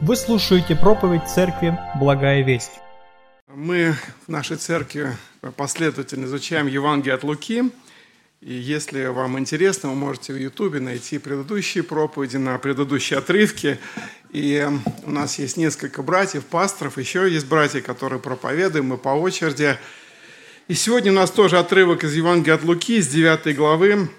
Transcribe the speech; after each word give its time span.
Вы 0.00 0.16
слушаете 0.16 0.74
проповедь 0.74 1.28
церкви 1.28 1.78
«Благая 1.98 2.42
весть». 2.42 2.72
Мы 3.48 3.94
в 4.26 4.28
нашей 4.28 4.56
церкви 4.56 5.16
последовательно 5.56 6.26
изучаем 6.26 6.66
Евангелие 6.66 7.14
от 7.14 7.22
Луки. 7.22 7.70
И 8.40 8.52
если 8.52 9.06
вам 9.06 9.38
интересно, 9.38 9.90
вы 9.90 9.94
можете 9.94 10.32
в 10.32 10.36
Ютубе 10.36 10.80
найти 10.80 11.18
предыдущие 11.18 11.84
проповеди 11.84 12.36
на 12.36 12.58
предыдущие 12.58 13.18
отрывки. 13.18 13.78
И 14.30 14.68
у 15.04 15.10
нас 15.10 15.38
есть 15.38 15.56
несколько 15.56 16.02
братьев, 16.02 16.44
пасторов, 16.44 16.98
еще 16.98 17.30
есть 17.30 17.46
братья, 17.46 17.80
которые 17.80 18.18
проповедуем, 18.18 18.86
мы 18.86 18.98
по 18.98 19.10
очереди. 19.10 19.78
И 20.66 20.74
сегодня 20.74 21.12
у 21.12 21.14
нас 21.14 21.30
тоже 21.30 21.58
отрывок 21.58 22.04
из 22.04 22.14
Евангелия 22.14 22.56
от 22.56 22.64
Луки, 22.64 22.96
из 22.96 23.08
9 23.08 23.56
главы, 23.56 24.10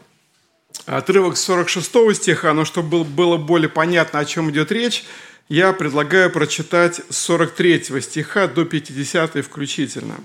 отрывок 0.86 1.38
с 1.38 1.42
46 1.42 2.16
стиха, 2.16 2.54
но 2.54 2.66
чтобы 2.66 3.04
было 3.04 3.38
более 3.38 3.70
понятно, 3.70 4.20
о 4.20 4.26
чем 4.26 4.50
идет 4.50 4.72
речь, 4.72 5.04
я 5.48 5.74
предлагаю 5.74 6.32
прочитать 6.32 7.02
с 7.10 7.18
43 7.18 8.02
стиха 8.02 8.48
до 8.48 8.66
50 8.66 9.46
включительно. 9.46 10.16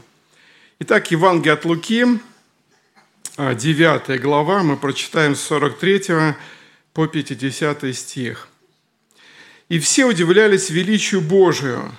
Итак, 0.78 1.10
Евангелие 1.10 1.52
от 1.52 1.64
Луки, 1.66 2.06
9 3.36 4.10
а, 4.10 4.18
глава, 4.18 4.62
мы 4.62 4.76
прочитаем 4.78 5.34
с 5.34 5.42
43 5.42 6.34
по 6.94 7.06
50 7.06 7.94
стих. 7.94 8.48
«И 9.68 9.78
все 9.78 10.06
удивлялись 10.06 10.70
величию 10.70 11.20
Божию. 11.20 11.92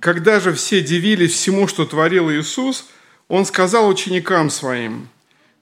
Когда 0.00 0.40
же 0.40 0.52
все 0.52 0.80
дивились 0.80 1.34
всему, 1.34 1.68
что 1.68 1.84
творил 1.84 2.30
Иисус, 2.30 2.88
Он 3.28 3.44
сказал 3.44 3.88
ученикам 3.88 4.50
Своим, 4.50 5.08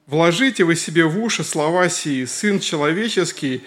«Вложите 0.07 0.63
вы 0.63 0.75
себе 0.75 1.05
в 1.05 1.19
уши 1.19 1.43
слова 1.43 1.89
сии, 1.89 2.25
Сын 2.25 2.59
Человеческий 2.59 3.61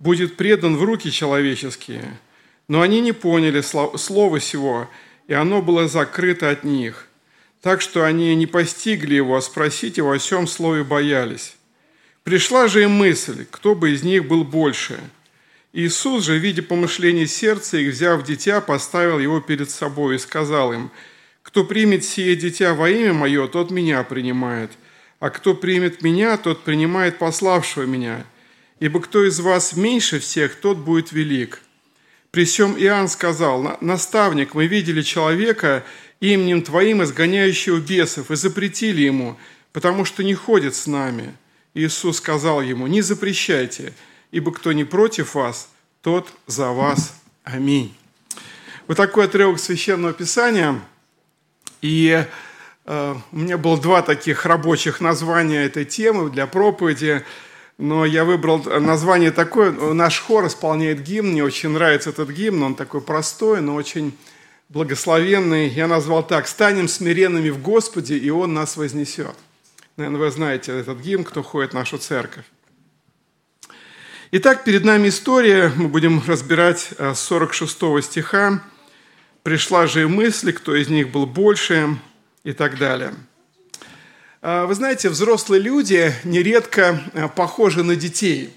будет 0.00 0.36
предан 0.36 0.76
в 0.76 0.82
руки 0.82 1.12
человеческие». 1.12 2.18
Но 2.70 2.82
они 2.82 3.00
не 3.00 3.10
поняли 3.10 3.62
слова 3.62 4.38
сего, 4.38 4.88
и 5.26 5.32
оно 5.34 5.60
было 5.60 5.88
закрыто 5.88 6.50
от 6.50 6.62
них, 6.62 7.08
так 7.62 7.80
что 7.80 8.04
они 8.04 8.32
не 8.36 8.46
постигли 8.46 9.16
его, 9.16 9.34
а 9.34 9.42
спросить 9.42 9.96
его 9.96 10.12
о 10.12 10.18
всем 10.18 10.46
слове 10.46 10.84
боялись. 10.84 11.56
Пришла 12.22 12.68
же 12.68 12.84
им 12.84 12.92
мысль, 12.92 13.44
кто 13.50 13.74
бы 13.74 13.90
из 13.90 14.04
них 14.04 14.28
был 14.28 14.44
больше. 14.44 15.00
Иисус 15.72 16.22
же, 16.22 16.38
видя 16.38 16.62
помышление 16.62 17.26
сердца 17.26 17.76
их, 17.76 17.92
взяв 17.92 18.22
дитя, 18.22 18.60
поставил 18.60 19.18
его 19.18 19.40
перед 19.40 19.68
собой 19.68 20.14
и 20.14 20.18
сказал 20.18 20.72
им, 20.72 20.92
«Кто 21.42 21.64
примет 21.64 22.04
сие 22.04 22.36
дитя 22.36 22.74
во 22.74 22.88
имя 22.88 23.12
мое, 23.12 23.48
тот 23.48 23.72
меня 23.72 24.04
принимает, 24.04 24.70
а 25.18 25.30
кто 25.30 25.54
примет 25.54 26.02
меня, 26.02 26.36
тот 26.36 26.62
принимает 26.62 27.18
пославшего 27.18 27.82
меня. 27.82 28.24
Ибо 28.78 29.00
кто 29.00 29.26
из 29.26 29.40
вас 29.40 29.74
меньше 29.74 30.20
всех, 30.20 30.54
тот 30.54 30.78
будет 30.78 31.10
велик». 31.10 31.62
При 32.30 32.44
всем 32.44 32.76
Иоанн 32.78 33.08
сказал, 33.08 33.76
«Наставник, 33.80 34.54
мы 34.54 34.68
видели 34.68 35.02
человека, 35.02 35.84
именем 36.20 36.62
Твоим 36.62 37.02
изгоняющего 37.02 37.78
бесов, 37.78 38.30
и 38.30 38.36
запретили 38.36 39.02
ему, 39.02 39.36
потому 39.72 40.04
что 40.04 40.22
не 40.22 40.34
ходит 40.34 40.76
с 40.76 40.86
нами». 40.86 41.34
Иисус 41.74 42.18
сказал 42.18 42.62
ему, 42.62 42.86
«Не 42.86 43.02
запрещайте, 43.02 43.94
ибо 44.30 44.52
кто 44.52 44.72
не 44.72 44.84
против 44.84 45.34
вас, 45.34 45.70
тот 46.02 46.32
за 46.46 46.70
вас. 46.70 47.14
Аминь». 47.42 47.96
Вот 48.86 48.96
такой 48.96 49.24
отрывок 49.24 49.58
Священного 49.58 50.12
Писания. 50.12 50.80
И 51.82 52.24
э, 52.86 53.14
у 53.32 53.36
меня 53.36 53.58
было 53.58 53.80
два 53.80 54.02
таких 54.02 54.46
рабочих 54.46 55.00
названия 55.00 55.64
этой 55.64 55.84
темы 55.84 56.30
для 56.30 56.46
проповеди– 56.46 57.24
но 57.80 58.04
я 58.04 58.24
выбрал 58.24 58.62
название 58.62 59.30
такое. 59.30 59.72
Наш 59.72 60.20
хор 60.20 60.46
исполняет 60.46 61.02
гимн, 61.02 61.30
мне 61.30 61.42
очень 61.42 61.70
нравится 61.70 62.10
этот 62.10 62.28
гимн, 62.30 62.62
он 62.62 62.74
такой 62.74 63.00
простой, 63.00 63.62
но 63.62 63.74
очень 63.74 64.16
благословенный. 64.68 65.68
Я 65.68 65.86
назвал 65.86 66.24
так 66.24 66.46
«Станем 66.46 66.88
смиренными 66.88 67.48
в 67.48 67.60
Господе, 67.62 68.18
и 68.18 68.28
Он 68.30 68.52
нас 68.52 68.76
вознесет». 68.76 69.34
Наверное, 69.96 70.20
вы 70.20 70.30
знаете 70.30 70.78
этот 70.78 71.00
гимн, 71.00 71.24
кто 71.24 71.42
ходит 71.42 71.70
в 71.70 71.74
нашу 71.74 71.96
церковь. 71.96 72.44
Итак, 74.30 74.62
перед 74.64 74.84
нами 74.84 75.08
история, 75.08 75.72
мы 75.74 75.88
будем 75.88 76.22
разбирать 76.26 76.90
с 76.98 77.18
46 77.18 78.04
стиха. 78.04 78.62
«Пришла 79.42 79.86
же 79.86 80.02
и 80.02 80.06
мысль, 80.06 80.52
кто 80.52 80.76
из 80.76 80.88
них 80.88 81.10
был 81.10 81.24
больше» 81.24 81.96
и 82.44 82.52
так 82.52 82.78
далее– 82.78 83.14
вы 84.42 84.74
знаете, 84.74 85.10
взрослые 85.10 85.60
люди 85.60 86.14
нередко 86.24 86.98
а, 87.12 87.28
похожи 87.28 87.82
на 87.82 87.94
детей. 87.94 88.54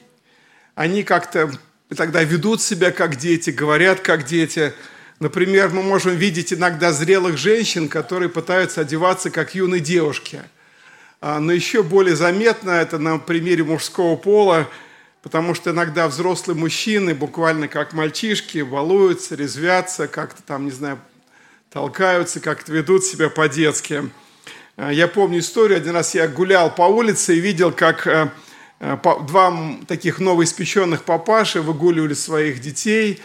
Они 0.76 1.04
как-то 1.04 1.52
тогда 1.94 2.24
ведут 2.24 2.62
себя 2.62 2.92
как 2.92 3.18
дети, 3.18 3.50
говорят 3.50 4.00
как 4.00 4.26
дети. 4.26 4.74
Например, 5.20 5.70
мы 5.70 5.84
можем 5.84 6.16
видеть 6.16 6.54
иногда 6.54 6.94
зрелых 6.94 7.38
женщин, 7.38 7.90
которые 7.90 8.30
пытаются 8.30 8.80
одеваться 8.80 9.30
как 9.30 9.56
юные 9.56 9.82
девушки. 9.82 10.42
А, 11.20 11.42
но 11.42 11.52
еще 11.52 11.84
более 11.84 12.16
заметно 12.16 12.72
это 12.72 12.98
на 12.98 13.20
примере 13.20 13.66
мужского 13.66 14.16
пола, 14.16 14.70
потому 15.22 15.54
что 15.54 15.72
иногда 15.72 16.08
взрослые 16.08 16.58
мужчины 16.58 17.14
буквально 17.14 17.68
как 17.68 17.92
мальчишки 17.92 18.62
балуются, 18.62 19.36
резвятся, 19.36 20.08
как-то 20.08 20.42
там, 20.44 20.64
не 20.64 20.72
знаю, 20.72 20.98
толкаются, 21.70 22.40
как-то 22.40 22.72
ведут 22.72 23.04
себя 23.04 23.30
по-детски– 23.30 24.10
я 24.78 25.08
помню 25.08 25.40
историю, 25.40 25.78
один 25.78 25.94
раз 25.94 26.16
я 26.16 26.28
гулял 26.28 26.74
по 26.74 26.84
улице 26.84 27.36
и 27.36 27.40
видел, 27.40 27.72
как 27.72 28.08
э, 28.08 28.32
э, 28.80 28.98
два 29.28 29.78
таких 29.88 30.20
новоиспеченных 30.20 31.04
папаши 31.04 31.62
выгуливали 31.62 32.14
своих 32.14 32.60
детей, 32.60 33.22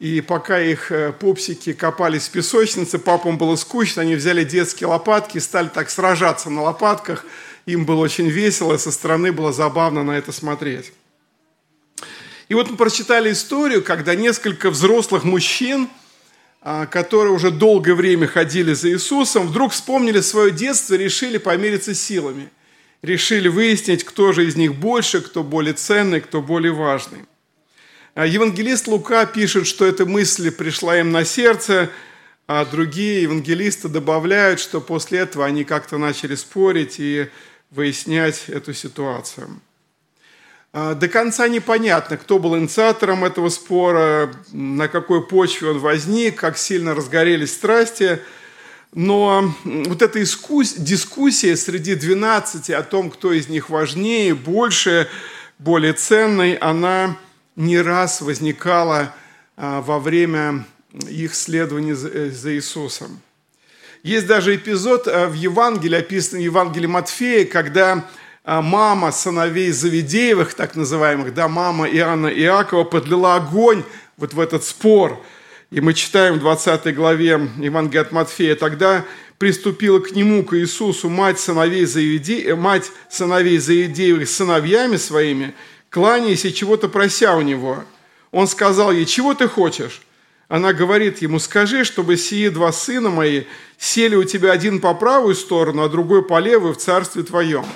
и 0.00 0.20
пока 0.20 0.60
их 0.60 0.92
пупсики 1.18 1.72
копались 1.72 2.28
в 2.28 2.30
песочнице, 2.30 2.98
папам 2.98 3.36
было 3.36 3.56
скучно, 3.56 4.02
они 4.02 4.14
взяли 4.14 4.44
детские 4.44 4.88
лопатки 4.88 5.38
и 5.38 5.40
стали 5.40 5.68
так 5.68 5.90
сражаться 5.90 6.50
на 6.50 6.62
лопатках. 6.62 7.24
Им 7.66 7.84
было 7.84 8.02
очень 8.02 8.28
весело, 8.28 8.76
со 8.76 8.92
стороны 8.92 9.32
было 9.32 9.52
забавно 9.52 10.04
на 10.04 10.12
это 10.12 10.30
смотреть. 10.30 10.92
И 12.48 12.54
вот 12.54 12.70
мы 12.70 12.76
прочитали 12.76 13.32
историю, 13.32 13.82
когда 13.82 14.14
несколько 14.14 14.70
взрослых 14.70 15.24
мужчин– 15.24 15.88
которые 16.62 17.32
уже 17.32 17.50
долгое 17.50 17.94
время 17.94 18.26
ходили 18.26 18.72
за 18.74 18.90
Иисусом, 18.90 19.48
вдруг 19.48 19.72
вспомнили 19.72 20.20
свое 20.20 20.50
детство 20.50 20.94
и 20.94 20.98
решили 20.98 21.38
помериться 21.38 21.94
силами. 21.94 22.50
Решили 23.02 23.48
выяснить, 23.48 24.04
кто 24.04 24.32
же 24.32 24.46
из 24.46 24.56
них 24.56 24.74
больше, 24.74 25.20
кто 25.20 25.44
более 25.44 25.74
ценный, 25.74 26.20
кто 26.20 26.42
более 26.42 26.72
важный. 26.72 27.20
А, 28.14 28.26
евангелист 28.26 28.88
Лука 28.88 29.24
пишет, 29.26 29.68
что 29.68 29.86
эта 29.86 30.04
мысль 30.04 30.50
пришла 30.50 30.98
им 30.98 31.12
на 31.12 31.24
сердце, 31.24 31.90
а 32.48 32.64
другие 32.64 33.22
евангелисты 33.22 33.88
добавляют, 33.88 34.58
что 34.58 34.80
после 34.80 35.20
этого 35.20 35.46
они 35.46 35.62
как-то 35.62 35.98
начали 35.98 36.34
спорить 36.34 36.96
и 36.98 37.28
выяснять 37.70 38.48
эту 38.48 38.74
ситуацию. 38.74 39.60
А, 40.72 40.94
до 40.94 41.08
конца 41.08 41.48
непонятно, 41.48 42.16
кто 42.16 42.38
был 42.38 42.56
инициатором 42.56 43.24
этого 43.24 43.48
спора, 43.48 44.30
на 44.52 44.88
какой 44.88 45.26
почве 45.26 45.70
он 45.70 45.78
возник, 45.78 46.36
как 46.36 46.58
сильно 46.58 46.94
разгорелись 46.94 47.54
страсти. 47.54 48.20
Но 48.92 49.54
вот 49.64 50.02
эта 50.02 50.20
дискуссия 50.20 51.56
среди 51.56 51.94
12 51.94 52.70
о 52.70 52.82
том, 52.82 53.10
кто 53.10 53.32
из 53.32 53.48
них 53.48 53.70
важнее, 53.70 54.34
больше, 54.34 55.08
более 55.58 55.92
ценный, 55.92 56.54
она 56.54 57.16
не 57.56 57.80
раз 57.80 58.20
возникала 58.20 59.14
а, 59.56 59.80
во 59.80 59.98
время 59.98 60.64
их 61.08 61.34
следования 61.34 61.92
э, 61.94 62.30
за 62.30 62.54
Иисусом. 62.54 63.20
Есть 64.02 64.26
даже 64.26 64.54
эпизод 64.54 65.08
а, 65.08 65.28
в 65.28 65.34
Евангелии, 65.34 65.98
описан 65.98 66.38
в 66.38 66.42
Евангелии 66.42 66.86
Матфея, 66.86 67.44
когда 67.44 68.08
мама 68.48 69.12
сыновей 69.12 69.70
Завидеевых, 69.70 70.54
так 70.54 70.74
называемых, 70.74 71.34
да, 71.34 71.48
мама 71.48 71.86
Иоанна 71.86 72.28
Иакова, 72.28 72.84
подлила 72.84 73.36
огонь 73.36 73.84
вот 74.16 74.32
в 74.32 74.40
этот 74.40 74.64
спор. 74.64 75.22
И 75.70 75.82
мы 75.82 75.92
читаем 75.92 76.36
в 76.36 76.38
20 76.38 76.94
главе 76.94 77.40
Евангелия 77.58 78.00
от 78.00 78.12
Матфея, 78.12 78.54
тогда 78.54 79.04
приступила 79.36 80.00
к 80.00 80.12
нему, 80.12 80.44
к 80.44 80.56
Иисусу, 80.56 81.10
мать 81.10 81.38
сыновей, 81.38 81.84
Завиде... 81.84 82.42
Э, 82.42 82.54
мать 82.54 82.90
сыновей 83.10 83.58
Заидеевых 83.58 84.26
сыновьями 84.26 84.96
своими, 84.96 85.54
кланяясь 85.90 86.46
и 86.46 86.54
чего-то 86.54 86.88
прося 86.88 87.36
у 87.36 87.42
него. 87.42 87.84
Он 88.30 88.48
сказал 88.48 88.92
ей, 88.92 89.04
чего 89.04 89.34
ты 89.34 89.46
хочешь? 89.46 90.00
Она 90.48 90.72
говорит 90.72 91.20
ему, 91.20 91.38
скажи, 91.38 91.84
чтобы 91.84 92.16
сие 92.16 92.50
два 92.50 92.72
сына 92.72 93.10
мои 93.10 93.42
сели 93.76 94.16
у 94.16 94.24
тебя 94.24 94.52
один 94.52 94.80
по 94.80 94.94
правую 94.94 95.34
сторону, 95.34 95.82
а 95.82 95.90
другой 95.90 96.24
по 96.24 96.38
левую 96.38 96.72
в 96.72 96.78
царстве 96.78 97.22
твоем. 97.22 97.66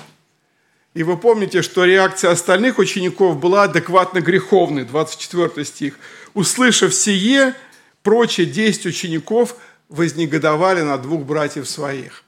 И 0.93 1.01
вы 1.01 1.17
помните, 1.17 1.63
что 1.63 1.85
реакция 1.85 2.31
остальных 2.31 2.77
учеников 2.77 3.39
была 3.39 3.63
адекватно 3.63 4.21
греховной, 4.21 4.83
24 4.83 5.65
стих. 5.65 5.97
«Услышав 6.33 6.93
сие, 6.93 7.55
прочие 8.03 8.45
десять 8.45 8.85
учеников 8.85 9.55
вознегодовали 9.89 10.81
на 10.81 10.97
двух 10.97 11.23
братьев 11.23 11.67
своих». 11.67 12.23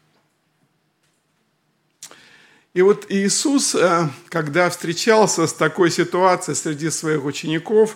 И 2.74 2.82
вот 2.82 3.06
Иисус, 3.08 3.74
э, 3.74 4.10
когда 4.30 4.70
встречался 4.70 5.48
с 5.48 5.54
такой 5.54 5.90
ситуацией 5.90 6.56
среди 6.56 6.90
своих 6.90 7.24
учеников, 7.24 7.96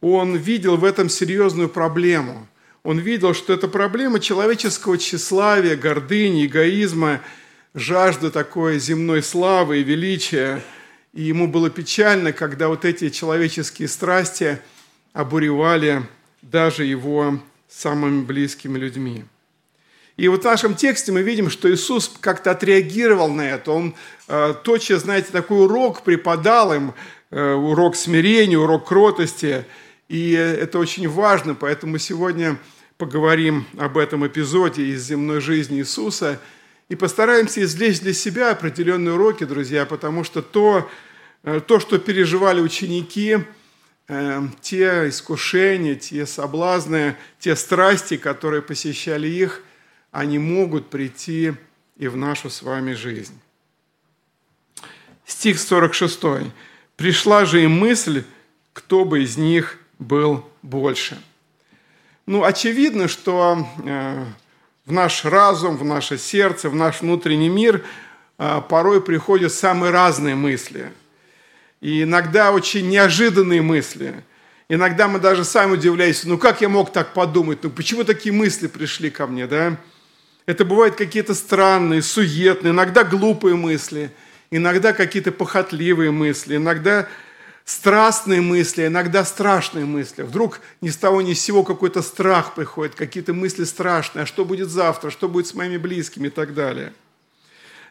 он 0.00 0.36
видел 0.36 0.76
в 0.76 0.84
этом 0.84 1.08
серьезную 1.08 1.68
проблему. 1.68 2.46
Он 2.84 2.98
видел, 2.98 3.34
что 3.34 3.54
это 3.54 3.66
проблема 3.66 4.20
человеческого 4.20 4.98
тщеславия, 4.98 5.76
гордыни, 5.76 6.46
эгоизма, 6.46 7.22
жажды 7.74 8.30
такой 8.30 8.78
земной 8.78 9.22
славы 9.22 9.80
и 9.80 9.84
величия. 9.84 10.62
И 11.12 11.22
ему 11.22 11.48
было 11.48 11.70
печально, 11.70 12.32
когда 12.32 12.68
вот 12.68 12.84
эти 12.84 13.10
человеческие 13.10 13.88
страсти 13.88 14.58
обуревали 15.12 16.02
даже 16.42 16.84
его 16.84 17.40
самыми 17.68 18.22
близкими 18.22 18.78
людьми. 18.78 19.24
И 20.16 20.28
вот 20.28 20.42
в 20.42 20.44
нашем 20.44 20.76
тексте 20.76 21.10
мы 21.10 21.22
видим, 21.22 21.50
что 21.50 21.72
Иисус 21.72 22.12
как-то 22.20 22.52
отреагировал 22.52 23.28
на 23.28 23.50
это. 23.50 23.72
Он 23.72 23.96
э, 24.28 24.54
точно, 24.62 24.98
знаете, 24.98 25.28
такой 25.32 25.64
урок 25.64 26.02
преподал 26.02 26.72
им, 26.72 26.94
э, 27.30 27.52
урок 27.52 27.96
смирения, 27.96 28.56
урок 28.56 28.86
кротости. 28.86 29.64
И 30.08 30.30
это 30.32 30.78
очень 30.78 31.08
важно, 31.08 31.56
поэтому 31.56 31.98
сегодня 31.98 32.58
поговорим 32.96 33.66
об 33.76 33.98
этом 33.98 34.24
эпизоде 34.24 34.84
из 34.84 35.02
земной 35.04 35.40
жизни 35.40 35.78
Иисуса 35.78 36.38
и 36.88 36.96
постараемся 36.96 37.62
извлечь 37.62 38.00
для 38.00 38.12
себя 38.12 38.50
определенные 38.50 39.14
уроки, 39.14 39.44
друзья, 39.44 39.86
потому 39.86 40.24
что 40.24 40.42
то, 40.42 40.90
э, 41.42 41.60
то 41.66 41.80
что 41.80 41.98
переживали 41.98 42.60
ученики, 42.60 43.38
э, 44.08 44.42
те 44.60 45.08
искушения, 45.08 45.94
те 45.94 46.26
соблазны, 46.26 47.16
те 47.38 47.56
страсти, 47.56 48.16
которые 48.16 48.62
посещали 48.62 49.28
их– 49.28 49.62
они 50.14 50.38
могут 50.38 50.90
прийти 50.90 51.54
и 51.96 52.06
в 52.06 52.16
нашу 52.16 52.48
с 52.48 52.62
вами 52.62 52.92
жизнь. 52.92 53.38
Стих 55.26 55.58
46. 55.58 56.52
«Пришла 56.96 57.44
же 57.44 57.64
и 57.64 57.66
мысль, 57.66 58.22
кто 58.72 59.04
бы 59.04 59.24
из 59.24 59.36
них 59.36 59.76
был 59.98 60.48
больше». 60.62 61.20
Ну, 62.26 62.44
очевидно, 62.44 63.08
что 63.08 63.66
э, 63.84 64.24
в 64.86 64.92
наш 64.92 65.24
разум, 65.24 65.76
в 65.76 65.84
наше 65.84 66.18
сердце, 66.18 66.68
в 66.68 66.74
наш 66.74 67.00
внутренний 67.00 67.48
мир 67.48 67.84
э, 68.38 68.60
порой 68.68 69.00
приходят 69.00 69.52
самые 69.52 69.90
разные 69.90 70.34
мысли. 70.34 70.92
И 71.80 72.02
иногда 72.02 72.52
очень 72.52 72.88
неожиданные 72.88 73.62
мысли. 73.62 74.14
Иногда 74.68 75.08
мы 75.08 75.18
даже 75.18 75.44
сами 75.44 75.72
удивляемся, 75.72 76.28
ну 76.28 76.38
как 76.38 76.60
я 76.60 76.68
мог 76.68 76.92
так 76.92 77.12
подумать, 77.12 77.62
ну 77.62 77.70
почему 77.70 78.04
такие 78.04 78.32
мысли 78.32 78.66
пришли 78.66 79.10
ко 79.10 79.26
мне, 79.26 79.46
да? 79.46 79.76
Это 80.46 80.64
бывают 80.64 80.96
какие-то 80.96 81.34
странные, 81.34 82.02
суетные, 82.02 82.72
иногда 82.72 83.04
глупые 83.04 83.56
мысли, 83.56 84.10
иногда 84.50 84.92
какие-то 84.92 85.32
похотливые 85.32 86.10
мысли, 86.10 86.56
иногда 86.56 87.08
страстные 87.64 88.40
мысли, 88.40 88.86
иногда 88.86 89.24
страшные 89.24 89.84
мысли. 89.84 90.22
Вдруг 90.22 90.60
ни 90.80 90.90
с 90.90 90.96
того 90.96 91.22
ни 91.22 91.34
с 91.34 91.40
сего 91.40 91.64
какой-то 91.64 92.02
страх 92.02 92.54
приходит, 92.54 92.94
какие-то 92.94 93.32
мысли 93.32 93.64
страшные, 93.64 94.24
а 94.24 94.26
что 94.26 94.44
будет 94.44 94.68
завтра, 94.68 95.10
что 95.10 95.28
будет 95.28 95.46
с 95.46 95.54
моими 95.54 95.76
близкими 95.76 96.26
и 96.26 96.30
так 96.30 96.54
далее. 96.54 96.92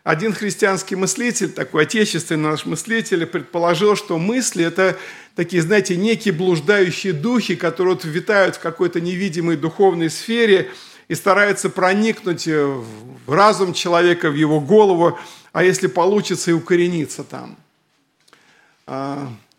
Один 0.04 0.34
христианский 0.34 0.96
мыслитель, 0.96 1.50
такой 1.50 1.84
отечественный 1.84 2.50
наш 2.50 2.66
мыслитель, 2.66 3.26
предположил, 3.26 3.96
что 3.96 4.18
мысли– 4.18 4.66
это 4.66 4.98
такие, 5.36 5.62
знаете, 5.62 5.96
некие 5.96 6.34
блуждающие 6.34 7.14
духи, 7.14 7.56
которые 7.56 7.96
вот 7.96 8.04
витают 8.04 8.58
в 8.58 8.60
какой-то 8.60 9.00
невидимой 9.00 9.58
духовной 9.58 10.10
сфере– 10.10 10.70
и 11.08 11.16
старается 11.16 11.70
проникнуть 11.70 12.48
в 12.48 13.32
разум 13.32 13.74
человека, 13.74 14.30
в 14.30 14.36
его 14.36 14.60
голову, 14.60 15.18
а 15.52 15.64
если 15.64 15.88
получится, 15.88 16.52
и 16.52 16.54
укорениться 16.54 17.24
там. 17.24 17.58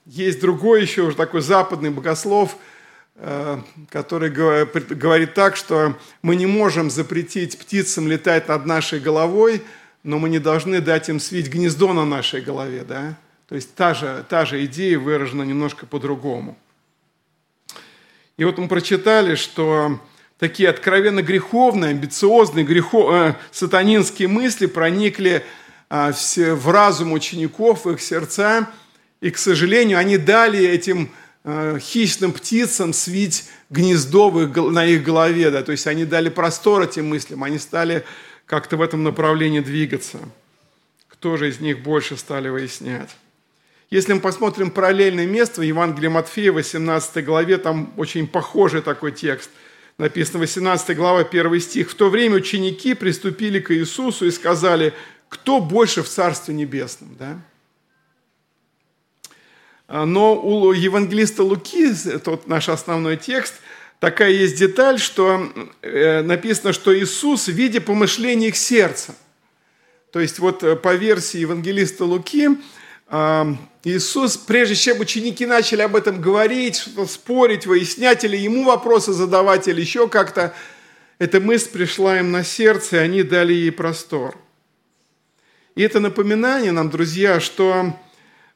Есть 0.07 0.41
другой 0.41 0.83
еще 0.83 1.03
уже 1.03 1.17
такой 1.17 1.41
западный 1.41 1.89
богослов, 1.89 2.59
э, 3.17 3.59
который 3.89 4.29
говорит 4.29 5.33
так, 5.33 5.57
что 5.57 5.97
мы 6.21 6.37
не 6.37 6.45
можем 6.45 6.91
запретить 6.91 7.59
птицам 7.59 8.07
летать 8.07 8.49
над 8.49 8.67
нашей 8.67 9.01
головой, 9.01 9.63
но 10.03 10.19
мы 10.19 10.29
не 10.29 10.39
должны 10.39 10.83
дать 10.83 11.09
им 11.09 11.21
свить 11.21 11.49
гнездо 11.49 11.95
на 11.95 12.05
нашей 12.05 12.43
голове. 12.43 12.85
Да? 12.87 13.17
То 13.49 13.55
есть 13.55 13.75
та 13.75 13.95
же, 13.95 14.27
та 14.29 14.45
же 14.45 14.63
идея 14.67 14.99
выражена 14.99 15.43
немножко 15.43 15.87
по-другому. 15.87 16.59
И 18.37 18.45
вот 18.45 18.59
мы 18.59 18.69
прочитали, 18.69 19.37
что 19.37 20.01
такие 20.39 20.69
откровенно 20.69 21.23
греховные, 21.23 21.93
амбициозные, 21.93 22.67
грехо, 22.67 23.11
э, 23.11 23.35
сатанинские 23.53 24.29
мысли 24.29 24.67
проникли 24.67 25.47
э, 25.89 26.13
в 26.37 26.71
разум 26.71 27.13
учеников, 27.13 27.87
в 27.87 27.91
их 27.91 28.03
сердца, 28.03 28.69
и, 29.21 29.31
к 29.31 29.39
сожалению, 29.39 29.99
они 29.99 30.19
дали 30.19 30.65
этим 30.67 31.11
э, 31.45 31.79
хищным 31.81 32.33
птицам 32.33 32.93
свить 32.93 33.45
гнездо 33.71 34.31
на 34.31 34.87
их 34.87 35.03
голове, 35.03 35.51
да, 35.51 35.63
то 35.63 35.73
есть 35.73 35.87
они 35.87 36.05
дали 36.05 36.29
простор 36.29 36.83
этим 36.83 37.09
мыслям, 37.09 37.43
они 37.45 37.59
стали 37.59 38.05
как-то 38.47 38.77
в 38.77 38.83
этом 38.83 39.03
направлении 39.03 39.61
двигаться. 39.61 40.19
Кто 41.09 41.37
же 41.37 41.49
из 41.49 41.61
них 41.61 41.81
больше 41.81 42.17
стали 42.17 42.49
выяснять? 42.49 43.11
Если 43.91 44.13
мы 44.13 44.21
посмотрим 44.21 44.71
параллельное 44.71 45.27
место 45.27 45.61
в 45.61 45.65
Евангелии 45.65 46.09
Матфея, 46.09 46.53
18 46.53 47.25
главе, 47.25 47.59
там 47.59 47.93
очень 47.97 48.27
похожий 48.27 48.83
такой 48.83 49.13
текст– 49.13 49.51
написано 49.99 50.41
18 50.41 50.97
глава, 50.97 51.21
1 51.21 51.61
стих. 51.61 51.91
«В 51.91 51.95
то 51.95 52.11
время 52.11 52.37
ученики 52.37 52.95
приступили 52.95 53.61
к 53.61 53.73
Иисусу 53.75 54.27
и 54.27 54.31
сказали, 54.31 54.93
кто 55.29 55.61
больше 55.61 56.03
в 56.03 56.09
Царстве 56.09 56.55
Небесном?» 56.55 57.17
да? 57.19 57.39
А, 59.87 60.07
но 60.07 60.35
у 60.35 60.73
евангелиста 60.73 61.43
Луки, 61.43 61.93
тот 62.25 62.47
наш 62.47 62.69
основной 62.69 63.17
текст, 63.17 63.55
такая 64.01 64.31
есть 64.31 64.59
деталь, 64.59 64.99
что 64.99 65.53
э, 65.83 66.23
написано, 66.23 66.73
что 66.73 66.99
Иисус, 66.99 67.49
видя 67.49 67.81
помышление 67.81 68.49
их 68.49 68.57
сердца, 68.57 69.15
то 70.11 70.21
есть 70.21 70.39
вот 70.39 70.63
э, 70.63 70.77
по 70.77 70.95
версии 70.95 71.39
евангелиста 71.39 72.05
Луки, 72.05 72.51
Иисус, 73.85 74.39
прежде 74.39 74.75
чем 74.75 74.99
ученики 74.99 75.45
начали 75.45 75.83
об 75.83 75.95
этом 75.95 76.23
говорить, 76.23 76.83
спорить, 77.07 77.67
выяснять, 77.67 78.25
или 78.25 78.37
ему 78.37 78.65
вопросы 78.65 79.13
задавать, 79.13 79.69
или 79.69 79.83
еще 79.83 80.09
как-то, 80.09 80.55
эта 81.19 81.39
мысль 81.39 81.69
пришла 81.71 82.19
им 82.19 82.33
на 82.33 82.43
сердце, 82.43 82.97
и 82.97 83.01
они 83.01 83.23
дали 83.23 83.53
ей 83.53 83.71
простор. 83.71 84.37
И 85.75 85.83
это 85.83 86.01
напоминание 86.01 86.73
нам, 86.73 86.89
друзья, 86.89 87.41
что 87.41 87.95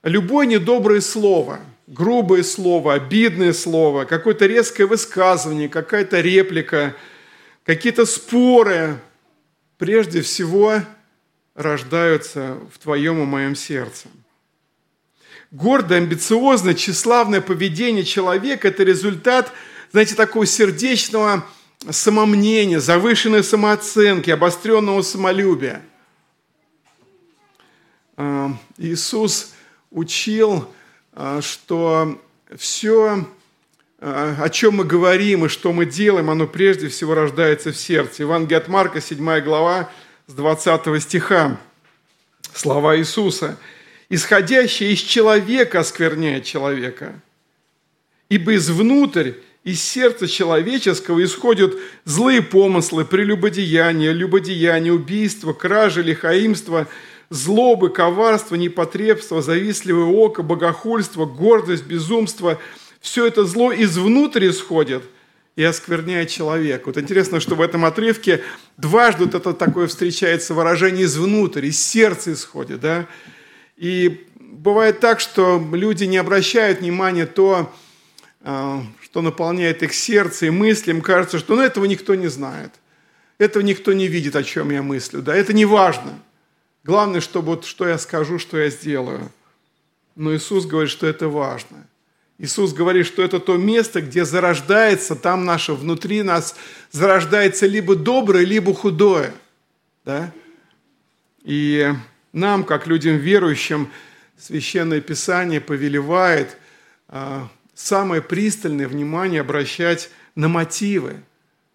любое 0.03 0.47
недоброе 0.47 1.01
слово, 1.01 1.61
грубое 1.87 2.43
слово, 2.43 2.95
обидное 2.95 3.53
слово, 3.53 4.05
какое-то 4.05 4.47
резкое 4.47 4.87
высказывание, 4.87 5.69
какая-то 5.69 6.21
реплика, 6.21 6.95
какие-то 7.65 8.07
споры, 8.07 8.99
прежде 9.79 10.23
всего 10.23 10.83
рождаются 11.55 12.59
в 12.73 12.79
твоем 12.79 13.23
и 13.23 13.27
моем 13.27 13.57
сердце. 13.57 14.09
Гордое, 15.51 15.99
амбициозное, 15.99 16.75
тщеславное 16.75 17.41
поведение 17.41 18.05
человека– 18.05 18.69
это 18.69 18.85
результат, 18.85 19.51
знаете, 19.93 20.15
такого 20.15 20.45
сердечного 20.45 21.47
самомнения, 21.91 22.81
завышенной 22.81 23.43
самооценки, 23.43 24.31
обостренного 24.31 25.01
самолюбия. 25.01 25.83
А, 28.17 28.53
Иисус 28.77 29.55
учил, 29.91 30.69
а, 31.13 31.41
что 31.41 32.21
все, 32.57 33.27
а, 34.01 34.37
о 34.41 34.49
чем 34.49 34.77
мы 34.77 34.85
говорим 34.85 35.45
и 35.45 35.49
что 35.49 35.73
мы 35.73 35.87
делаем, 35.87 36.31
оно 36.31 36.47
прежде 36.47 36.89
всего 36.89 37.15
рождается 37.15 37.73
в 37.73 37.77
сердце. 37.77 38.23
Евангелие 38.23 38.59
от 38.59 38.69
Марка, 38.69 39.01
7 39.01 39.41
глава, 39.41 39.91
с 40.27 40.33
20 40.33 41.01
стиха. 41.03 41.59
Слова 42.55 42.97
Иисуса– 42.97 43.59
исходящее 44.09 44.93
из 44.93 45.01
человека 45.01 45.81
оскверняет 45.81 46.45
человека. 46.45 47.21
Ибо 48.29 48.57
извнутрь, 48.57 49.33
из 49.65 49.83
сердца 49.83 50.27
человеческого 50.27 51.23
исходят 51.23 51.75
злые 52.05 52.43
помыслы, 52.43 53.05
прелюбодеяния, 53.05 54.13
любодеяния, 54.13 54.93
убийства, 54.93 55.53
кражи, 55.53 56.03
лихаимство, 56.03 56.89
злобы, 57.31 57.91
коварство, 57.91 58.55
непотребство, 58.55 59.43
завистливое 59.43 60.05
око, 60.05 60.43
богохульство, 60.43 61.27
гордость, 61.27 61.85
безумство. 61.85 62.59
Все 63.01 63.27
это 63.27 63.45
зло 63.45 63.73
извнутрь 63.73 64.49
исходит 64.49 65.05
и 65.57 65.63
оскверняет 65.63 66.31
человека. 66.31 66.85
Вот 66.87 66.99
интересно, 66.99 67.41
что 67.41 67.55
в 67.55 67.61
этом 67.61 67.85
отрывке 67.85 68.43
дважды 68.77 69.25
вот 69.25 69.35
это 69.35 69.53
такое 69.53 69.89
встречается 69.89 70.55
выражение 70.55 71.05
«извнутрь», 71.05 71.67
из 71.67 71.83
сердца 71.83 72.33
исходит, 72.33 72.81
да? 72.81 73.07
И 73.77 74.25
бывает 74.39 75.01
так, 75.01 75.21
что 75.21 75.63
люди 75.73 76.05
не 76.05 76.17
обращают 76.17 76.81
внимания 76.81 77.27
то, 77.27 77.73
а, 78.41 78.83
что 79.03 79.21
наполняет 79.21 79.83
их 79.83 79.95
сердце 79.95 80.47
и 80.47 80.51
мысли. 80.51 80.91
Им 80.91 81.01
кажется, 81.01 81.39
что 81.39 81.57
ну, 81.57 81.63
этого 81.63 81.85
никто 81.85 82.15
не 82.15 82.29
знает. 82.29 82.73
Этого 83.39 83.63
никто 83.63 83.93
не 83.93 84.09
видит, 84.09 84.37
о 84.37 84.43
чем 84.43 84.71
я 84.71 84.83
мыслю. 84.83 85.23
Да? 85.23 85.35
Это 85.35 85.53
не 85.53 85.65
важно. 85.65 86.19
Главное, 86.89 87.21
чтобы 87.21 87.49
вот, 87.49 87.67
что 87.67 87.87
я 87.87 87.99
скажу, 87.99 88.39
что 88.39 88.57
я 88.57 88.71
сделаю. 88.71 89.31
Но 90.17 90.35
Иисус 90.35 90.65
говорит, 90.65 90.91
что 90.91 91.07
это 91.07 91.29
важно. 91.29 91.87
Иисус 92.39 92.73
говорит, 92.73 93.05
что 93.05 93.23
это 93.23 93.41
то 93.41 93.59
место, 93.59 94.01
где 94.01 94.25
зарождается, 94.25 95.15
там 95.15 95.45
наше, 95.45 95.75
внутри 95.75 96.23
нас 96.23 96.57
зарождается 96.91 97.67
либо 97.67 97.95
доброе, 97.95 98.47
либо 98.47 98.73
худое. 98.73 99.35
Да? 100.07 100.33
И 101.45 101.93
нам, 102.33 102.65
как 102.65 102.87
людям 102.87 103.19
верующим, 103.19 103.91
Священное 104.39 105.03
Писание 105.03 105.61
повелевает 105.61 106.57
а, 107.09 107.51
самое 107.75 108.23
пристальное 108.23 108.89
внимание 108.89 109.43
обращать 109.43 110.09
на 110.35 110.49
мотивы, 110.49 111.23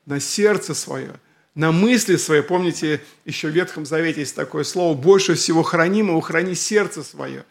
на 0.07 0.19
сердце 0.19 0.73
свое, 0.73 1.13
на 1.55 1.71
мысли 1.71 2.15
свои. 2.15 2.41
Помните, 2.41 3.01
еще 3.25 3.49
в 3.49 3.51
Ветхом 3.51 3.85
Завете 3.85 4.21
есть 4.21 4.35
такое 4.35 4.63
слово 4.63 4.95
«больше 4.95 5.35
всего 5.35 5.63
хранимого 5.63 6.21
храни 6.21 6.55
сердце 6.55 7.03
свое». 7.03 7.45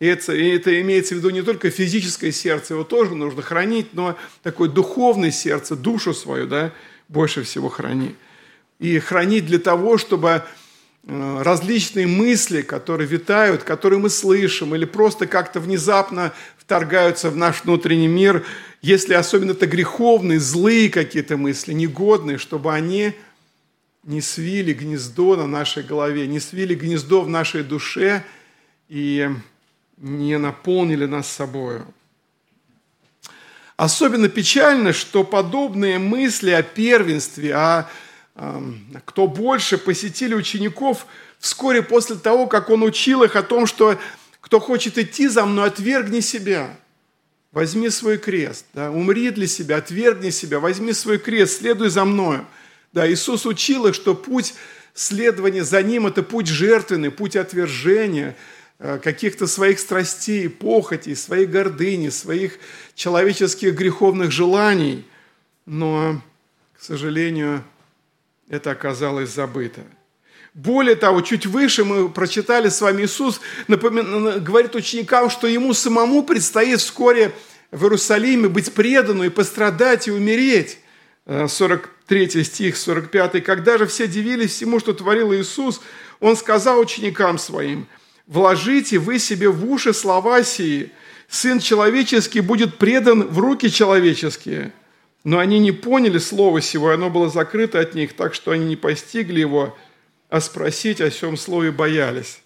И 0.00 0.06
это, 0.06 0.34
и 0.34 0.48
это 0.48 0.80
имеется 0.80 1.14
в 1.14 1.18
виду 1.18 1.30
не 1.30 1.42
только 1.42 1.70
физическое 1.70 2.32
сердце, 2.32 2.74
его 2.74 2.82
тоже 2.82 3.14
нужно 3.14 3.40
хранить, 3.40 3.94
но 3.94 4.16
такое 4.42 4.68
духовное 4.68 5.30
сердце, 5.30 5.76
душу 5.76 6.12
свою, 6.12 6.48
да, 6.48 6.72
больше 7.08 7.44
всего 7.44 7.68
храни. 7.68 8.16
И 8.80 8.98
хранить 8.98 9.46
для 9.46 9.60
того, 9.60 9.98
чтобы 9.98 10.42
э, 11.06 11.42
различные 11.42 12.08
мысли, 12.08 12.62
которые 12.62 13.06
витают, 13.06 13.62
которые 13.62 14.00
мы 14.00 14.10
слышим, 14.10 14.74
или 14.74 14.86
просто 14.86 15.28
как-то 15.28 15.60
внезапно 15.60 16.32
вторгаются 16.58 17.30
в 17.30 17.36
наш 17.36 17.62
внутренний 17.62 18.08
мир, 18.08 18.44
если 18.80 19.14
особенно 19.14 19.52
это 19.52 19.68
греховные, 19.68 20.40
злые 20.40 20.90
какие-то 20.90 21.36
мысли, 21.36 21.74
негодные, 21.74 22.38
чтобы 22.38 22.72
они 22.74 23.12
не 24.04 24.20
свили 24.20 24.72
гнездо 24.72 25.36
на 25.36 25.46
нашей 25.46 25.82
голове, 25.82 26.26
не 26.26 26.40
свили 26.40 26.74
гнездо 26.74 27.22
в 27.22 27.28
нашей 27.28 27.62
душе 27.62 28.24
и 28.88 29.30
не 29.96 30.38
наполнили 30.38 31.06
нас 31.06 31.28
собою. 31.28 31.86
Особенно 33.76 34.28
печально, 34.28 34.92
что 34.92 35.24
подобные 35.24 35.98
мысли 35.98 36.50
о 36.50 36.62
первенстве, 36.62 37.54
о 37.54 37.88
кто 39.04 39.26
больше 39.26 39.76
посетили 39.76 40.34
учеников 40.34 41.06
вскоре 41.38 41.82
после 41.82 42.16
того, 42.16 42.46
как 42.46 42.70
он 42.70 42.82
учил 42.82 43.22
их 43.22 43.36
о 43.36 43.42
том, 43.42 43.66
что 43.66 43.98
кто 44.40 44.58
хочет 44.58 44.98
идти 44.98 45.28
за 45.28 45.44
мной, 45.44 45.68
отвергни 45.68 46.20
себя. 46.20 46.76
Возьми 47.52 47.90
свой 47.90 48.16
крест, 48.16 48.64
да, 48.72 48.90
умри 48.90 49.28
для 49.30 49.46
себя, 49.46 49.76
отвергни 49.76 50.30
себя, 50.30 50.58
возьми 50.58 50.94
свой 50.94 51.18
крест, 51.18 51.58
следуй 51.58 51.90
за 51.90 52.06
мною. 52.06 52.46
Да, 52.92 53.10
Иисус 53.10 53.46
учил 53.46 53.86
их, 53.86 53.94
что 53.94 54.14
путь 54.14 54.54
следования 54.94 55.64
за 55.64 55.82
Ним– 55.82 56.06
это 56.08 56.22
путь 56.22 56.46
жертвенный, 56.46 57.10
путь 57.10 57.36
отвержения– 57.36 58.36
Э, 58.84 58.98
каких-то 58.98 59.46
своих 59.46 59.78
страстей, 59.78 60.48
похотей, 60.48 61.14
своей 61.14 61.46
гордыни, 61.46 62.08
своих 62.08 62.58
человеческих 62.96 63.76
греховных 63.76 64.32
желаний. 64.32 65.06
Но, 65.66 66.20
к 66.76 66.82
сожалению, 66.82 67.62
это 68.48 68.72
оказалось 68.72 69.30
забыто. 69.30 69.82
Более 70.52 70.96
того, 70.96 71.20
чуть 71.20 71.46
выше 71.46 71.84
мы 71.84 72.08
прочитали 72.08 72.70
с 72.70 72.80
вами, 72.80 73.04
Иисус 73.04 73.40
напомин... 73.68 74.42
говорит 74.42 74.74
ученикам, 74.74 75.30
что 75.30 75.46
ему 75.46 75.74
самому 75.74 76.24
предстоит 76.24 76.80
вскоре 76.80 77.32
в 77.70 77.84
Иерусалиме 77.84 78.48
быть 78.48 78.72
предану 78.72 79.22
и 79.22 79.28
пострадать 79.28 80.08
и 80.08 80.10
умереть. 80.10 80.78
43 81.26 82.24
э, 82.34 82.44
стих, 82.44 82.76
45. 82.76 83.44
«Когда 83.44 83.78
же 83.78 83.86
все 83.86 84.06
дивились 84.06 84.52
всему, 84.52 84.80
что 84.80 84.92
творил 84.92 85.32
Иисус, 85.32 85.80
Он 86.20 86.36
сказал 86.36 86.80
ученикам 86.80 87.38
Своим– 87.38 87.86
вложите 88.26 88.98
вы 88.98 89.18
себе 89.18 89.48
в 89.48 89.70
уши 89.70 89.92
слова 89.92 90.42
сии. 90.42 90.90
Сын 91.28 91.60
человеческий 91.60 92.40
будет 92.40 92.78
предан 92.78 93.28
в 93.28 93.38
руки 93.38 93.70
человеческие. 93.70 94.72
Но 95.24 95.38
они 95.38 95.58
не 95.60 95.72
поняли 95.72 96.18
слова 96.18 96.60
сего, 96.60 96.90
и 96.90 96.94
оно 96.94 97.08
было 97.08 97.28
закрыто 97.28 97.78
от 97.78 97.94
них, 97.94 98.14
так 98.14 98.34
что 98.34 98.50
они 98.50 98.66
не 98.66 98.76
постигли 98.76 99.40
его, 99.40 99.76
а 100.28 100.40
спросить 100.40 101.00
о 101.00 101.10
всем 101.10 101.36
слове 101.36 101.70
боялись. 101.70 102.40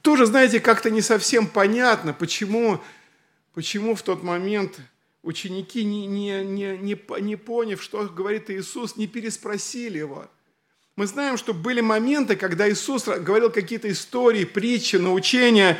Тоже, 0.00 0.26
знаете, 0.26 0.60
как-то 0.60 0.90
не 0.90 1.02
совсем 1.02 1.48
понятно, 1.48 2.12
почему, 2.12 2.80
почему 3.52 3.96
в 3.96 4.02
тот 4.02 4.22
момент 4.22 4.76
ученики, 5.28 5.84
не, 5.84 6.06
не, 6.06 6.42
не, 6.44 6.76
не, 6.76 6.98
не 7.20 7.36
поняв, 7.36 7.82
что 7.82 8.04
говорит 8.04 8.50
Иисус, 8.50 8.96
не 8.96 9.06
переспросили 9.06 9.98
его– 9.98 10.26
мы 10.98 11.06
знаем, 11.06 11.36
что 11.38 11.54
были 11.54 11.80
моменты, 11.80 12.34
когда 12.34 12.68
Иисус 12.68 13.04
говорил 13.04 13.50
какие-то 13.50 13.88
истории, 13.88 14.42
притчи, 14.42 14.96
научения, 14.96 15.78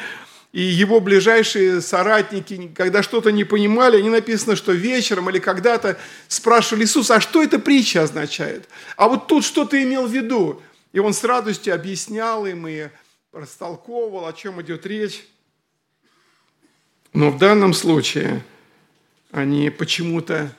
и 0.53 0.61
его 0.61 1.01
ближайшие 1.01 1.81
соратники, 1.81 2.71
когда 2.73 3.03
что-то 3.03 3.33
не 3.33 3.43
понимали, 3.43 3.97
они 3.97 4.11
написано, 4.11 4.55
что 4.55 4.71
вечером 4.71 5.29
или 5.29 5.41
когда-то 5.41 5.99
спрашивали 6.29 6.85
Иисуса, 6.85 7.17
а 7.17 7.21
что 7.21 7.43
эта 7.43 7.59
притча 7.59 8.05
означает? 8.05 8.69
А 8.97 9.09
вот 9.09 9.27
тут 9.27 9.45
что 9.45 9.65
ты 9.65 9.83
имел 9.83 10.07
в 10.07 10.13
виду? 10.13 10.63
И 10.93 11.01
он 11.01 11.13
с 11.13 11.25
радостью 11.25 11.75
объяснял 11.75 12.47
им 12.47 12.69
и 12.69 12.87
растолковывал, 13.33 14.25
о 14.25 14.33
чем 14.33 14.63
идет 14.63 14.87
речь. 14.87 15.27
Но 17.13 17.33
в 17.33 17.39
данном 17.39 17.75
случае 17.75 18.45
они 19.31 19.71
почему-то 19.71 20.55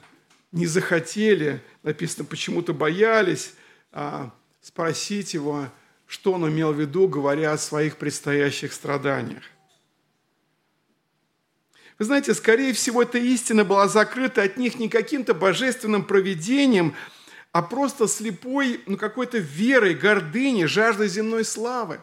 не 0.52 0.66
захотели, 0.66 1.62
написано, 1.84 2.26
почему-то 2.26 2.74
боялись, 2.74 3.54
а 3.92 4.32
спросить 4.62 5.34
его, 5.34 5.70
что 6.08 6.34
он 6.34 6.50
имел 6.50 6.74
в 6.74 6.80
виду, 6.80 7.08
говоря 7.08 7.54
о 7.54 7.58
своих 7.58 7.98
предстоящих 7.98 8.74
страданиях. 8.74 9.44
Вы 11.98 12.06
знаете, 12.06 12.34
скорее 12.34 12.74
всего, 12.74 13.04
эта 13.04 13.18
истина 13.18 13.66
была 13.66 13.88
закрыта 13.88 14.42
от 14.42 14.58
них 14.58 14.80
не 14.80 14.88
каким-то 14.88 15.34
божественным 15.34 16.04
проведением, 16.06 16.96
а 17.52 17.62
просто 17.62 18.08
слепой, 18.08 18.82
ну, 18.86 18.96
какой-то 18.96 19.38
верой, 19.38 19.96
гордыней, 19.96 20.66
жаждой 20.66 21.10
земной 21.10 21.44
славы. 21.44 22.02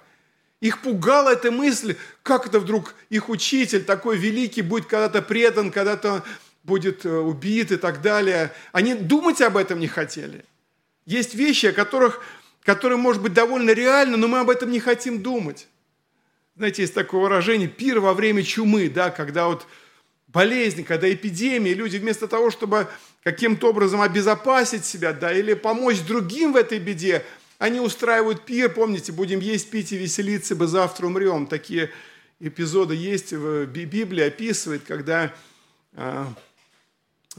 Их 0.60 0.82
пугала 0.82 1.30
эта 1.30 1.50
мысль, 1.50 1.96
как 2.22 2.46
это 2.46 2.60
вдруг 2.60 2.94
их 3.08 3.28
учитель 3.28 3.84
такой 3.84 4.18
великий 4.18 4.62
будет 4.62 4.86
когда-то 4.86 5.22
предан, 5.22 5.70
когда-то 5.70 6.24
будет 6.66 7.06
э, 7.06 7.10
убит 7.10 7.72
и 7.72 7.76
так 7.76 8.02
далее. 8.02 8.52
Они 8.72 8.94
думать 8.94 9.40
об 9.40 9.56
этом 9.56 9.78
не 9.78 9.88
хотели. 9.88 10.44
Есть 11.06 11.34
вещи, 11.34 11.66
о 11.66 11.72
которых 11.72 12.20
которое 12.66 12.96
может 12.96 13.22
быть 13.22 13.32
довольно 13.32 13.70
реально, 13.70 14.16
но 14.16 14.26
мы 14.26 14.40
об 14.40 14.50
этом 14.50 14.72
не 14.72 14.80
хотим 14.80 15.22
думать. 15.22 15.68
Знаете, 16.56 16.82
есть 16.82 16.94
такое 16.94 17.20
выражение 17.20 17.68
«пир 17.68 18.00
во 18.00 18.12
время 18.12 18.42
чумы», 18.42 18.88
да, 18.88 19.10
когда 19.10 19.46
вот 19.46 19.66
болезнь, 20.26 20.82
когда 20.82 21.10
эпидемия, 21.10 21.74
люди 21.74 21.96
вместо 21.98 22.26
того, 22.26 22.50
чтобы 22.50 22.88
каким-то 23.22 23.70
образом 23.70 24.00
обезопасить 24.00 24.84
себя, 24.84 25.12
да, 25.12 25.32
или 25.32 25.54
помочь 25.54 26.00
другим 26.00 26.54
в 26.54 26.56
этой 26.56 26.80
беде, 26.80 27.24
они 27.58 27.78
устраивают 27.78 28.44
пир, 28.44 28.68
помните, 28.72 29.12
будем 29.12 29.38
есть, 29.38 29.70
пить 29.70 29.92
и 29.92 29.96
веселиться, 29.96 30.56
бы 30.56 30.66
завтра 30.66 31.06
умрем. 31.06 31.46
Такие 31.46 31.90
эпизоды 32.40 32.96
есть, 32.96 33.32
в 33.32 33.66
Библии 33.66 34.24
описывает, 34.24 34.82
когда 34.82 35.32
а, 35.94 36.34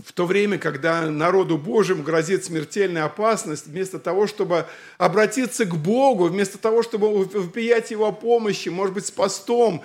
в 0.03 0.13
то 0.13 0.27
время, 0.27 0.59
когда 0.59 1.09
народу 1.09 1.57
Божьему 1.57 2.03
грозит 2.03 2.45
смертельная 2.45 3.05
опасность, 3.05 3.65
вместо 3.65 3.97
того, 3.97 4.27
чтобы 4.27 4.67
обратиться 4.97 5.65
к 5.65 5.75
Богу, 5.75 6.25
вместо 6.25 6.59
того, 6.59 6.83
чтобы 6.83 7.25
вопиять 7.25 7.89
Его 7.89 8.11
помощи, 8.11 8.69
может 8.69 8.93
быть, 8.93 9.07
с 9.07 9.11
постом, 9.11 9.83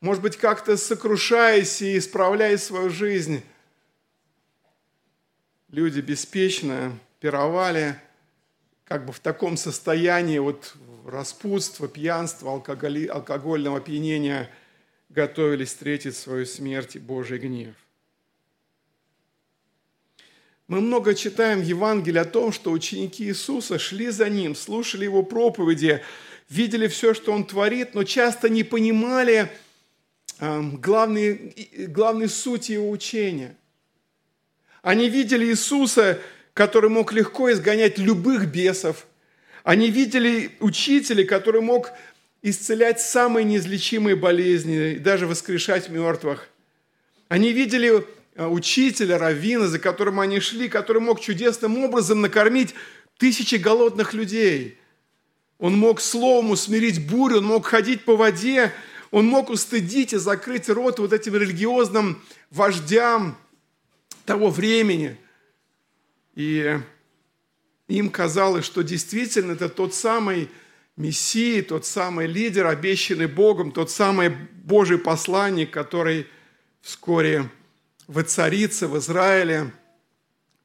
может 0.00 0.22
быть, 0.22 0.36
как-то 0.36 0.76
сокрушаясь 0.76 1.82
и 1.82 1.98
исправляя 1.98 2.56
свою 2.56 2.88
жизнь, 2.88 3.42
люди 5.70 6.00
беспечно 6.00 6.96
пировали, 7.18 8.00
как 8.84 9.06
бы 9.06 9.12
в 9.12 9.18
таком 9.18 9.56
состоянии 9.56 10.38
вот 10.38 10.74
распутства, 11.04 11.88
пьянства, 11.88 12.52
алкоголи, 12.52 13.08
алкогольного 13.08 13.78
опьянения 13.78 14.48
готовились 15.08 15.70
встретить 15.70 16.16
свою 16.16 16.46
смерть 16.46 16.94
и 16.94 17.00
Божий 17.00 17.38
гнев. 17.38 17.74
Мы 20.68 20.82
много 20.82 21.14
читаем 21.14 21.60
в 21.60 21.64
Евангелии 21.64 22.18
о 22.18 22.26
том, 22.26 22.52
что 22.52 22.72
ученики 22.72 23.24
Иисуса 23.24 23.78
шли 23.78 24.10
за 24.10 24.28
Ним, 24.28 24.54
слушали 24.54 25.04
Его 25.04 25.22
проповеди, 25.22 26.02
видели 26.50 26.88
все, 26.88 27.14
что 27.14 27.32
Он 27.32 27.46
творит, 27.46 27.94
но 27.94 28.04
часто 28.04 28.50
не 28.50 28.64
понимали 28.64 29.50
главной, 30.38 31.54
главной 31.88 32.28
сути 32.28 32.72
Его 32.72 32.90
учения. 32.90 33.56
Они 34.82 35.08
видели 35.08 35.46
Иисуса, 35.46 36.20
который 36.52 36.90
мог 36.90 37.14
легко 37.14 37.50
изгонять 37.50 37.96
любых 37.96 38.52
бесов. 38.52 39.06
Они 39.64 39.90
видели 39.90 40.50
учителя, 40.60 41.24
который 41.24 41.62
мог 41.62 41.92
исцелять 42.42 43.00
самые 43.00 43.44
неизлечимые 43.44 44.16
болезни, 44.16 44.96
даже 44.96 45.26
воскрешать 45.26 45.88
мертвых. 45.88 46.50
Они 47.28 47.54
видели 47.54 48.04
учителя, 48.46 49.18
раввина, 49.18 49.66
за 49.66 49.78
которым 49.78 50.20
они 50.20 50.38
шли, 50.38 50.68
который 50.68 51.02
мог 51.02 51.20
чудесным 51.20 51.78
образом 51.78 52.20
накормить 52.20 52.74
тысячи 53.18 53.56
голодных 53.56 54.14
людей. 54.14 54.78
Он 55.58 55.76
мог 55.76 56.00
словом 56.00 56.50
усмирить 56.50 57.04
бурю, 57.04 57.38
он 57.38 57.44
мог 57.44 57.66
ходить 57.66 58.04
по 58.04 58.16
воде, 58.16 58.72
Он 59.10 59.26
мог 59.26 59.48
устыдить 59.50 60.12
и 60.12 60.18
закрыть 60.18 60.68
рот 60.68 60.98
вот 60.98 61.12
этим 61.12 61.34
религиозным 61.34 62.22
вождям 62.50 63.38
того 64.26 64.50
времени. 64.50 65.16
И 66.34 66.78
им 67.88 68.10
казалось, 68.10 68.64
что 68.64 68.82
действительно 68.82 69.52
это 69.52 69.68
тот 69.68 69.94
самый 69.94 70.50
Мессия, 70.96 71.62
тот 71.62 71.86
самый 71.86 72.26
лидер, 72.26 72.66
обещанный 72.66 73.28
Богом, 73.28 73.72
тот 73.72 73.90
самый 73.90 74.28
Божий 74.28 74.98
посланник, 74.98 75.70
который 75.70 76.26
вскоре 76.82 77.48
воцарится 78.08 78.88
в 78.88 78.98
Израиле, 78.98 79.72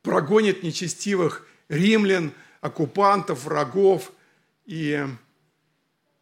прогонит 0.02 0.64
нечестивых 0.64 1.46
римлян, 1.70 2.34
оккупантов, 2.62 3.44
врагов 3.44 4.12
и 4.66 5.06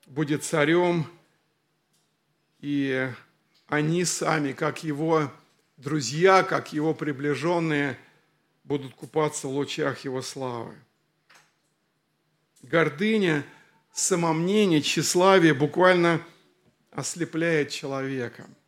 будет 0.08 0.44
царем. 0.44 1.08
И 2.60 3.10
они 3.68 4.04
сами, 4.04 4.51
как 4.51 4.84
его 4.84 5.32
друзья, 5.78 6.44
как 6.44 6.74
его 6.74 6.94
приближенные, 6.94 7.98
будут 8.63 8.94
купаться 8.94 9.48
в 9.48 9.51
лучах 9.51 10.04
его 10.04 10.22
славы. 10.22 10.75
Гордыня, 12.63 13.44
самомнение, 13.94 14.82
тщеславие 14.82 15.54
буквально 15.54 16.22
ослепляет 16.92 17.70
человека– 17.70 18.48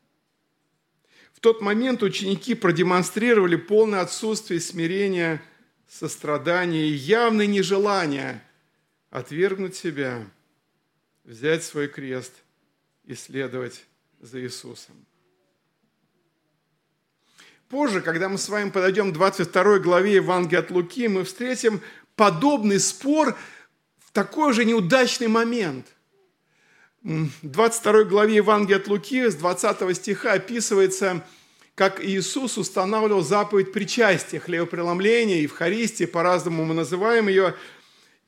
тот 1.43 1.59
момент 1.59 2.01
ученики 2.03 2.55
продемонстрировали 2.55 3.57
полное 3.57 3.99
отсутствие 3.99 4.61
смирения, 4.61 5.43
сострадания 5.89 6.87
и 6.87 6.93
явное 6.93 7.47
нежелание 7.47 8.41
отвергнуть 9.09 9.75
себя, 9.75 10.25
взять 11.25 11.65
свой 11.65 11.89
крест 11.89 12.31
и 13.03 13.13
следовать 13.13 13.83
за 14.21 14.39
Иисусом. 14.39 14.95
Позже, 17.67 17.99
когда 17.99 18.29
мы 18.29 18.37
с 18.37 18.47
вами 18.47 18.69
подойдем 18.69 19.11
к 19.11 19.13
22 19.13 19.79
главе 19.79 20.13
Евангелия 20.13 20.61
от 20.61 20.71
Луки, 20.71 21.09
мы 21.09 21.25
встретим 21.25 21.81
подобный 22.15 22.79
спор 22.79 23.37
в 23.99 24.13
такой 24.13 24.53
же 24.53 24.63
неудачный 24.63 25.27
момент. 25.27 25.92
В 27.03 27.29
22 27.41 28.05
главе 28.05 28.35
Евангелия 28.35 28.77
от 28.77 28.87
Луки 28.87 29.29
с 29.29 29.35
20 29.35 29.93
стиха 29.93 30.31
описывается, 30.31 31.25
как 31.75 32.01
Иисус 32.01 32.57
устанавливал 32.57 33.21
заповедь 33.21 33.73
причастия, 33.73 34.39
хлебопреломления, 34.39 35.41
Евхаристии, 35.41 36.05
по-разному 36.05 36.63
мы 36.63 36.73
называем 36.73 37.27
ее. 37.27 37.55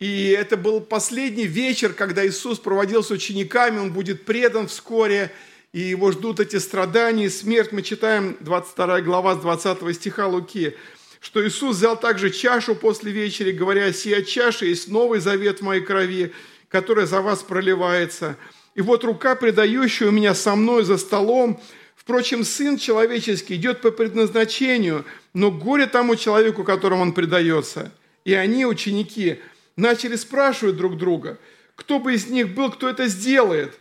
И 0.01 0.27
это 0.27 0.57
был 0.57 0.81
последний 0.81 1.45
вечер, 1.45 1.93
когда 1.93 2.27
Иисус 2.27 2.59
проводил 2.59 3.01
с 3.01 3.11
учениками, 3.11 3.79
Он 3.79 3.93
будет 3.93 4.25
предан 4.25 4.67
вскоре, 4.67 5.31
и 5.71 5.79
Его 5.79 6.11
ждут 6.11 6.41
эти 6.41 6.57
страдания 6.57 7.27
и 7.27 7.29
смерть. 7.29 7.71
Мы 7.71 7.81
читаем 7.81 8.35
22 8.41 8.99
глава 9.03 9.35
с 9.35 9.37
20 9.37 9.95
стиха 9.95 10.27
Луки, 10.27 10.75
что 11.21 11.47
Иисус 11.47 11.77
взял 11.77 11.97
также 11.97 12.29
чашу 12.29 12.75
после 12.75 13.13
вечери, 13.13 13.53
говоря, 13.53 13.93
«Сия 13.93 14.21
чаша 14.21 14.65
есть 14.65 14.89
новый 14.89 15.21
завет 15.21 15.59
в 15.59 15.63
моей 15.63 15.81
крови, 15.81 16.33
которая 16.67 17.05
за 17.05 17.21
вас 17.21 17.41
проливается». 17.41 18.35
И 18.75 18.81
вот 18.81 19.03
рука, 19.03 19.35
предающая 19.35 20.11
меня 20.11 20.35
со 20.35 20.55
мной 20.55 20.83
за 20.83 20.97
столом, 20.97 21.59
Впрочем, 22.05 22.43
Сын 22.43 22.77
человеческий 22.77 23.55
идет 23.55 23.81
по 23.81 23.89
предназначению, 23.89 25.05
но 25.33 25.49
горе 25.49 25.87
тому 25.87 26.15
человеку, 26.15 26.63
которому 26.63 27.01
он 27.01 27.13
предается. 27.13 27.91
И 28.25 28.33
они, 28.35 28.63
ученики, 28.63 29.41
начали 29.75 30.15
спрашивать 30.15 30.77
друг 30.77 30.97
друга, 30.97 31.39
кто 31.75 31.99
бы 31.99 32.13
из 32.13 32.27
них 32.27 32.53
был, 32.53 32.71
кто 32.71 32.87
это 32.87 33.07
сделает. 33.07 33.79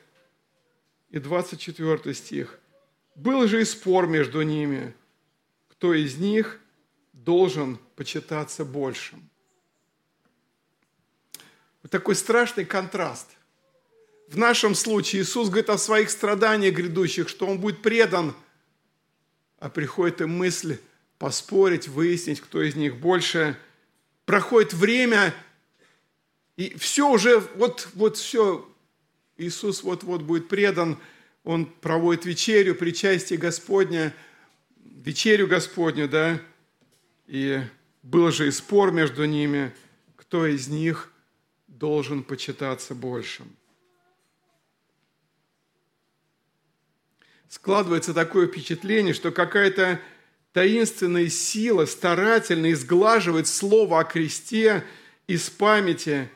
И 1.11 1.19
24 1.19 2.15
стих. 2.15 2.59
Был 3.15 3.47
же 3.47 3.61
и 3.61 3.65
спор 3.67 4.07
между 4.07 4.41
ними, 4.41 4.95
кто 5.69 5.93
из 5.93 6.17
них 6.17 6.59
должен 7.13 7.79
почитаться 7.95 8.65
большим. 8.65 9.29
Вот 11.83 11.91
такой 11.91 12.15
страшный 12.15 12.65
контраст– 12.65 13.29
в 14.29 14.39
нашем 14.39 14.75
случае 14.75 15.23
Иисус 15.23 15.49
говорит 15.49 15.71
о 15.71 15.79
своих 15.79 16.11
страданиях 16.11 16.75
грядущих, 16.75 17.29
что 17.29 17.47
Он 17.47 17.59
будет 17.59 17.83
предан, 17.83 18.35
а 19.59 19.69
приходит 19.69 20.21
и 20.21 20.25
мысль 20.25 20.79
поспорить, 21.19 21.89
выяснить, 21.89 22.41
кто 22.41 22.63
из 22.63 22.75
них 22.75 22.97
больше. 22.97 23.59
Проходит 24.27 24.73
время, 24.73 25.35
и 26.57 26.77
все 26.77 27.11
уже, 27.11 27.41
вот, 27.57 27.89
вот 27.95 28.17
все, 28.17 28.69
Иисус 29.37 29.83
вот-вот 29.83 30.23
будет 30.23 30.49
предан, 30.49 30.99
Он 31.45 31.67
проводит 31.67 32.25
вечерю, 32.25 32.75
причастие 32.75 33.39
Господня, 33.39 34.15
вечерю 34.85 35.47
Господню, 35.47 36.09
да, 36.09 36.41
и 37.27 37.61
был 38.03 38.31
же 38.31 38.49
и 38.49 38.51
спор 38.51 38.93
между 38.93 39.25
ними, 39.25 39.75
кто 40.17 40.47
из 40.47 40.69
них 40.69 41.11
должен 41.69 42.23
почитаться 42.23 42.95
большим. 42.95 43.55
Складывается 47.49 48.15
такое 48.15 48.47
впечатление, 48.47 49.15
что 49.15 49.31
какая-то 49.31 50.01
таинственная 50.53 51.29
сила 51.29 51.87
старательно 51.87 52.73
изглаживает 52.73 53.47
слово 53.49 54.01
о 54.01 54.05
кресте 54.05 54.85
из 55.27 55.51
памяти 55.51 56.29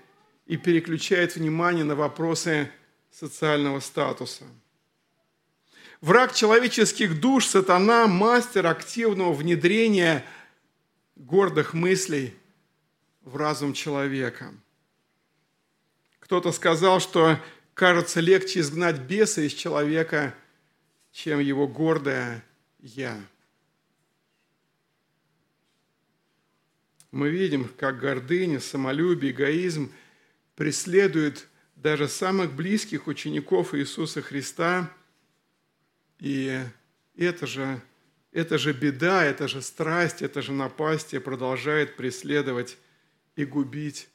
и 0.47 0.57
переключает 0.57 1.37
внимание 1.37 1.85
на 1.85 1.95
вопросы 1.95 2.71
социального 3.11 3.81
статуса. 3.81 4.45
Враг 6.01 6.35
человеческих 6.35 7.21
душ, 7.21 7.47
сатана, 7.47 8.07
мастер 8.07 8.67
активного 8.67 9.33
внедрения 9.33 10.25
гордых 11.17 11.75
мыслей 11.75 12.35
в 13.23 13.37
разум 13.37 13.73
человека. 13.73 14.55
Кто-то 16.21 16.53
сказал, 16.53 17.01
что 17.01 17.39
кажется 17.75 18.21
легче 18.21 18.61
изгнать 18.61 19.01
беса 19.01 19.41
из 19.41 19.53
человека– 19.55 20.35
чем 21.19 21.41
его 21.41 21.67
гордое 21.67 22.45
«я». 22.79 23.21
Мы 27.11 27.31
видим, 27.31 27.69
как 27.77 27.99
гордыня, 27.99 28.61
самолюбие, 28.61 29.33
эгоизм 29.33 29.93
преследуют 30.55 31.49
даже 31.75 32.07
самых 32.07 32.53
близких 32.53 33.09
учеников 33.09 33.75
Иисуса 33.75 34.23
Христа. 34.23 34.95
И 36.21 36.63
это 37.17 37.49
же, 37.49 37.83
это 38.31 38.57
же 38.57 38.73
беда, 38.73 39.25
это 39.25 39.49
же 39.49 39.61
страсть, 39.61 40.23
это 40.23 40.41
же 40.41 40.53
напастие 40.53 41.21
продолжает 41.21 41.97
преследовать 41.97 42.79
и 43.35 43.45
губить 43.45 44.09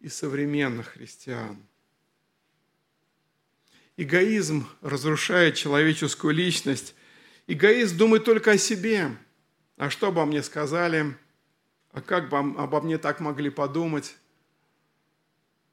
и 0.00 0.08
современных 0.08 0.86
христиан. 0.94 1.67
Эгоизм 3.98 4.64
разрушает 4.80 5.56
человеческую 5.56 6.32
личность. 6.32 6.94
Эгоист 7.48 7.96
думает 7.96 8.24
только 8.24 8.52
о 8.52 8.56
себе. 8.56 9.10
А 9.76 9.90
что 9.90 10.06
обо 10.06 10.24
мне 10.24 10.44
сказали? 10.44 11.16
А 11.90 12.00
как 12.00 12.28
бы 12.28 12.38
обо 12.38 12.80
мне 12.80 12.98
так 12.98 13.18
могли 13.18 13.50
подумать? 13.50 14.14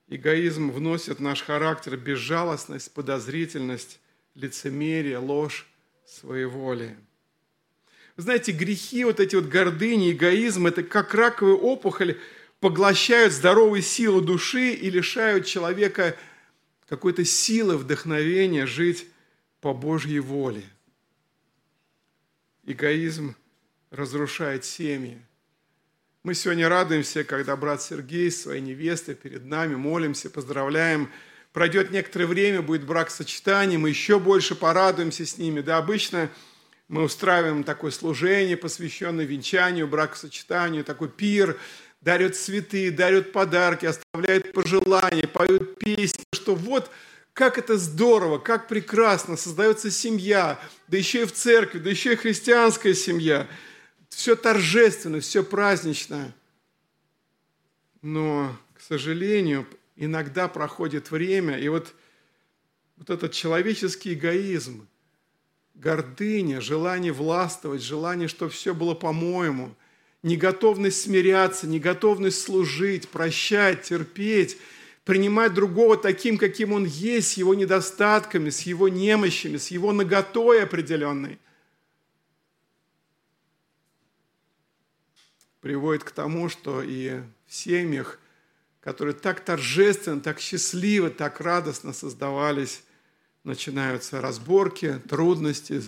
Эгоизм 0.08 0.72
вносит 0.72 1.20
в 1.20 1.22
наш 1.22 1.44
характер 1.44 1.98
безжалостность, 1.98 2.92
подозрительность, 2.96 4.00
лицемерие, 4.34 5.20
ложь, 5.20 5.68
своеволие. 6.08 6.98
Вы 8.18 8.24
знаете, 8.24 8.54
грехи, 8.54 9.04
вот 9.04 9.20
эти 9.20 9.36
вот 9.36 9.46
гордыни, 9.46 10.12
эгоизм, 10.12 10.66
это 10.66 10.82
как 10.82 11.14
раковая 11.14 11.54
опухоль, 11.54 12.20
поглощают 12.60 13.34
здоровые 13.34 13.84
силы 13.84 14.24
души 14.24 14.72
и 14.72 14.90
лишают 14.90 15.46
человека 15.46 16.18
какой-то 16.88 17.26
силы, 17.26 17.78
вдохновения 17.78 18.66
жить 18.66 19.08
по 19.62 19.74
Божьей 19.74 20.20
воле. 20.20 20.64
Эгоизм 22.64 23.36
разрушает 23.92 24.66
семьи. 24.66 25.22
Мы 26.24 26.34
сегодня 26.34 26.68
радуемся, 26.68 27.24
когда 27.24 27.56
брат 27.56 27.82
Сергей 27.82 28.32
с 28.32 28.42
своей 28.42 28.62
невестой 28.62 29.14
перед 29.14 29.46
нами 29.46 29.76
молимся, 29.76 30.30
поздравляем. 30.30 31.12
Пройдет 31.54 31.92
некоторое 31.92 32.26
время, 32.26 32.62
будет 32.62 32.84
брак 32.86 33.10
сочетания, 33.12 33.78
мы 33.78 33.90
еще 33.90 34.20
больше 34.20 34.56
порадуемся 34.56 35.26
с 35.26 35.38
ними. 35.38 35.62
Да, 35.62 35.78
обычно 35.78 36.30
мы 36.88 37.04
устраиваем 37.04 37.64
такое 37.64 37.92
служение, 37.92 38.58
посвященное 38.58 39.26
венчанию, 39.26 39.88
бракосочетанию, 39.88 40.84
такой 40.84 41.10
пир– 41.10 41.58
дарят 42.06 42.36
цветы, 42.36 42.92
дарят 42.92 43.32
подарки, 43.32 43.88
оставляют 43.88 44.54
пожелания, 44.54 45.28
поют 45.28 45.80
песни, 45.80 46.24
что 46.34 46.54
вот 46.54 46.92
как 47.34 47.58
это 47.58 47.78
здорово, 47.78 48.38
как 48.38 48.68
прекрасно, 48.68 49.36
создается 49.36 49.90
семья, 49.90 50.60
да 50.88 50.98
еще 50.98 51.24
и 51.24 51.26
в 51.26 51.34
церкви, 51.34 51.80
да 51.80 51.90
еще 51.90 52.14
и 52.14 52.16
христианская 52.16 52.94
семья. 52.94 53.48
Все 54.10 54.36
торжественно, 54.36 55.20
все 55.20 55.44
празднично. 55.44 56.34
Но, 58.04 58.56
к 58.76 58.82
сожалению, 58.82 59.68
иногда 59.96 60.48
проходит 60.48 61.10
время, 61.10 61.58
и 61.58 61.68
вот 61.68 61.94
вот 62.98 63.10
этот 63.10 63.34
человеческий 63.34 64.14
эгоизм, 64.14 64.88
гордыня, 65.74 66.62
желание 66.62 67.12
властвовать, 67.12 67.82
желание, 67.82 68.28
чтобы 68.28 68.52
все 68.52 68.74
было 68.74 68.94
по-моему, 68.94 69.76
неготовность 70.26 71.04
смиряться, 71.04 71.68
неготовность 71.68 72.42
служить, 72.42 73.08
прощать, 73.10 73.84
терпеть, 73.84 74.58
принимать 75.04 75.54
другого 75.54 75.98
таким, 75.98 76.40
каким 76.40 76.74
он 76.74 76.84
есть, 76.84 77.34
с 77.34 77.34
его 77.34 77.54
недостатками, 77.54 78.50
с 78.50 78.62
его 78.62 78.90
немощами, 78.90 79.58
с 79.58 79.70
его 79.70 79.94
наготой 79.94 80.64
определенной, 80.64 81.38
приводит 85.62 86.04
к 86.04 86.10
тому, 86.10 86.50
что 86.50 86.82
и 86.82 87.22
в 87.46 87.54
семьях, 87.54 88.20
которые 88.80 89.14
так 89.14 89.42
торжественно, 89.42 90.22
так 90.22 90.40
счастливо, 90.40 91.12
так 91.12 91.40
радостно 91.40 91.94
создавались, 91.94 92.82
начинаются 93.44 94.22
разборки, 94.22 95.00
трудности, 95.08 95.84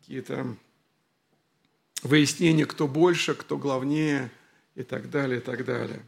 какие-то 0.00 0.56
выяснения, 2.02 2.66
кто 2.66 2.86
больше, 2.86 3.34
кто 3.34 3.56
главнее 3.56 4.30
и 4.74 4.82
так 4.82 5.10
далее, 5.10 5.38
и 5.38 5.42
так 5.42 5.64
далее. 5.64 6.02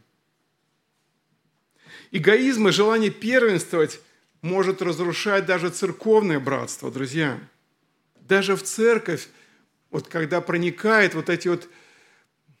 Эгоизм 2.11 2.67
и 2.67 2.71
желание 2.71 3.09
первенствовать 3.09 3.99
может 4.41 4.81
разрушать 4.81 5.45
даже 5.45 5.69
церковное 5.69 6.39
братство, 6.39 6.91
друзья. 6.91 7.39
Даже 8.21 8.55
в 8.55 8.63
церковь, 8.63 9.27
вот 9.89 10.07
когда 10.07 10.41
проникает 10.41 11.13
вот 11.13 11.29
эти 11.29 11.47
вот 11.47 11.67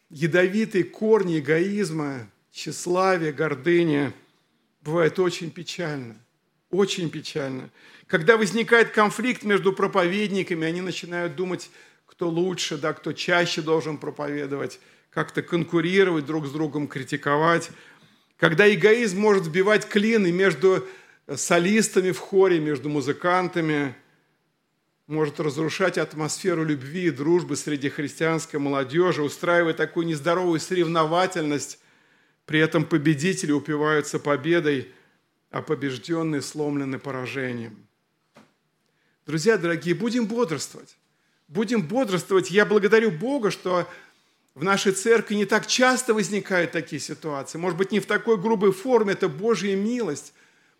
ядовитые 0.09 0.83
корни 0.83 1.39
эгоизма, 1.39 2.29
тщеславия, 2.51 3.31
гордыни, 3.31 4.13
бывает 4.81 5.19
очень 5.19 5.51
печально. 5.51 6.17
Очень 6.69 7.09
печально. 7.09 7.69
Когда 8.07 8.37
возникает 8.37 8.91
конфликт 8.91 9.43
между 9.43 9.73
проповедниками, 9.73 10.67
они 10.67 10.81
начинают 10.81 11.35
думать, 11.35 11.69
кто 12.21 12.29
лучше, 12.29 12.77
да, 12.77 12.93
кто 12.93 13.13
чаще 13.13 13.63
должен 13.63 13.97
проповедовать, 13.97 14.79
как-то 15.09 15.41
конкурировать 15.41 16.23
друг 16.23 16.45
с 16.45 16.51
другом, 16.51 16.87
критиковать. 16.87 17.71
Когда 18.37 18.71
эгоизм 18.71 19.19
может 19.19 19.45
сбивать 19.45 19.89
клины 19.89 20.31
между 20.31 20.87
солистами 21.33 22.11
в 22.11 22.19
хоре, 22.19 22.59
между 22.59 22.89
музыкантами– 22.89 23.95
может 25.07 25.39
разрушать 25.39 25.97
атмосферу 25.97 26.63
любви 26.63 27.07
и 27.07 27.09
дружбы 27.11 27.55
среди 27.55 27.89
христианской 27.89 28.59
молодежи, 28.59 29.23
устраивая 29.23 29.73
такую 29.73 30.05
нездоровую 30.05 30.59
соревновательность, 30.59 31.79
при 32.45 32.59
этом 32.59 32.85
победители 32.85 33.51
упиваются 33.51 34.19
победой, 34.19 34.91
а 35.49 35.63
побежденные 35.63 36.43
сломлены 36.43 36.99
поражением. 36.99 37.87
Друзья 39.25 39.57
дорогие, 39.57 39.95
будем 39.95 40.27
бодрствовать. 40.27 40.95
Будем 41.51 41.83
бодрствовать. 41.83 42.49
Я 42.49 42.65
благодарю 42.65 43.11
Бога, 43.11 43.51
что 43.51 43.87
в 44.55 44.63
нашей 44.63 44.93
церкви 44.93 45.35
не 45.35 45.45
так 45.45 45.67
часто 45.67 46.13
возникают 46.13 46.71
такие 46.71 46.99
ситуации. 46.99 47.57
Может 47.57 47.77
быть, 47.77 47.91
не 47.91 47.99
в 47.99 48.05
такой 48.05 48.37
грубой 48.37 48.71
форме, 48.71 49.13
это 49.13 49.29
Божья 49.29 49.75
милость. 49.75 50.33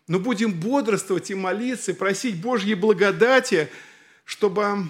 Но 0.08 0.18
будем 0.18 0.52
бодрствовать 0.52 1.30
и 1.30 1.34
молиться, 1.34 1.92
и 1.92 1.94
просить 1.94 2.40
Божьей 2.40 2.74
благодати– 2.74 3.68
чтобы 4.24 4.88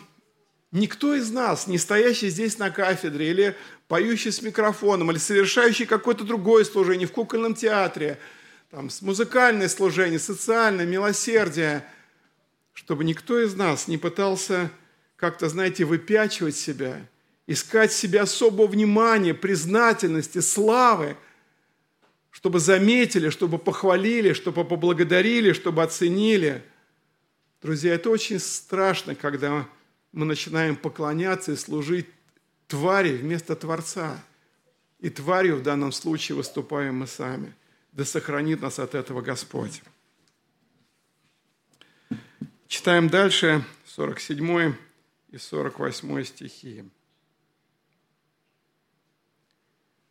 никто 0.71 1.15
из 1.15 1.31
нас, 1.31 1.67
не 1.67 1.79
стоящий 1.79 2.29
здесь 2.29 2.59
на 2.59 2.71
кафедре, 2.71 3.31
или 3.31 3.57
поющий 3.89 4.33
с 4.33 4.43
микрофоном, 4.43 5.11
или 5.11 5.19
совершающий 5.19 5.87
какое-то 5.87 6.25
другое 6.25 6.65
служение 6.65 7.07
в 7.07 7.13
кукольном 7.13 7.55
театре, 7.55 8.19
там, 8.71 8.89
музыкальное 9.01 9.69
служение, 9.69 10.19
социальное, 10.19 10.87
милосердие, 10.87 11.85
чтобы 12.73 13.05
никто 13.05 13.41
из 13.41 13.55
нас 13.55 13.89
не 13.89 13.99
пытался 13.99 14.71
как-то, 15.23 15.49
знаете, 15.49 15.87
выпячивать 15.87 16.57
себя, 16.57 17.07
искать 17.47 17.93
себе 17.93 18.21
особого 18.21 18.67
внимания, 18.67 19.33
признательности, 19.33 20.41
славы, 20.41 21.17
чтобы 22.31 22.61
заметили, 22.61 23.31
чтобы 23.31 23.57
похвалили, 23.57 24.35
чтобы 24.35 24.67
поблагодарили, 24.67 25.55
чтобы 25.55 25.83
оценили– 25.83 26.63
Друзья, 27.63 27.95
это 27.95 28.11
очень 28.11 28.41
страшно, 28.41 29.15
когда 29.15 29.69
мы 30.11 30.25
начинаем 30.25 30.75
поклоняться 30.75 31.53
и 31.53 31.57
служить 31.57 32.09
твари 32.67 33.17
вместо 33.17 33.55
Творца. 33.55 34.21
И 34.99 35.11
тварью 35.11 35.57
в 35.57 35.63
данном 35.63 35.93
случае 35.93 36.35
выступаем 36.35 36.97
мы 36.97 37.07
сами. 37.07 37.55
Да 37.93 38.05
сохранит 38.05 38.63
нас 38.63 38.81
от 38.81 38.97
этого 38.97 39.21
Господь. 39.21 39.81
Читаем 42.67 43.09
дальше 43.09 43.65
47 43.87 44.75
и 45.33 45.39
48 45.39 46.25
стихи. 46.25 46.85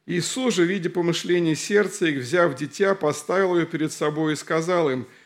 Иисус 0.05 0.55
же, 0.55 0.65
видя 0.65 0.89
помышление 0.89 1.55
сердца 1.55 2.07
их, 2.07 2.17
взяв 2.23 2.53
дитя, 2.55 2.95
поставил 2.95 3.57
ее 3.57 3.65
перед 3.65 3.93
собой 3.93 4.33
и 4.33 4.35
сказал 4.35 4.89
им– 4.89 5.07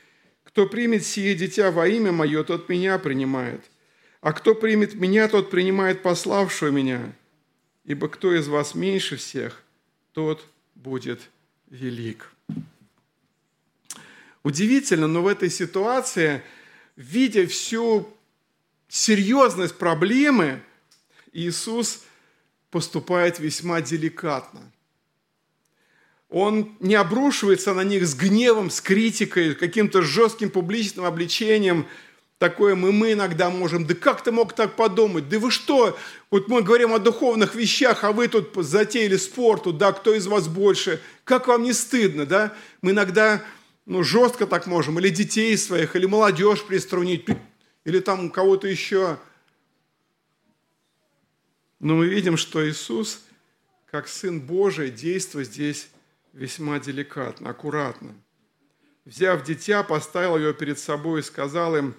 кто 0.55 0.67
примет 0.67 1.05
сие 1.05 1.35
дитя 1.35 1.69
во 1.69 1.85
имя 1.85 2.13
мое, 2.13 2.41
тот 2.45 2.69
меня 2.69 2.97
принимает. 2.97 3.61
А 4.21 4.31
кто 4.31 4.55
примет 4.55 4.93
меня, 4.93 5.27
тот 5.27 5.51
принимает 5.51 6.01
пославшую 6.01 6.71
меня. 6.71 7.13
Ибо 7.83 8.07
кто 8.07 8.33
из 8.33 8.47
вас 8.47 8.73
меньше 8.73 9.17
всех, 9.17 9.61
тот 10.13 10.47
будет 10.73 11.19
велик. 11.69 12.31
Удивительно, 14.43 15.07
но 15.07 15.23
в 15.23 15.27
этой 15.27 15.49
ситуации, 15.49 16.41
видя 16.95 17.47
всю 17.47 18.07
серьезность 18.87 19.77
проблемы, 19.77 20.61
Иисус 21.33 22.03
поступает 22.69 23.39
весьма 23.39 23.81
деликатно– 23.81 24.71
он 26.29 26.75
не 26.79 26.95
обрушивается 26.95 27.73
на 27.73 27.85
них 27.85 28.05
с 28.05 28.15
гневом, 28.15 28.69
с 28.69 28.81
критикой, 28.81 29.55
каким-то 29.55 30.01
жестким 30.01 30.49
публичным 30.49 31.05
обличением. 31.05 31.87
Такое 32.39 32.75
мы, 32.75 32.91
мы 32.91 33.13
иногда 33.13 33.49
можем. 33.49 33.85
Да 33.85 33.93
как 33.93 34.23
ты 34.23 34.33
мог 34.33 34.53
так 34.53 34.75
подумать? 34.75 35.29
Да 35.29 35.39
вы 35.39 35.51
что? 35.51 35.97
Вот 36.31 36.49
мы 36.49 36.61
говорим 36.61 36.93
о 36.93 36.99
духовных 36.99 37.55
вещах, 37.55 38.03
а 38.03 38.11
вы 38.11 38.27
тут 38.27 38.49
затеяли 38.55 39.15
спорту, 39.15 39.71
да, 39.71 39.93
кто 39.93 40.13
из 40.13 40.27
вас 40.27 40.47
больше? 40.47 40.99
Как 41.23 41.47
вам 41.47 41.63
не 41.63 41.71
стыдно, 41.71 42.25
да? 42.25 42.53
Мы 42.81 42.91
иногда 42.91 43.41
ну, 43.85 44.03
жестко 44.03 44.47
так 44.47 44.67
можем, 44.67 44.99
или 44.99 45.09
детей 45.09 45.55
своих, 45.57 45.95
или 45.95 46.05
молодежь 46.05 46.63
приструнить, 46.63 47.25
или 47.85 47.99
там 47.99 48.29
кого-то 48.29 48.67
еще. 48.67 49.17
Но 51.79 51.95
мы 51.95 52.07
видим, 52.07 52.35
что 52.35 52.67
Иисус, 52.67 53.23
как 53.85 54.07
Сын 54.07 54.41
Божий, 54.41 54.89
действует 54.89 55.47
здесь 55.47 55.89
весьма 56.33 56.79
деликатно, 56.79 57.51
аккуратно. 57.51 58.13
Взяв 59.05 59.43
дитя, 59.43 59.83
поставил 59.83 60.37
его 60.37 60.51
перед 60.51 60.79
собой 60.79 61.19
и 61.19 61.23
сказал 61.23 61.77
им, 61.77 61.95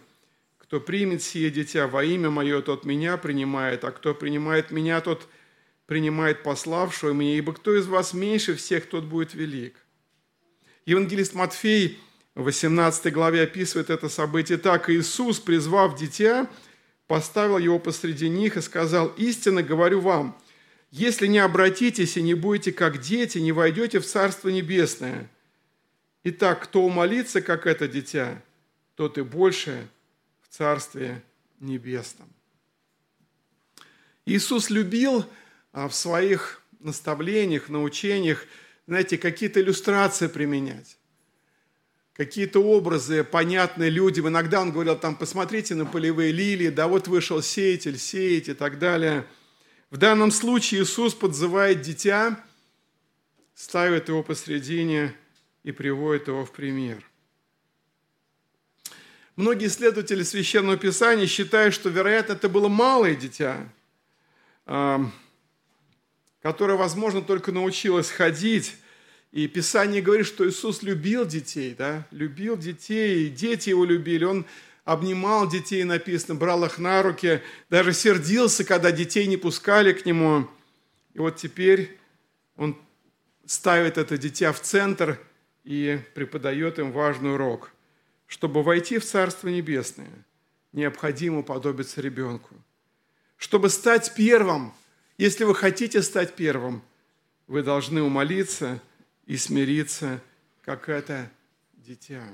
кто 0.59 0.81
примет 0.81 1.22
сие 1.22 1.51
дитя 1.51 1.87
во 1.87 2.03
имя 2.03 2.31
мое, 2.31 2.61
тот 2.61 2.85
меня 2.85 3.16
принимает, 3.16 3.85
а 3.85 3.92
кто 3.92 4.12
принимает 4.12 4.72
меня, 4.72 5.01
тот 5.01 5.29
принимает 5.87 6.42
пославшего 6.42 7.12
меня, 7.12 7.37
ибо 7.37 7.55
кто 7.55 7.77
из 7.77 7.87
вас 7.87 8.12
меньше 8.12 8.57
всех, 8.57 8.87
тот 8.87 9.05
будет 9.05 9.35
велик». 9.35 9.77
Евангелист 10.85 11.35
Матфей 11.35 12.01
в 12.37 12.42
18 12.42 13.12
главе 13.14 13.42
описывает 13.44 13.88
это 13.88 14.11
событие 14.11 14.59
так. 14.59 14.90
«Иисус, 14.90 15.40
призвав 15.40 15.99
дитя, 15.99 16.49
поставил 17.07 17.57
его 17.57 17.79
посреди 17.79 18.29
них 18.29 18.59
и 18.59 18.61
сказал, 18.61 19.09
«Истинно 19.16 19.62
говорю 19.62 20.01
вам, 20.01 20.38
если 20.90 21.27
не 21.27 21.38
обратитесь 21.38 22.18
и 22.18 22.22
не 22.22 22.35
будете 22.35 22.72
как 22.72 23.01
дети, 23.01 23.38
не 23.38 23.53
войдете 23.53 24.01
в 24.01 24.07
Царство 24.07 24.51
Небесное. 24.51 25.31
Итак, 26.25 26.64
кто 26.64 26.83
умолится, 26.83 27.40
как 27.40 27.66
это 27.66 27.88
дитя, 27.88 28.42
тот 28.96 29.16
и 29.16 29.22
больше 29.22 29.88
в 30.42 30.55
Царстве 30.55 31.22
Небесном. 31.59 32.29
Иисус 34.27 34.68
любил 34.68 35.25
а, 35.72 35.88
в 35.88 35.94
своих 35.94 36.61
наставлениях, 36.81 37.70
научениях, 37.70 38.44
знаете, 38.87 39.16
какие-то 39.16 39.61
иллюстрации 39.61 40.27
применять 40.27 40.99
какие-то 42.16 42.61
образы 42.61 43.24
понятные 43.24 43.90
людям. 43.90 44.29
Иногда 44.29 44.61
он 44.61 44.72
говорил, 44.72 44.96
там, 44.96 45.16
посмотрите 45.16 45.74
на 45.74 45.87
полевые 45.87 46.33
лилии, 46.33 46.68
да 46.68 46.88
вот 46.88 47.09
вышел 47.09 47.42
сеятель, 47.42 47.98
сеять 47.98 48.48
и 48.48 48.55
так 48.55 48.79
далее– 48.79 49.26
в 49.90 49.98
данном 49.98 50.33
случае 50.33 50.83
Иисус 50.83 51.14
подзывает 51.14 51.81
дитя, 51.81 52.44
ставит 53.55 54.09
его 54.09 54.24
посредине 54.24 55.14
и 55.62 55.70
приводит 55.70 56.26
его 56.26 56.44
в 56.44 56.50
пример. 56.52 57.09
Многие 59.37 59.68
исследователи 59.68 60.24
Священного 60.24 60.76
Писания 60.76 61.26
считают, 61.26 61.72
что, 61.72 61.88
вероятно, 61.88 62.33
это 62.33 62.48
было 62.48 62.68
малое 62.68 63.14
дитя, 63.14 63.72
которое, 66.42 66.76
возможно, 66.76 67.22
только 67.22 67.52
научилось 67.52 68.11
ходить, 68.11 68.74
И 69.37 69.49
Писание 69.49 70.01
говорит, 70.01 70.27
что 70.27 70.49
Иисус 70.49 70.83
любил 70.83 71.27
детей, 71.27 71.75
да, 71.77 72.07
любил 72.11 72.57
детей, 72.57 73.27
и 73.27 73.29
дети 73.29 73.68
его 73.68 73.85
любили. 73.85 74.25
Он 74.25 74.46
обнимал 74.87 75.46
детей, 75.46 75.85
написано, 75.85 76.37
брал 76.37 76.64
их 76.64 76.79
на 76.79 77.03
руки, 77.03 77.42
даже 77.68 77.92
сердился, 77.92 78.64
когда 78.64 78.90
детей 78.90 79.27
не 79.27 79.37
пускали 79.37 79.92
к 79.92 80.07
нему. 80.07 80.49
И 81.12 81.18
вот 81.18 81.37
теперь 81.37 81.99
он 82.57 82.79
ставит 83.44 83.99
это 83.99 84.16
дитя 84.16 84.55
в 84.55 84.62
центр 84.62 85.20
и 85.64 86.01
преподает 86.14 86.79
им 86.79 86.90
важный 86.90 87.35
урок. 87.35 87.72
Чтобы 88.27 88.62
войти 88.62 88.96
в 88.96 89.05
Царство 89.05 89.49
Небесное, 89.49 90.25
необходимо 90.72 91.42
подобиться 91.42 92.01
ребенку. 92.01 92.55
Чтобы 93.37 93.68
стать 93.68 94.14
первым, 94.14 94.72
если 95.18 95.44
вы 95.44 95.55
хотите 95.55 96.01
стать 96.01 96.37
первым, 96.37 96.83
вы 97.46 97.62
должны 97.62 98.01
умолиться 98.01 98.81
и 99.26 99.36
смириться, 99.36 100.20
как 100.64 100.88
это 100.88 101.30
дитя. 101.74 102.24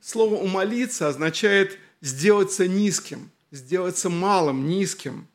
Слово 0.00 0.36
«умолиться» 0.36 1.08
означает 1.08 1.78
сделаться 2.00 2.66
низким, 2.66 3.30
сделаться 3.50 4.08
малым, 4.08 4.68
низким. 4.68 5.26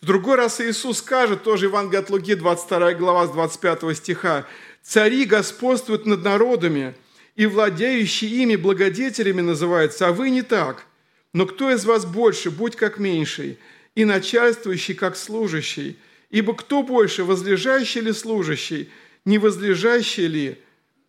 В 0.00 0.06
другой 0.06 0.36
раз 0.36 0.60
Иисус 0.60 0.98
скажет, 0.98 1.42
тоже 1.42 1.66
Евангелие 1.66 2.00
от 2.00 2.10
Луки, 2.10 2.34
22 2.34 2.94
глава, 2.94 3.26
с 3.26 3.30
25 3.30 3.96
стиха, 3.96 4.46
«Цари 4.82 5.24
господствуют 5.24 6.06
над 6.06 6.22
народами, 6.22 6.94
и 7.34 7.46
владеющие 7.46 8.30
ими 8.42 8.56
благодетелями 8.56 9.40
называются, 9.40 10.08
а 10.08 10.12
вы 10.12 10.30
не 10.30 10.42
так. 10.42 10.84
Но 11.32 11.46
кто 11.46 11.70
из 11.70 11.84
вас 11.84 12.04
больше, 12.04 12.50
будь 12.50 12.74
как 12.74 12.98
меньший, 12.98 13.58
и 13.94 14.04
начальствующий, 14.04 14.94
как 14.94 15.16
служащий? 15.16 15.98
Ибо 16.30 16.54
кто 16.54 16.82
больше, 16.82 17.24
возлежащий 17.24 18.00
или 18.00 18.12
служащий, 18.12 18.90
не 19.24 19.38
возлежащий 19.38 20.26
ли, 20.26 20.62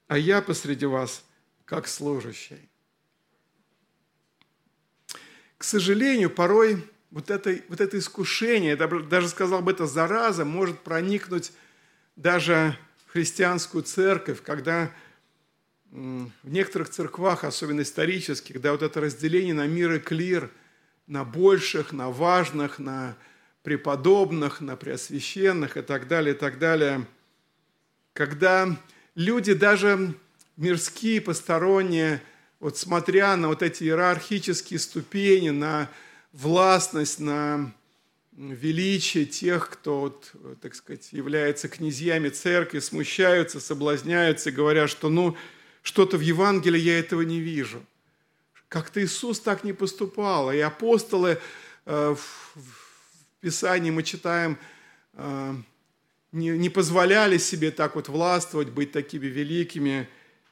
а 0.08 0.18
я 0.18 0.42
посреди 0.42 0.86
вас, 0.86 1.24
как 1.66 1.88
служащий?» 1.88 2.70
К 5.58 5.64
сожалению, 5.66 6.30
порой 6.30 6.84
вот 7.12 7.30
это, 7.30 7.60
вот 7.68 7.82
это 7.82 7.98
искушение, 7.98 8.76
даже 8.76 9.28
сказал 9.28 9.62
бы, 9.62 9.72
это 9.72 9.88
зараза, 9.88 10.46
может 10.46 10.80
проникнуть 10.80 11.52
даже 12.16 12.78
в 13.08 13.12
христианскую 13.12 13.84
церковь, 13.84 14.42
когда 14.42 14.92
в 15.92 16.30
некоторых 16.44 16.90
церквах, 16.90 17.44
особенно 17.44 17.82
исторических, 17.82 18.54
когда 18.54 18.72
вот 18.72 18.84
это 18.84 19.02
разделение 19.02 19.54
на 19.54 19.66
мир 19.66 19.94
и 19.94 20.00
клир, 20.00 20.50
на 21.08 21.26
больших, 21.26 21.92
на 21.92 22.10
важных, 22.10 22.78
на 22.78 23.18
преподобных, 23.64 24.62
на 24.62 24.76
преосвященных 24.76 25.78
и 25.78 25.82
так 25.82 26.08
далее, 26.08 26.34
и 26.34 26.38
так 26.38 26.60
далее, 26.60 27.06
когда 28.14 28.78
люди 29.16 29.54
даже 29.54 30.14
мирские, 30.58 31.22
посторонние– 31.22 32.22
вот 32.60 32.78
смотря 32.78 33.38
на 33.38 33.48
вот 33.48 33.64
эти 33.64 33.84
иерархические 33.84 34.80
ступени, 34.80 35.50
на 35.50 35.90
властность, 36.34 37.20
на 37.20 37.74
величие 38.34 39.26
тех, 39.26 39.70
кто, 39.70 40.02
вот, 40.02 40.32
так 40.62 40.76
сказать, 40.76 41.12
является 41.12 41.70
князьями 41.70 42.30
церкви, 42.30 42.80
смущаются, 42.80 43.60
соблазняются, 43.60 44.52
говоря, 44.52 44.88
что 44.88 45.10
ну, 45.10 45.38
что-то 45.84 46.18
в 46.18 46.22
Евангелии 46.22 46.80
я 46.80 47.00
этого 47.00 47.22
не 47.22 47.40
вижу. 47.40 47.86
Как-то 48.68 49.04
Иисус 49.04 49.40
так 49.40 49.64
не 49.64 49.74
поступал. 49.74 50.52
И 50.52 50.60
апостолы 50.60 51.40
э, 51.86 52.16
в, 52.16 52.56
Писании 53.40 53.92
мы 53.92 54.04
читаем, 54.04 54.58
не, 56.32 56.50
не 56.50 56.70
позволяли 56.70 57.38
себе 57.38 57.72
так 57.72 57.96
вот 57.96 58.10
властвовать, 58.10 58.70
быть 58.70 58.92
такими 58.92 59.28
великими, 59.28 60.08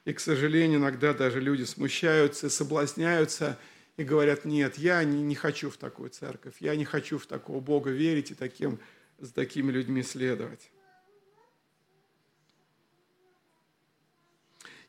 и, 0.06 0.13
к 0.13 0.19
сожалению, 0.19 0.80
иногда 0.80 1.13
даже 1.13 1.41
люди 1.41 1.63
смущаются, 1.63 2.50
соблазняются 2.50 3.60
и 3.97 4.04
говорят, 4.04 4.45
нет, 4.45 4.78
я 4.78 5.04
не, 5.04 5.21
не 5.21 5.36
хочу 5.36 5.69
в 5.69 5.78
такую 5.78 6.10
церковь, 6.10 6.56
я 6.62 6.76
не 6.76 6.86
хочу 6.86 7.19
в 7.19 7.26
такого 7.26 7.60
Бога 7.60 7.91
верить 7.91 8.32
и 8.32 8.36
таким, 8.36 8.80
с 9.19 9.32
такими 9.32 9.71
людьми 9.71 10.04
следовать. 10.04 10.71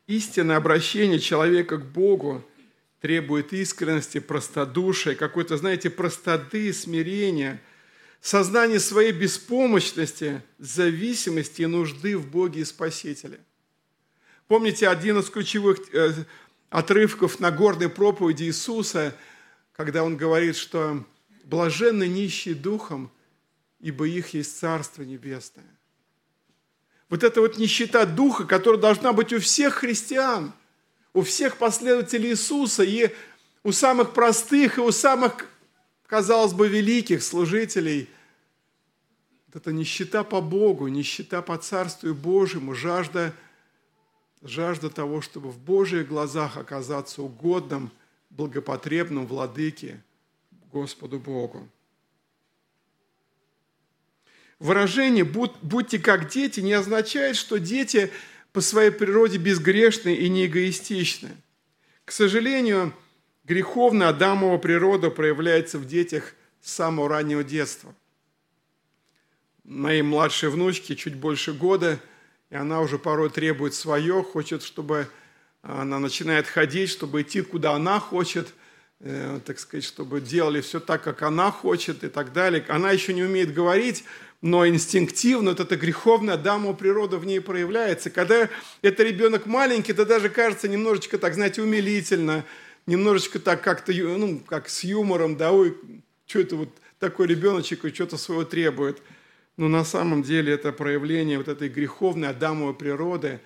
Истинное 0.07 0.57
обращение 0.57 1.19
человека 1.19 1.77
к 1.77 1.85
Богу 1.85 2.43
требует 3.01 3.53
искренности, 3.53 4.19
простодушия, 4.19 5.15
какой-то, 5.15 5.57
знаете, 5.57 5.89
простоты, 5.89 6.73
смирения, 6.73 7.61
сознания 8.21 8.79
своей 8.79 9.11
беспомощности, 9.11 10.41
зависимости 10.57 11.61
и 11.61 11.65
нужды 11.65 12.17
в 12.17 12.29
Боге 12.29 12.61
и 12.61 12.65
Спасителе. 12.65 13.39
Помните 14.47 14.87
один 14.87 15.19
из 15.19 15.29
ключевых 15.29 15.77
э, 15.93 16.13
отрывков 16.69 17.39
на 17.39 17.51
горной 17.51 17.89
проповеди 17.89 18.45
Иисуса, 18.45 19.15
когда 19.73 20.03
Он 20.03 20.17
говорит, 20.17 20.55
что 20.55 21.05
«блаженны 21.43 22.07
нищие 22.07 22.55
духом, 22.55 23.11
ибо 23.79 24.07
их 24.07 24.33
есть 24.33 24.57
Царство 24.57 25.03
Небесное». 25.03 25.79
Вот 27.09 27.23
эта 27.23 27.41
вот 27.41 27.57
нищета 27.57 28.05
духа, 28.05 28.45
которая 28.45 28.79
должна 28.79 29.13
быть 29.13 29.33
у 29.33 29.39
всех 29.39 29.75
христиан, 29.75 30.53
у 31.13 31.23
всех 31.23 31.57
последователей 31.57 32.31
Иисуса, 32.31 32.83
и 32.83 33.09
у 33.63 33.71
самых 33.71 34.13
простых, 34.13 34.77
и 34.77 34.81
у 34.81 34.91
самых, 34.91 35.47
казалось 36.09 36.53
бы, 36.53 36.67
великих 36.67 37.23
служителей. 37.23 38.09
Вот 39.47 39.61
эта 39.61 39.71
нищета 39.71 40.25
по 40.25 40.41
Богу, 40.41 40.89
нищета 40.89 41.41
по 41.41 41.57
Царству 41.57 42.13
Божьему, 42.13 42.75
жажда– 42.75 43.33
жажда 44.41 44.89
того, 44.89 45.21
чтобы 45.21 45.49
в 45.49 45.59
Божьих 45.59 46.07
глазах 46.07 46.57
оказаться 46.57 47.21
угодным, 47.21 47.91
благопотребным 48.29 49.25
владыке 49.27 50.01
Господу 50.71 51.19
Богу. 51.19 51.67
Выражение 54.59 55.23
«будьте 55.23 55.99
как 55.99 56.29
дети» 56.29 56.59
не 56.59 56.73
означает, 56.73 57.37
что 57.37 57.59
дети 57.59 58.11
по 58.51 58.61
своей 58.61 58.91
природе 58.91 59.37
безгрешны 59.37 60.13
и 60.13 60.27
не 60.27 60.47
эгоистичны. 60.47 61.29
К 62.03 62.11
сожалению, 62.11 62.93
греховная 63.49 64.07
Адамова 64.09 64.57
природа 64.57 65.09
проявляется 65.09 65.77
в 65.77 65.85
детях 65.85 66.35
с 66.61 66.71
самого 66.71 67.09
раннего 67.09 67.43
детства. 67.43 67.93
Моей 69.65 70.03
младшей 70.03 70.49
внучке 70.49 70.95
чуть 70.95 71.15
больше 71.15 71.51
года– 71.51 71.99
и 72.49 72.55
она 72.55 72.81
уже 72.81 72.97
порой 72.97 73.29
требует 73.29 73.75
свое, 73.75 74.23
хочет, 74.23 74.63
чтобы 74.63 75.07
она 75.61 75.99
начинает 75.99 76.47
ходить, 76.47 76.89
чтобы 76.89 77.21
идти, 77.21 77.41
куда 77.41 77.73
она 77.73 77.99
хочет, 77.99 78.47
э, 79.01 79.39
так 79.45 79.59
сказать, 79.59 79.83
чтобы 79.83 80.19
делали 80.19 80.61
все 80.61 80.79
так, 80.79 81.03
как 81.03 81.21
она 81.21 81.51
хочет 81.51 82.03
и 82.03 82.07
так 82.07 82.33
далее. 82.33 82.65
Она 82.67 82.91
еще 82.91 83.13
не 83.13 83.23
умеет 83.23 83.53
говорить, 83.53 84.03
но 84.41 84.67
инстинктивно 84.67 85.51
вот 85.51 85.59
эта 85.59 85.75
греховная 85.75 86.37
дамова 86.37 86.73
природа 86.73 87.17
в 87.17 87.25
ней 87.25 87.39
проявляется. 87.39 88.09
Когда 88.09 88.49
это 88.81 89.03
ребенок 89.03 89.45
маленький, 89.45 89.91
это 89.91 90.05
даже 90.05 90.29
кажется 90.29 90.67
немножечко 90.67 91.19
так, 91.19 91.35
знаете, 91.35 91.61
умилительно, 91.61 92.45
немножечко 92.89 93.39
так 93.39 93.63
как-то, 93.63 93.93
ну, 93.93 94.39
как 94.39 94.69
с 94.69 94.83
юмором, 94.83 95.37
да, 95.37 95.51
ой, 95.51 95.77
что 96.25 96.39
это 96.39 96.55
вот 96.55 96.69
такой 96.99 97.27
ребеночек 97.27 97.85
и 97.85 97.93
что-то 97.93 98.17
своего 98.17 98.43
требует– 98.43 99.01
но 99.59 99.67
на 99.67 99.83
самом 99.83 100.23
деле 100.23 100.53
это 100.53 100.71
проявление 100.71 101.37
вот 101.37 101.49
этой 101.49 101.67
греховной 101.67 102.29
Адамовой 102.29 102.73
природы, 102.73 103.41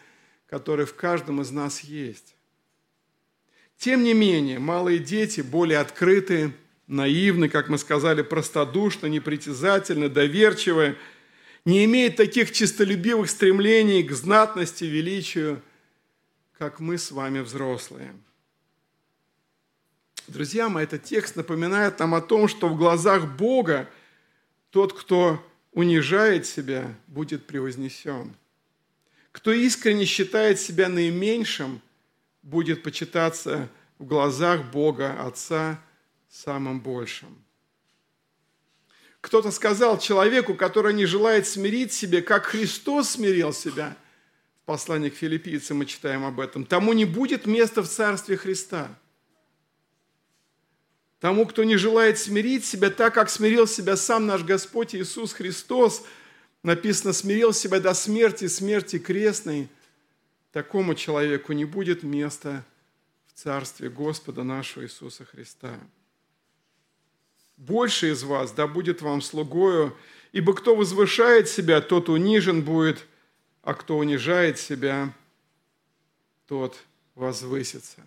которая 0.48 0.86
в 0.86 0.94
каждом 0.94 1.42
из 1.42 1.50
нас 1.50 1.80
есть. 1.80 2.36
Тем 3.80 4.04
не 4.04 4.14
менее, 4.14 4.60
малые 4.60 5.00
дети 5.00 5.42
более 5.42 5.80
открытые, 5.80 6.54
наивны, 6.86 7.50
как 7.50 7.68
мы 7.68 7.80
сказали, 7.80 8.22
простодушны, 8.22 9.08
непритязательны, 9.08 10.08
доверчивы, 10.08 10.98
не 11.66 11.84
имеют 11.86 12.16
таких 12.16 12.52
чистолюбивых 12.52 13.28
стремлений 13.28 14.04
к 14.04 14.12
знатности, 14.12 14.84
величию, 14.84 15.64
как 16.60 16.80
мы 16.80 17.00
с 17.00 17.10
вами 17.10 17.40
взрослые. 17.40 18.14
Друзья 20.28 20.70
мои, 20.70 20.86
этот 20.86 21.04
текст 21.04 21.36
напоминает 21.36 22.00
нам 22.00 22.16
о 22.16 22.22
том, 22.22 22.48
что 22.48 22.70
в 22.70 22.78
глазах 22.78 23.28
Бога 23.38 23.90
тот, 24.72 24.98
кто 24.98 25.44
унижает 25.74 26.46
себя, 26.46 26.96
будет 27.08 27.46
превознесен. 27.46 28.34
Кто 29.32 29.52
искренне 29.52 30.06
считает 30.06 30.60
себя 30.60 30.88
наименьшим, 30.88 31.82
будет 32.42 32.84
почитаться 32.84 33.70
в 34.00 34.06
глазах 34.06 34.72
Бога 34.72 35.26
Отца 35.26 35.82
самым 36.30 36.80
большим. 36.80 37.38
Кто-то 39.20 39.52
сказал 39.52 40.00
человеку, 40.00 40.54
который 40.54 40.94
не 40.94 41.06
желает 41.06 41.48
смирить 41.48 41.94
себя, 41.94 42.22
как 42.22 42.46
Христос 42.46 43.12
смирил 43.12 43.54
себя. 43.54 43.96
В 44.62 44.66
послании 44.66 45.10
к 45.10 45.16
филиппийцам 45.16 45.78
мы 45.78 45.86
читаем 45.86 46.26
об 46.26 46.40
этом. 46.40 46.66
Тому 46.66 46.94
не 46.94 47.06
будет 47.06 47.46
места 47.46 47.82
в 47.82 47.88
Царстве 47.88 48.38
Христа. 48.38 48.98
Тому, 51.24 51.46
кто 51.46 51.64
не 51.64 51.78
желает 51.78 52.20
смирить 52.20 52.66
себя 52.66 52.90
так, 52.90 53.14
как 53.14 53.30
смирил 53.30 53.66
себя 53.66 53.96
сам 53.96 54.26
наш 54.26 54.44
Господь 54.44 54.94
Иисус 54.94 55.32
Христос, 55.32 56.04
написано, 56.64 57.14
смирил 57.14 57.54
себя 57.54 57.80
до 57.80 57.94
смерти, 57.94 58.48
смерти 58.48 59.00
крестной, 59.00 59.70
такому 60.52 60.96
человеку 60.96 61.54
не 61.54 61.64
будет 61.64 62.04
места 62.04 62.66
в 63.28 63.40
Царстве 63.40 63.90
Господа 63.90 64.44
нашего 64.44 64.84
Иисуса 64.84 65.24
Христа. 65.24 65.80
Больше 67.56 68.12
из 68.12 68.24
вас 68.24 68.52
да 68.52 68.68
будет 68.68 69.02
вам 69.02 69.22
слугою, 69.22 69.96
ибо 70.34 70.54
кто 70.54 70.76
возвышает 70.76 71.48
себя, 71.48 71.80
тот 71.80 72.10
унижен 72.10 72.64
будет, 72.64 73.08
а 73.62 73.76
кто 73.76 73.98
унижает 73.98 74.60
себя, 74.60 75.14
тот 76.50 76.76
возвысится. 77.16 78.02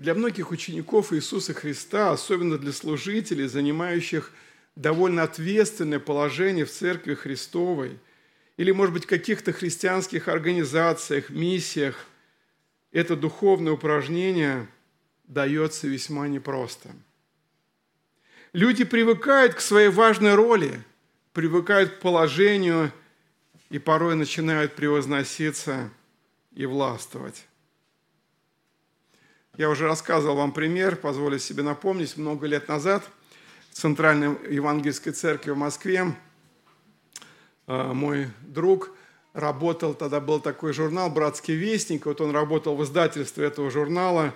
Для 0.00 0.14
многих 0.14 0.50
учеников 0.50 1.12
Иисуса 1.12 1.52
Христа, 1.52 2.10
особенно 2.10 2.56
для 2.56 2.72
служителей, 2.72 3.46
занимающих 3.46 4.32
довольно 4.74 5.24
ответственное 5.24 5.98
положение 5.98 6.64
в 6.64 6.70
Церкви 6.70 7.12
Христовой, 7.12 7.98
или, 8.56 8.70
может 8.70 8.94
быть, 8.94 9.04
каких-то 9.04 9.52
христианских 9.52 10.28
организациях, 10.28 11.28
миссиях, 11.28 12.06
это 12.92 13.14
духовное 13.14 13.74
упражнение 13.74 14.68
дается 15.24 15.86
весьма 15.86 16.28
непросто. 16.28 16.88
Люди 18.54 18.84
привыкают 18.84 19.52
к 19.52 19.60
своей 19.60 19.90
важной 19.90 20.34
роли, 20.34 20.82
привыкают 21.34 21.96
к 21.96 22.00
положению 22.00 22.90
и 23.68 23.78
порой 23.78 24.14
начинают 24.14 24.76
превозноситься 24.76 25.90
и 26.52 26.64
властвовать. 26.64 27.44
Я 29.60 29.68
уже 29.68 29.86
рассказывал 29.86 30.36
вам 30.36 30.52
пример, 30.52 30.96
позволю 30.96 31.38
себе 31.38 31.62
напомнить, 31.62 32.16
много 32.16 32.46
лет 32.46 32.66
назад 32.68 33.04
в 33.70 33.74
Центральной 33.74 34.28
Евангельской 34.50 35.12
церкви 35.12 35.50
в 35.50 35.56
Москве 35.58 36.16
э, 37.66 37.92
мой 37.92 38.28
друг 38.40 38.90
работал, 39.34 39.92
тогда 39.92 40.18
был 40.18 40.40
такой 40.40 40.72
журнал 40.72 41.10
«Братский 41.10 41.54
вестник», 41.56 42.06
вот 42.06 42.22
он 42.22 42.30
работал 42.30 42.74
в 42.74 42.82
издательстве 42.84 43.44
этого 43.44 43.70
журнала, 43.70 44.32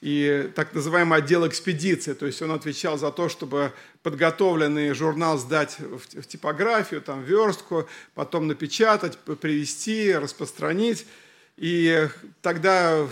и 0.00 0.48
так 0.54 0.72
называемый 0.72 1.18
отдел 1.18 1.44
экспедиции, 1.48 2.12
то 2.12 2.26
есть 2.26 2.40
он 2.40 2.52
отвечал 2.52 2.96
за 2.98 3.10
то, 3.10 3.28
чтобы 3.28 3.72
подготовленный 4.04 4.94
журнал 4.94 5.38
сдать 5.38 5.76
в 5.80 6.24
типографию, 6.24 7.02
там, 7.02 7.24
верстку, 7.24 7.88
потом 8.14 8.46
напечатать, 8.46 9.18
привести, 9.18 10.14
распространить. 10.14 11.04
И 11.56 12.08
тогда 12.40 13.08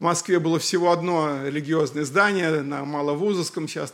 в 0.00 0.02
Москве 0.02 0.38
было 0.38 0.58
всего 0.58 0.92
одно 0.92 1.46
религиозное 1.46 2.04
здание 2.04 2.62
на 2.62 2.86
Маловузовском, 2.86 3.68
сейчас 3.68 3.92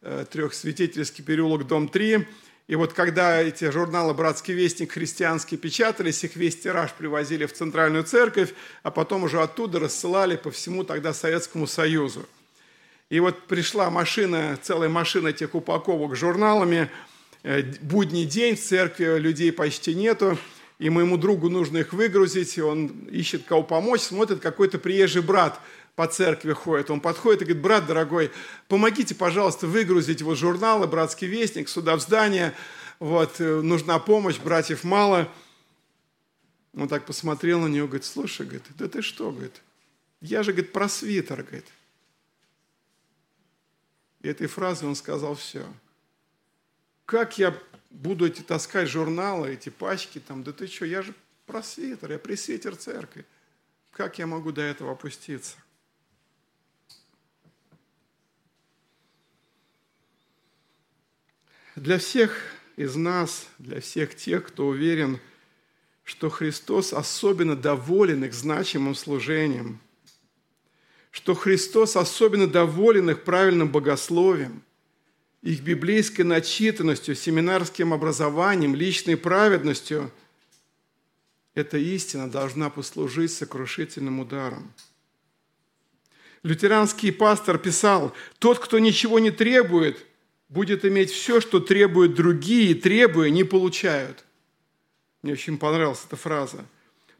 э, 0.00 0.24
трехсвятительский 0.30 1.24
переулок, 1.24 1.66
дом 1.66 1.88
3. 1.88 2.24
И 2.68 2.76
вот 2.76 2.92
когда 2.92 3.42
эти 3.42 3.68
журналы 3.68 4.14
«Братский 4.14 4.54
вестник» 4.54 4.92
христианские 4.92 5.58
печатались, 5.58 6.22
их 6.22 6.36
весь 6.36 6.60
тираж 6.60 6.92
привозили 6.92 7.46
в 7.46 7.52
Центральную 7.52 8.04
Церковь, 8.04 8.54
а 8.84 8.92
потом 8.92 9.24
уже 9.24 9.42
оттуда 9.42 9.80
рассылали 9.80 10.36
по 10.36 10.52
всему 10.52 10.84
тогда 10.84 11.12
Советскому 11.12 11.66
Союзу. 11.66 12.24
И 13.10 13.18
вот 13.18 13.48
пришла 13.48 13.90
машина, 13.90 14.56
целая 14.62 14.88
машина 14.88 15.28
этих 15.28 15.56
упаковок 15.56 16.14
с 16.14 16.20
журналами, 16.20 16.88
э, 17.42 17.62
будний 17.80 18.24
день, 18.24 18.54
в 18.54 18.62
церкви 18.62 19.18
людей 19.18 19.50
почти 19.50 19.96
нету, 19.96 20.38
и 20.84 20.90
моему 20.90 21.16
другу 21.16 21.48
нужно 21.48 21.78
их 21.78 21.94
выгрузить, 21.94 22.58
и 22.58 22.60
он 22.60 22.88
ищет 23.08 23.44
кого 23.44 23.62
помочь, 23.62 24.02
смотрит, 24.02 24.40
какой-то 24.40 24.78
приезжий 24.78 25.22
брат 25.22 25.58
по 25.96 26.06
церкви 26.06 26.52
ходит. 26.52 26.90
Он 26.90 27.00
подходит 27.00 27.40
и 27.40 27.44
говорит, 27.46 27.62
брат 27.62 27.86
дорогой, 27.86 28.30
помогите, 28.68 29.14
пожалуйста, 29.14 29.66
выгрузить 29.66 30.20
вот 30.20 30.36
журналы 30.36 30.86
«Братский 30.86 31.26
вестник» 31.26 31.70
сюда 31.70 31.96
в 31.96 32.00
здание. 32.00 32.52
Вот, 32.98 33.40
э, 33.40 33.62
нужна 33.62 33.98
помощь, 33.98 34.36
братьев 34.36 34.84
мало. 34.84 35.32
Он 36.74 36.86
так 36.86 37.06
посмотрел 37.06 37.60
на 37.60 37.68
нее, 37.68 37.86
говорит, 37.86 38.04
слушай, 38.04 38.44
говорит, 38.44 38.64
да 38.76 38.86
ты 38.86 39.00
что, 39.00 39.30
говорит, 39.30 39.62
я 40.20 40.42
же, 40.42 40.52
говорит, 40.52 40.72
просвитер, 40.72 41.44
говорит. 41.44 41.66
И 44.20 44.28
этой 44.28 44.48
фразой 44.48 44.86
он 44.86 44.96
сказал 44.96 45.34
все. 45.34 45.64
Как 47.06 47.38
я 47.38 47.58
буду 47.94 48.26
эти 48.26 48.42
таскать 48.42 48.88
журналы, 48.88 49.50
эти 49.50 49.68
пачки, 49.68 50.18
там, 50.18 50.42
да 50.42 50.52
ты 50.52 50.66
что, 50.66 50.84
я 50.84 51.02
же 51.02 51.14
просвитер, 51.46 52.12
я 52.12 52.18
пресвитер 52.18 52.76
церкви. 52.76 53.24
Как 53.92 54.18
я 54.18 54.26
могу 54.26 54.52
до 54.52 54.62
этого 54.62 54.92
опуститься? 54.92 55.56
Для 61.76 61.98
всех 61.98 62.36
из 62.76 62.94
нас, 62.96 63.48
для 63.58 63.80
всех 63.80 64.14
тех, 64.14 64.46
кто 64.46 64.68
уверен, 64.68 65.20
что 66.02 66.28
Христос 66.30 66.92
особенно 66.92 67.56
доволен 67.56 68.24
их 68.24 68.34
значимым 68.34 68.94
служением, 68.94 69.80
что 71.10 71.34
Христос 71.34 71.96
особенно 71.96 72.46
доволен 72.46 73.10
их 73.10 73.22
правильным 73.22 73.70
богословием– 73.70 74.62
их 75.44 75.60
библейской 75.60 76.22
начитанностью, 76.22 77.14
семинарским 77.14 77.92
образованием, 77.92 78.74
личной 78.74 79.18
праведностью, 79.18 80.10
эта 81.54 81.76
истина 81.76 82.30
должна 82.30 82.70
послужить 82.70 83.30
сокрушительным 83.30 84.20
ударом. 84.20 84.72
Лютеранский 86.42 87.12
пастор 87.12 87.58
писал, 87.58 88.14
«Тот, 88.38 88.58
кто 88.58 88.78
ничего 88.78 89.18
не 89.18 89.30
требует, 89.30 90.06
будет 90.48 90.86
иметь 90.86 91.10
все, 91.10 91.42
что 91.42 91.60
требуют 91.60 92.14
другие, 92.14 92.74
требуя, 92.74 93.28
не 93.28 93.44
получают». 93.44 94.24
Мне 95.22 95.34
очень 95.34 95.58
понравилась 95.58 96.04
эта 96.06 96.16
фраза. 96.16 96.64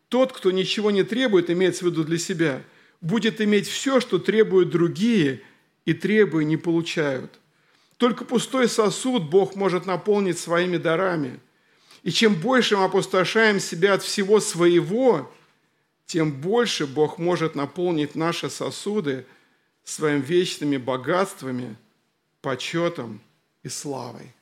«Тот, 0.08 0.32
кто 0.32 0.50
ничего 0.50 0.90
не 0.90 1.02
требует, 1.02 1.50
имеется 1.50 1.84
в 1.84 1.88
виду 1.88 2.04
для 2.04 2.18
себя, 2.18 2.62
будет 3.02 3.42
иметь 3.42 3.68
все, 3.68 4.00
что 4.00 4.18
требуют 4.18 4.70
другие, 4.70 5.42
и 5.84 5.92
требуя, 5.92 6.42
не 6.44 6.56
получают». 6.56 7.38
Только 7.96 8.24
пустой 8.24 8.68
сосуд 8.68 9.24
Бог 9.24 9.54
может 9.54 9.86
наполнить 9.86 10.38
своими 10.38 10.76
дарами. 10.76 11.40
И 12.02 12.10
чем 12.10 12.34
больше 12.34 12.76
мы 12.76 12.84
опустошаем 12.84 13.60
себя 13.60 13.94
от 13.94 14.02
всего 14.02 14.40
своего, 14.40 15.32
тем 16.06 16.32
больше 16.32 16.86
Бог 16.86 17.18
может 17.18 17.54
наполнить 17.54 18.14
наши 18.14 18.50
сосуды 18.50 19.26
своими 19.84 20.20
вечными 20.20 20.76
богатствами, 20.76 21.76
почетом 22.42 23.20
и 23.62 23.68
славой. 23.68 24.34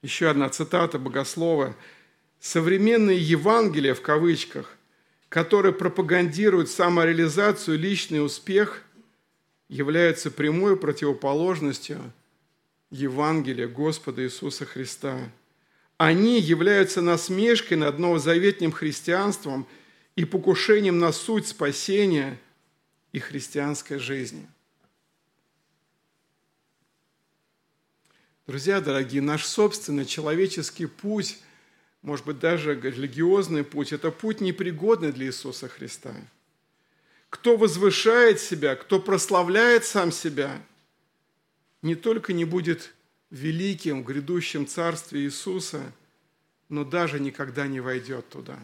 Еще 0.00 0.28
одна 0.28 0.48
цитата 0.48 0.98
богослова. 0.98 1.76
«Современные 2.40 3.18
Евангелия, 3.20 3.94
в 3.94 4.02
кавычках, 4.02 4.76
которые 5.32 5.72
пропагандируют 5.72 6.68
самореализацию, 6.68 7.78
личный 7.78 8.22
успех, 8.22 8.82
являются 9.70 10.30
прямой 10.30 10.76
противоположностью 10.76 12.12
Евангелия 12.90 13.66
Господа 13.66 14.22
Иисуса 14.22 14.66
Христа. 14.66 15.18
Они 15.96 16.38
являются 16.38 17.00
насмешкой 17.00 17.78
над 17.78 17.98
новозаветним 17.98 18.72
христианством 18.72 19.66
и 20.16 20.26
покушением 20.26 20.98
на 20.98 21.12
суть 21.12 21.48
спасения 21.48 22.38
и 23.12 23.18
христианской 23.18 23.96
жизни. 23.96 24.46
Друзья 28.46 28.82
дорогие, 28.82 29.22
наш 29.22 29.46
собственный 29.46 30.04
человеческий 30.04 30.84
путь– 30.84 31.38
может 32.02 32.26
быть, 32.26 32.40
даже 32.40 32.74
религиозный 32.74 33.64
путь, 33.64 33.92
это 33.92 34.10
путь 34.10 34.40
непригодный 34.40 35.12
для 35.12 35.26
Иисуса 35.26 35.68
Христа. 35.68 36.14
Кто 37.30 37.56
возвышает 37.56 38.40
себя, 38.40 38.76
кто 38.76 39.00
прославляет 39.00 39.84
сам 39.84 40.12
себя, 40.12 40.60
не 41.80 41.94
только 41.94 42.32
не 42.32 42.44
будет 42.44 42.92
великим 43.30 44.02
в 44.02 44.06
грядущем 44.06 44.66
царстве 44.66 45.22
Иисуса, 45.22 45.80
но 46.68 46.84
даже 46.84 47.20
никогда 47.20 47.66
не 47.66 47.80
войдет 47.80 48.28
туда. 48.28 48.58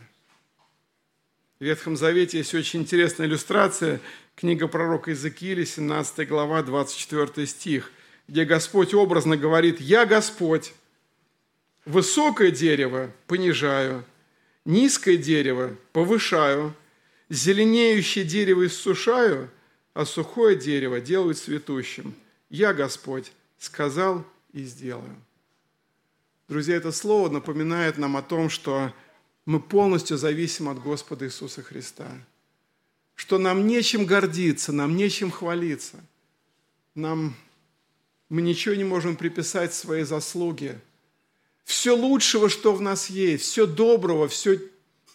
В 1.60 1.64
Ветхом 1.64 1.96
Завете 1.96 2.38
есть 2.38 2.54
очень 2.54 2.82
интересная 2.82 3.26
иллюстрация, 3.26 4.00
книга 4.36 4.68
пророка 4.68 5.10
Иезекииля, 5.10 5.64
17 5.64 6.28
глава, 6.28 6.62
24 6.62 7.46
стих, 7.46 7.90
где 8.28 8.44
Господь 8.44 8.94
образно 8.94 9.36
говорит 9.36 9.80
«Я 9.80 10.06
Господь, 10.06 10.72
Высокое 11.88 12.50
дерево 12.50 13.10
понижаю, 13.26 14.04
низкое 14.66 15.16
дерево 15.16 15.74
повышаю, 15.94 16.74
зеленеющее 17.30 18.26
дерево 18.26 18.66
иссушаю, 18.66 19.50
а 19.94 20.04
сухое 20.04 20.54
дерево 20.54 21.00
делаю 21.00 21.34
цветущим. 21.34 22.14
Я, 22.50 22.74
Господь, 22.74 23.32
сказал 23.58 24.26
и 24.52 24.64
сделаю. 24.64 25.16
Друзья, 26.46 26.76
это 26.76 26.92
слово 26.92 27.30
напоминает 27.30 27.96
нам 27.96 28.18
о 28.18 28.22
том, 28.22 28.50
что 28.50 28.92
мы 29.46 29.58
полностью 29.58 30.18
зависим 30.18 30.68
от 30.68 30.82
Господа 30.82 31.24
Иисуса 31.24 31.62
Христа. 31.62 32.06
что 33.14 33.38
нам 33.38 33.66
нечем 33.66 34.04
гордиться, 34.04 34.72
нам 34.72 34.94
нечем 34.94 35.30
хвалиться. 35.30 35.96
Нам, 36.94 37.34
мы 38.28 38.42
ничего 38.42 38.74
не 38.74 38.84
можем 38.84 39.16
приписать 39.16 39.72
своей 39.72 40.04
заслуге. 40.04 40.78
Все 41.68 41.94
лучшего, 41.94 42.48
что 42.48 42.72
в 42.72 42.80
нас 42.80 43.10
есть, 43.10 43.44
все 43.44 43.66
доброго, 43.66 44.26
все 44.26 44.58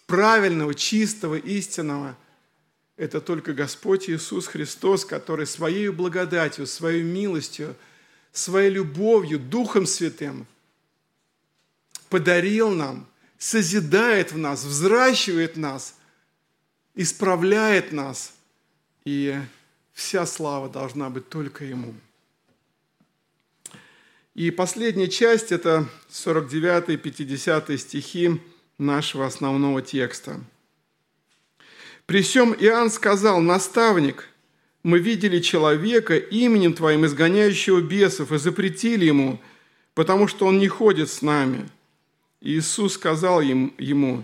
правильного, 0.05 0.75
чистого, 0.75 1.33
истинного– 1.33 2.15
это 2.95 3.21
только 3.21 3.53
Господь 3.53 4.07
Иисус 4.07 4.45
Христос, 4.45 5.03
который 5.03 5.47
своей 5.47 5.89
благодатью, 5.89 6.67
своей 6.67 7.01
милостью, 7.01 7.75
своей 8.31 8.69
любовью, 8.69 9.39
Духом 9.39 9.87
Святым 9.87 10.45
подарил 12.09 12.69
нам, 12.69 13.07
созидает 13.39 14.31
в 14.31 14.37
нас, 14.37 14.63
взращивает 14.63 15.57
нас, 15.57 15.95
исправляет 16.93 17.91
нас. 17.91 18.31
И 19.05 19.35
вся 19.91 20.27
слава 20.27 20.69
должна 20.69 21.09
быть 21.09 21.29
только 21.29 21.65
Ему. 21.65 21.95
И 24.35 24.49
последняя 24.49 25.07
часть– 25.07 25.51
это 25.51 25.87
49-50 26.09 27.77
стихи 27.77 28.41
нашего 28.79 29.27
основного 29.27 29.83
текста. 29.83 30.41
«При 32.07 32.23
всем 32.23 32.51
Иоанн 32.53 32.89
сказал, 32.89 33.41
«Наставник, 33.41 34.27
мы 34.81 34.97
видели 34.97 35.39
человека, 35.39 36.17
именем 36.17 36.73
Твоим 36.73 37.05
изгоняющего 37.05 37.79
бесов, 37.81 38.31
и 38.31 38.37
запретили 38.39 39.05
ему, 39.05 39.39
потому 39.93 40.27
что 40.27 40.47
он 40.47 40.57
не 40.57 40.67
ходит 40.67 41.09
с 41.09 41.21
нами». 41.21 41.69
Иисус 42.41 42.93
сказал 42.93 43.39
им, 43.39 43.73
ему, 43.77 44.23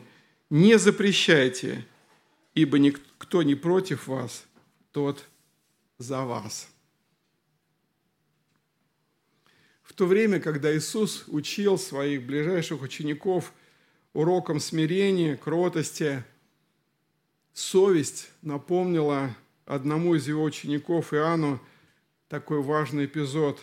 «Не 0.50 0.80
запрещайте, 0.80 1.86
ибо 2.56 2.80
никто 2.80 3.44
не 3.44 3.54
против 3.54 4.08
вас, 4.08 4.44
тот 4.92 5.24
за 6.00 6.24
вас». 6.24 6.68
В 9.89 9.89
то 10.00 10.06
время, 10.06 10.40
когда 10.40 10.74
Иисус 10.74 11.26
учил 11.28 11.78
своих 11.78 12.24
ближайших 12.24 12.82
учеников 12.82 13.52
уроком 14.14 14.62
смирения, 14.62 15.36
кротости, 15.36 16.24
совесть 17.54 18.30
напомнила 18.42 19.36
одному 19.66 20.16
из 20.16 20.26
его 20.26 20.44
учеников 20.44 21.14
Иоанну 21.14 21.60
такой 22.30 22.62
важный 22.62 23.08
эпизод. 23.08 23.60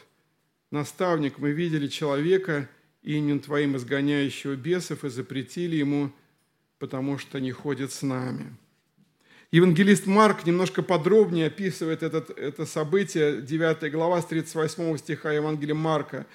«Наставник, 0.70 1.38
мы 1.38 1.52
видели 1.52 1.88
человека, 1.88 2.68
именем 3.00 3.40
Твоим 3.40 3.74
изгоняющего 3.74 4.56
бесов, 4.56 5.04
и 5.04 5.08
запретили 5.08 5.76
ему, 5.76 6.12
потому 6.78 7.16
что 7.16 7.40
не 7.40 7.50
ходит 7.50 7.92
с 7.92 8.02
нами». 8.02 8.54
Евангелист 9.52 10.06
Марк 10.06 10.44
немножко 10.44 10.82
подробнее 10.82 11.46
описывает 11.46 12.02
этот, 12.02 12.36
это 12.36 12.66
событие, 12.66 13.40
9 13.40 13.92
глава 13.92 14.20
с 14.20 14.26
38 14.26 14.98
стиха 14.98 15.32
Евангелия 15.32 15.74
Марка. 15.74 16.26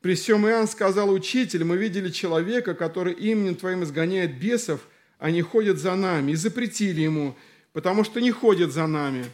«При 0.00 0.14
всем 0.14 0.46
Иоанн 0.46 0.66
сказал, 0.66 1.10
«Учитель, 1.10 1.64
мы 1.64 1.76
видели 1.76 2.10
человека, 2.10 2.74
который 2.74 3.12
именем 3.12 3.54
Твоим 3.54 3.84
изгоняет 3.84 4.38
бесов, 4.38 4.80
не 5.20 5.42
ходит 5.42 5.78
за 5.78 5.94
нами, 5.94 6.32
и 6.32 6.36
запретили 6.36 7.02
ему, 7.02 7.36
потому 7.74 8.02
что 8.02 8.20
не 8.20 8.30
ходит 8.30 8.72
за 8.72 8.86
нами». 8.86 9.26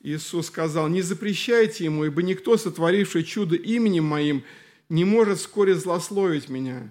Иисус 0.00 0.48
сказал, 0.48 0.88
«Не 0.88 1.02
запрещайте 1.02 1.84
ему, 1.84 2.04
ибо 2.04 2.22
никто, 2.22 2.56
сотворивший 2.56 3.22
чудо 3.22 3.54
именем 3.54 4.04
Моим, 4.04 4.42
не 4.88 5.04
может 5.04 5.38
вскоре 5.38 5.74
злословить 5.76 6.48
Меня, 6.48 6.90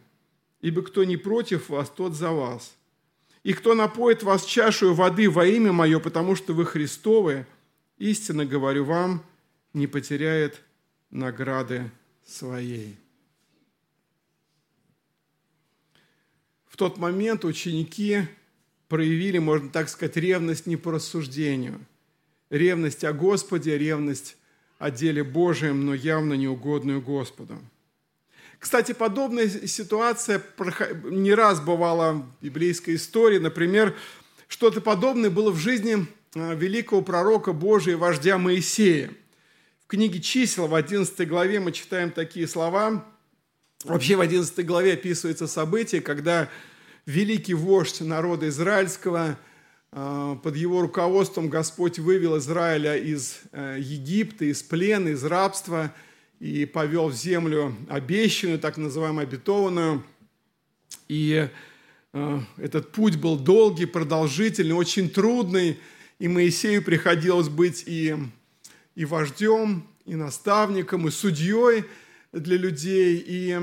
ибо 0.62 0.82
кто 0.82 1.04
не 1.04 1.18
против 1.18 1.68
вас, 1.68 1.90
тот 1.90 2.14
за 2.14 2.32
вас». 2.32 2.74
И 3.44 3.52
кто 3.54 3.76
напоит 3.76 4.24
вас 4.24 4.46
чашу 4.46 4.94
воды 4.94 5.30
во 5.30 5.46
имя 5.46 5.74
Мое, 5.74 6.00
потому 6.00 6.36
что 6.36 6.54
вы 6.54 6.66
Христовы, 6.66 7.46
истинно 7.98 8.46
говорю 8.46 8.86
вам, 8.86 9.24
не 9.74 9.86
потеряет 9.86 10.62
награды 11.10 11.92
своей. 12.26 12.98
В 16.66 16.78
тот 16.78 16.98
момент 16.98 17.44
ученики 17.44 18.28
проявили, 18.88 19.40
можно 19.40 19.70
так 19.70 19.90
сказать, 19.90 20.16
ревность 20.18 20.66
не 20.66 20.78
по 20.78 20.92
рассуждению. 20.92 21.86
Ревность 22.50 23.04
о 23.04 23.14
Господе, 23.14 23.78
ревность 23.78 24.38
о 24.80 24.90
деле 24.90 25.24
Божьем, 25.24 25.86
но 25.86 25.94
явно 25.94 26.34
неугодную 26.34 27.02
Господу. 27.02 27.60
Кстати, 28.64 28.94
подобная 28.94 29.50
ситуация 29.50 30.42
не 31.04 31.34
раз 31.34 31.60
бывала 31.60 32.14
в 32.14 32.42
библейской 32.42 32.96
истории. 32.96 33.38
Например, 33.38 33.94
что-то 34.48 34.80
подобное 34.80 35.30
было 35.30 35.52
в 35.52 35.58
жизни 35.58 36.08
а, 36.34 36.54
великого 36.54 37.02
пророка 37.02 37.52
Божия, 37.52 37.98
вождя 37.98 38.38
Моисея. 38.38 39.12
В 39.84 39.88
книге 39.88 40.22
«Чисел» 40.22 40.68
в 40.68 40.76
11 40.76 41.28
главе 41.28 41.60
мы 41.60 41.74
читаем 41.74 42.10
такие 42.10 42.48
слова. 42.48 43.04
Вообще 43.84 44.16
в 44.16 44.22
11 44.22 44.66
главе 44.66 44.94
описывается 44.94 45.48
событие, 45.48 46.00
когда 46.00 46.48
великий 47.06 47.56
вождь 47.56 48.00
народа 48.00 48.48
израильского, 48.48 49.38
а, 49.92 50.36
под 50.38 50.56
его 50.56 50.80
руководством 50.80 51.50
Господь 51.50 52.00
вывел 52.00 52.38
Израиля 52.38 52.96
из 52.96 53.42
э, 53.52 53.76
Египта, 53.82 54.46
из 54.46 54.64
плена, 54.64 55.10
из 55.10 55.26
рабства– 55.26 55.94
и 56.40 56.66
повел 56.66 57.10
в 57.10 57.14
землю 57.14 57.76
обещанную, 57.90 58.60
так 58.60 58.78
называемую 58.78 59.24
обетованную. 59.24 60.04
И 61.08 61.50
э, 62.14 62.40
этот 62.58 62.92
путь 62.92 63.18
был 63.18 63.38
долгий, 63.38 63.86
продолжительный, 63.86 64.76
очень 64.76 65.10
трудный, 65.10 65.80
и 66.20 66.28
Моисею 66.28 66.84
приходилось 66.84 67.50
быть 67.50 67.84
и, 67.86 68.16
и 68.96 69.06
вождем, 69.06 69.88
и 70.06 70.16
наставником, 70.16 71.08
и 71.08 71.12
судьей 71.12 71.86
для 72.32 72.58
людей, 72.58 73.24
и 73.26 73.60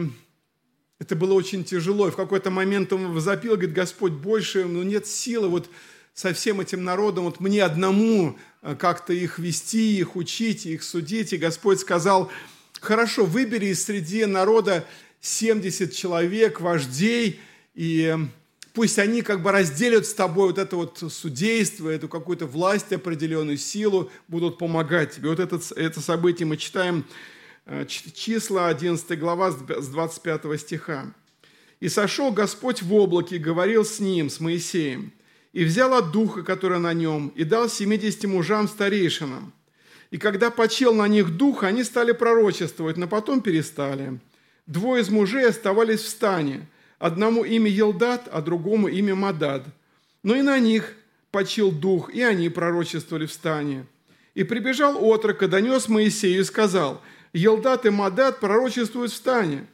это 0.98 1.16
было 1.16 1.32
очень 1.32 1.64
тяжело. 1.64 2.08
И 2.08 2.10
в 2.10 2.16
какой-то 2.16 2.50
момент 2.50 2.92
он 2.92 3.12
возопил, 3.12 3.52
говорит, 3.52 3.72
Господь, 3.72 4.12
больше 4.12 4.64
ну, 4.64 4.82
нет 4.82 5.06
силы 5.06 5.48
вот 5.48 5.70
со 6.12 6.34
всем 6.34 6.60
этим 6.60 6.84
народом, 6.84 7.24
вот 7.24 7.40
мне 7.40 7.62
одному 7.62 8.36
э, 8.62 8.76
как-то 8.76 9.12
их 9.12 9.38
вести, 9.38 9.98
их 9.98 10.16
учить, 10.16 10.66
их 10.66 10.82
судить. 10.82 11.32
И 11.32 11.38
Господь 11.38 11.80
сказал, 11.80 12.30
хорошо, 12.80 13.24
выбери 13.24 13.66
из 13.66 13.84
среди 13.84 14.26
народа 14.26 14.86
70 15.20 15.94
человек, 15.94 16.60
вождей, 16.60 17.40
и 17.74 18.16
пусть 18.72 18.98
они 18.98 19.22
как 19.22 19.42
бы 19.42 19.52
разделят 19.52 20.06
с 20.06 20.14
тобой 20.14 20.48
вот 20.48 20.58
это 20.58 20.76
вот 20.76 21.02
судейство, 21.12 21.88
эту 21.88 22.08
какую-то 22.08 22.46
власть, 22.46 22.92
определенную 22.92 23.58
силу, 23.58 24.10
будут 24.28 24.58
помогать 24.58 25.16
тебе. 25.16 25.28
Вот 25.28 25.40
это, 25.40 25.60
это 25.76 26.00
событие 26.00 26.46
мы 26.46 26.56
читаем 26.56 27.04
э, 27.66 27.86
числа 27.86 28.68
11 28.68 29.18
глава 29.18 29.50
с 29.50 29.88
25 29.88 30.60
стиха. 30.60 31.12
«И 31.80 31.88
сошел 31.88 32.30
Господь 32.30 32.82
в 32.82 32.92
облаке 32.94 33.36
и 33.36 33.38
говорил 33.38 33.84
с 33.84 34.00
ним, 34.00 34.28
с 34.28 34.40
Моисеем, 34.40 35.12
и 35.52 35.64
взял 35.64 35.94
от 35.94 36.12
духа, 36.12 36.42
который 36.42 36.78
на 36.78 36.92
нем, 36.92 37.28
и 37.34 37.44
дал 37.44 37.68
70 37.68 38.24
мужам 38.24 38.68
старейшинам, 38.68 39.52
и 40.10 40.18
когда 40.18 40.50
почел 40.50 40.92
на 40.94 41.06
них 41.06 41.36
дух, 41.36 41.62
они 41.62 41.84
стали 41.84 42.12
пророчествовать, 42.12 42.96
но 42.96 43.06
потом 43.06 43.40
перестали. 43.40 44.18
Двое 44.66 45.02
из 45.02 45.08
мужей 45.08 45.48
оставались 45.48 46.00
в 46.00 46.08
стане. 46.08 46.66
Одному 46.98 47.44
имя 47.44 47.70
Елдат, 47.70 48.28
а 48.30 48.42
другому 48.42 48.88
имя 48.88 49.14
Мадад. 49.14 49.64
Но 50.22 50.34
и 50.34 50.42
на 50.42 50.58
них 50.58 50.94
почил 51.30 51.70
дух, 51.70 52.12
и 52.12 52.22
они 52.22 52.48
пророчествовали 52.48 53.26
в 53.26 53.32
стане. 53.32 53.86
И 54.34 54.44
прибежал 54.44 55.02
отрок 55.02 55.42
и 55.42 55.46
донес 55.46 55.88
Моисею 55.88 56.40
и 56.40 56.44
сказал, 56.44 57.00
«Елдат 57.32 57.86
и 57.86 57.90
Мадад 57.90 58.40
пророчествуют 58.40 59.12
в 59.12 59.16
стане». 59.16 59.66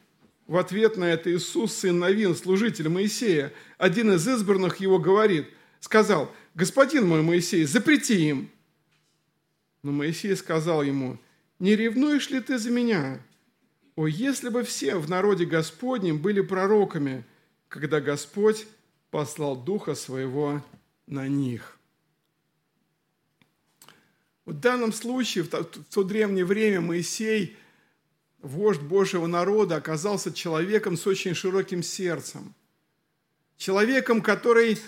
В 0.46 0.56
ответ 0.58 0.96
на 0.96 1.04
это 1.04 1.34
Иисус, 1.34 1.72
сын 1.72 1.98
Новин, 1.98 2.36
служитель 2.36 2.88
Моисея, 2.88 3.52
один 3.78 4.12
из 4.12 4.28
избранных 4.28 4.76
его 4.76 4.98
говорит, 4.98 5.48
сказал, 5.80 6.32
«Господин 6.54 7.08
мой 7.08 7.22
Моисей, 7.22 7.64
запрети 7.64 8.28
им». 8.28 8.50
Но 9.86 9.92
Моисей 9.92 10.34
сказал 10.34 10.82
ему, 10.82 11.16
«Не 11.60 11.76
ревнуешь 11.76 12.30
ли 12.30 12.40
ты 12.40 12.58
за 12.58 12.72
меня? 12.72 13.22
О, 13.94 14.08
если 14.08 14.48
бы 14.48 14.64
все 14.64 14.96
в 14.96 15.08
народе 15.08 15.44
Господнем 15.44 16.18
были 16.18 16.40
пророками, 16.40 17.24
когда 17.68 18.00
Господь 18.00 18.66
послал 19.12 19.54
Духа 19.54 19.94
Своего 19.94 20.60
на 21.06 21.28
них». 21.28 21.78
В 24.44 24.54
данном 24.54 24.92
случае, 24.92 25.44
в 25.44 25.48
то 25.48 26.02
древнее 26.02 26.44
время, 26.44 26.80
Моисей, 26.80 27.56
вождь 28.42 28.80
Божьего 28.80 29.28
народа, 29.28 29.76
оказался 29.76 30.32
человеком 30.32 30.96
с 30.96 31.06
очень 31.06 31.36
широким 31.36 31.84
сердцем. 31.84 32.54
Человеком, 33.56 34.20
который 34.20 34.80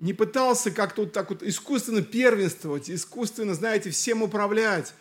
не 0.00 0.14
пытался 0.14 0.70
как-то 0.70 1.02
вот 1.02 1.12
так 1.12 1.30
вот 1.30 1.42
искусственно 1.42 2.02
первенствовать, 2.02 2.90
искусственно, 2.90 3.54
знаете, 3.54 3.90
всем 3.90 4.22
управлять, 4.22 4.94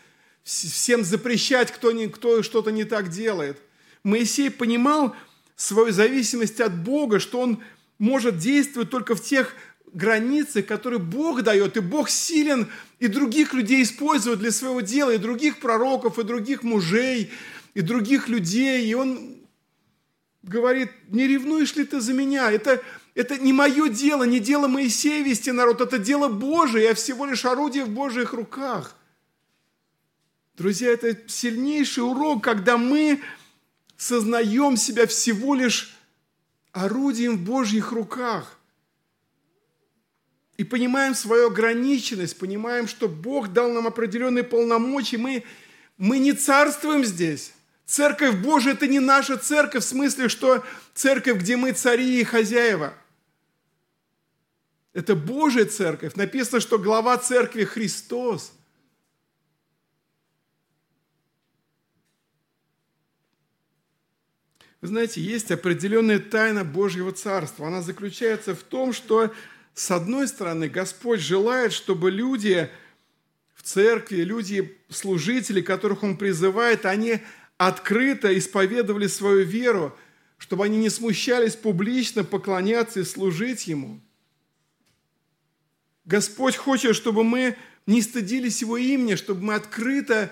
всем 0.44 1.04
запрещать, 1.04 1.72
кто, 1.72 1.92
не, 1.92 2.08
кто 2.08 2.44
что-то 2.44 2.72
не 2.72 2.84
так 2.84 3.10
делает. 3.10 3.58
Моисей 4.04 4.52
понимал 4.52 5.16
свою 5.56 5.92
зависимость 5.92 6.60
от 6.60 6.78
Бога, 6.84 7.20
что 7.20 7.40
он 7.40 7.64
может 7.98 8.38
действовать 8.38 8.90
только 8.90 9.16
в 9.16 9.24
тех 9.24 9.56
границы, 9.94 10.62
которые 10.62 11.00
Бог 11.00 11.44
дает, 11.44 11.78
и 11.78 11.82
Бог 11.82 12.10
силен 12.10 12.68
и 13.00 13.08
других 13.08 13.54
людей 13.54 13.84
использовать 13.84 14.40
для 14.40 14.52
своего 14.52 14.82
дела, 14.82 15.12
и 15.12 15.18
других 15.18 15.60
пророков, 15.60 16.20
и 16.20 16.24
других 16.24 16.64
мужей, 16.64 17.32
и 17.74 17.82
других 17.82 18.28
людей. 18.28 18.86
И 18.86 18.94
Он 18.94 19.38
говорит, 20.44 20.92
не 21.08 21.28
ревнуешь 21.28 21.76
ли 21.76 21.86
ты 21.86 22.02
за 22.02 22.14
меня? 22.14 22.52
Это, 22.52 22.82
это 23.20 23.38
не 23.38 23.52
мое 23.52 23.90
дело, 23.90 24.24
не 24.24 24.40
дело 24.40 24.68
Моисея 24.70 25.22
вести 25.26 25.52
народ, 25.52 25.82
это 25.82 25.98
дело 25.98 26.30
Божие, 26.30 26.86
я 26.86 26.94
всего 26.94 27.26
лишь 27.26 27.44
орудие 27.44 27.84
в 27.84 27.90
Божьих 27.90 28.32
руках. 28.32 28.96
Друзья, 30.56 30.90
это 30.90 31.18
сильнейший 31.28 32.10
урок, 32.10 32.42
когда 32.42 32.78
мы 32.78 33.22
сознаем 33.98 34.78
себя 34.78 35.06
всего 35.06 35.54
лишь 35.54 35.94
орудием 36.72 37.36
в 37.36 37.42
Божьих 37.42 37.92
руках. 37.92 38.58
И 40.56 40.64
понимаем 40.64 41.14
свою 41.14 41.48
ограниченность, 41.48 42.40
понимаем, 42.40 42.88
что 42.88 43.10
Бог 43.10 43.52
дал 43.52 43.70
нам 43.70 43.86
определенные 43.86 44.46
полномочия, 44.46 45.18
мы, 45.18 45.44
мы 45.98 46.20
не 46.20 46.32
царствуем 46.32 47.04
здесь. 47.04 47.52
Церковь 47.86 48.36
Божия– 48.36 48.74
это 48.76 48.88
не 48.88 49.02
наша 49.02 49.36
церковь, 49.36 49.84
в 49.84 49.88
смысле, 49.88 50.30
что 50.30 50.64
церковь, 50.94 51.40
где 51.40 51.58
мы 51.58 51.74
цари 51.74 52.22
и 52.22 52.24
хозяева. 52.24 52.94
Это 54.94 55.16
Божья 55.16 55.66
церковь. 55.66 56.16
Написано, 56.16 56.60
что 56.60 56.80
глава 56.80 57.18
церкви– 57.18 57.64
Христос. 57.66 58.54
Вы 64.82 64.88
знаете, 64.88 65.22
есть 65.22 65.52
определенная 65.52 66.20
тайна 66.20 66.64
Божьего 66.64 67.12
Царства. 67.12 67.68
Она 67.68 67.82
заключается 67.82 68.56
в 68.56 68.64
том, 68.64 68.94
что, 68.94 69.34
с 69.74 69.92
одной 69.92 70.28
стороны, 70.28 70.70
Господь 70.70 71.20
желает, 71.20 71.74
чтобы 71.74 72.12
люди 72.12 72.70
в 73.54 73.64
церкви, 73.64 74.22
люди, 74.22 74.78
служители, 74.90 75.62
которых 75.62 76.04
Он 76.04 76.18
призывает, 76.18 76.86
они 76.86 77.20
открыто 77.58 78.36
исповедовали 78.38 79.08
свою 79.08 79.44
веру, 79.44 79.98
чтобы 80.38 80.64
они 80.64 80.78
не 80.78 80.90
смущались 80.90 81.58
публично 81.58 82.24
поклоняться 82.24 83.02
и 83.02 83.04
служить 83.04 83.68
Ему. 83.68 84.00
Господь 86.10 86.56
хочет, 86.56 86.96
чтобы 86.96 87.24
мы 87.24 87.56
не 87.86 88.02
стыдились 88.02 88.62
Его 88.62 88.78
имени, 88.78 89.14
чтобы 89.14 89.44
мы 89.44 89.54
открыто 89.54 90.32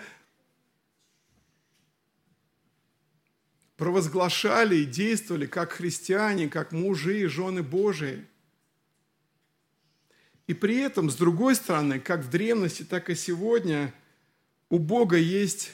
провозглашали 3.75 4.77
и 4.77 4.85
действовали 4.85 5.45
как 5.45 5.73
христиане, 5.73 6.49
как 6.49 6.71
мужи 6.71 7.19
и 7.19 7.25
жены 7.27 7.61
Божии. 7.61 8.25
И 10.47 10.55
при 10.55 10.77
этом, 10.77 11.11
с 11.11 11.15
другой 11.15 11.53
стороны, 11.53 11.99
как 11.99 12.21
в 12.21 12.31
древности, 12.31 12.81
так 12.81 13.11
и 13.11 13.15
сегодня, 13.15 13.93
у 14.69 14.79
Бога 14.79 15.17
есть 15.17 15.73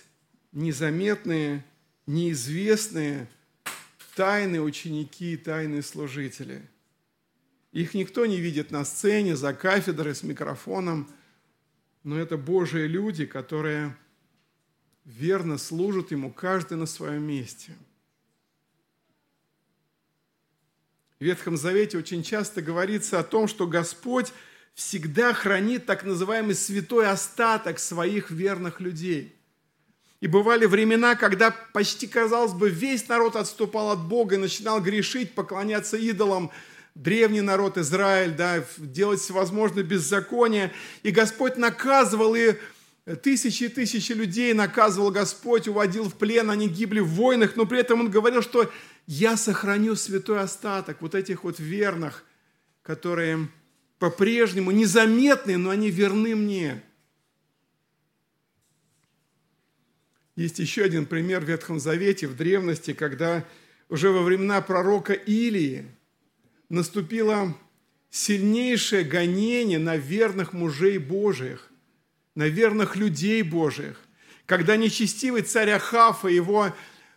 незаметные, 0.51 1.63
неизвестные 2.07 3.29
тайные 4.17 4.61
ученики, 4.61 5.37
тайные 5.37 5.81
служители. 5.81 6.61
Их 7.73 7.93
никто 7.93 8.25
не 8.25 8.39
видит 8.39 8.71
на 8.71 8.85
сцене, 8.85 9.35
за 9.35 9.53
кафедрой, 9.53 10.15
с 10.15 10.23
микрофоном, 10.23 11.11
но 12.03 12.17
это 12.17 12.37
Божие 12.37 12.87
люди, 12.87 13.25
которые 13.25 13.97
верно 15.03 15.57
служат 15.57 16.11
Ему, 16.11 16.31
каждый 16.31 16.77
на 16.77 16.85
своем 16.85 17.23
месте– 17.23 17.73
В 21.23 21.25
Ветхом 21.25 21.55
Завете 21.55 21.97
очень 21.97 22.21
часто 22.21 22.61
говорится 22.61 23.17
о 23.17 23.23
том, 23.23 23.47
что 23.47 23.65
Господь 23.65 24.33
всегда 24.73 25.31
хранит 25.33 25.85
так 25.85 26.03
называемый 26.03 26.53
святой 26.53 27.07
остаток 27.07 27.79
своих 27.79 28.29
верных 28.29 28.81
людей. 28.81 29.33
И 30.19 30.27
бывали 30.27 30.65
времена, 30.65 31.15
когда 31.15 31.51
почти, 31.71 32.07
казалось 32.07 32.51
бы, 32.51 32.69
весь 32.69 33.07
народ 33.07 33.37
отступал 33.37 33.91
от 33.91 34.05
Бога 34.05 34.35
и 34.35 34.37
начинал 34.37 34.81
грешить, 34.81 35.33
поклоняться 35.33 35.95
идолам, 35.95 36.51
древний 36.95 37.41
народ 37.41 37.77
Израиль, 37.77 38.35
да, 38.35 38.63
делать 38.77 39.19
всевозможные 39.19 39.83
беззакония. 39.83 40.71
И 41.01 41.11
Господь 41.11 41.57
наказывал, 41.57 42.35
и 42.35 42.55
тысячи 43.21 43.63
и 43.63 43.67
тысячи 43.67 44.11
людей 44.11 44.53
наказывал 44.53 45.11
Господь, 45.11 45.67
уводил 45.67 46.09
в 46.09 46.15
плен, 46.15 46.49
они 46.49 46.67
гибли 46.67 46.99
в 46.99 47.09
войнах, 47.09 47.55
но 47.55 47.65
при 47.65 47.79
этом 47.79 48.01
Он 48.01 48.11
говорил, 48.11 48.41
что 48.41 48.71
я 49.07 49.35
сохраню 49.35 49.95
святой 49.95 50.39
остаток 50.39 51.01
вот 51.01 51.15
этих 51.15 51.43
вот 51.43 51.59
верных, 51.59 52.23
которые 52.81 53.49
по-прежнему 53.99 54.71
незаметны, 54.71 55.57
но 55.57 55.69
они 55.69 55.89
верны 55.89 56.35
мне. 56.35 56.83
Есть 60.35 60.59
еще 60.59 60.83
один 60.83 61.05
пример 61.05 61.41
в 61.41 61.47
Ветхом 61.47 61.79
Завете, 61.79 62.27
в 62.27 62.35
древности, 62.35 62.93
когда 62.93 63.45
уже 63.87 64.09
во 64.09 64.23
времена 64.23 64.61
пророка 64.61 65.13
Илии 65.13 65.85
наступило 66.73 67.55
сильнейшее 68.09 69.03
гонение 69.03 69.79
на 69.79 69.97
верных 69.97 70.53
мужей 70.53 70.97
Божиих, 70.97 71.71
на 72.35 72.47
верных 72.47 72.95
людей 72.95 73.41
Божиих, 73.41 73.99
когда 74.45 74.75
нечестивый 74.75 75.41
царь 75.41 75.71
Ахав 75.71 76.25
и 76.25 76.33
его 76.33 76.73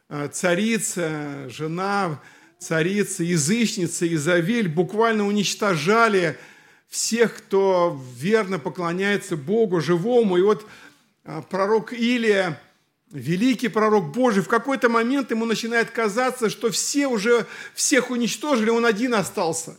Э, 0.08 0.28
царица, 0.32 1.48
жена 1.48 2.20
царицы, 2.60 3.24
язычница 3.24 4.06
Изавель 4.14 4.68
буквально 4.68 5.26
уничтожали 5.26 6.38
всех, 6.86 7.36
кто 7.36 8.00
верно 8.16 8.60
поклоняется 8.60 9.36
Богу 9.36 9.80
живому. 9.80 10.36
И 10.36 10.42
вот 10.42 10.64
э, 11.24 11.42
пророк 11.50 11.92
Илия, 11.92 12.60
великий 13.10 13.68
пророк 13.68 14.12
Божий, 14.12 14.42
в 14.42 14.48
какой-то 14.48 14.88
момент 14.88 15.30
ему 15.30 15.44
начинает 15.44 15.90
казаться, 15.90 16.50
что 16.50 16.70
все 16.70 17.06
уже, 17.06 17.46
всех 17.74 18.10
уничтожили, 18.10 18.70
он 18.70 18.84
один 18.84 19.14
остался. 19.14 19.76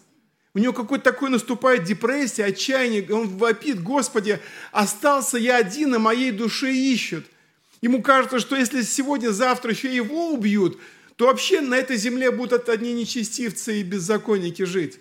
У 0.53 0.59
него 0.59 0.73
какой-то 0.73 1.03
такой 1.03 1.29
наступает 1.29 1.83
депрессия, 1.83 2.45
отчаяние, 2.45 3.07
он 3.13 3.27
вопит, 3.37 3.83
Господи, 3.83 4.39
остался 4.71 5.37
я 5.37 5.57
один, 5.57 5.95
а 5.95 5.99
моей 5.99 6.31
душе 6.31 6.73
ищут– 6.73 7.25
Ему 7.81 8.01
кажется, 8.01 8.39
что 8.39 8.55
если 8.55 8.81
сегодня, 8.81 9.29
завтра 9.29 9.71
еще 9.71 9.93
его 9.93 10.33
убьют, 10.33 10.79
то 11.15 11.25
вообще 11.27 11.61
на 11.61 11.75
этой 11.75 11.97
земле 11.97 12.31
будут 12.31 12.69
одни 12.69 12.93
нечестивцы 12.93 13.79
и 13.79 13.83
беззаконники 13.83 14.63
жить. 14.63 14.99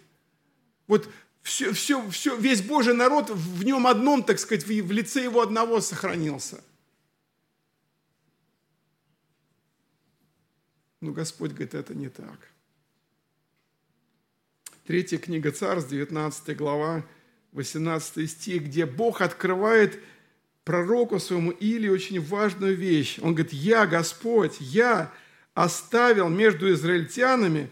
Вот 0.87 1.09
все, 1.43 1.73
все, 1.73 2.09
все, 2.11 2.37
весь 2.37 2.63
Божий 2.63 2.95
народ 2.95 3.31
в 3.31 3.65
нем 3.65 3.87
одном, 3.87 4.23
так 4.23 4.39
сказать, 4.39 4.67
в 4.67 4.93
лице 4.93 5.25
его 5.25 5.41
одного 5.41 5.81
сохранился. 5.81 6.63
Но 11.01 11.13
Господь 11.13 11.51
говорит, 11.51 11.75
это 11.75 11.95
не 11.95 12.09
так. 12.09 12.39
Третья 14.87 15.19
книга 15.19 15.51
Царств, 15.51 15.91
19 15.91 16.57
глава, 16.57 17.05
18 17.53 18.31
стих, 18.31 18.65
где 18.65 18.87
Бог 18.87 19.21
открывает 19.21 20.01
пророку 20.65 21.19
своему 21.19 21.51
Или 21.53 21.89
очень 21.89 22.21
важную 22.21 22.77
вещь. 22.77 23.19
Он 23.21 23.35
говорит, 23.35 23.53
я, 23.53 23.87
Господь, 23.87 24.57
я 24.61 25.13
оставил 25.55 26.29
между 26.29 26.73
израильтянами 26.73 27.71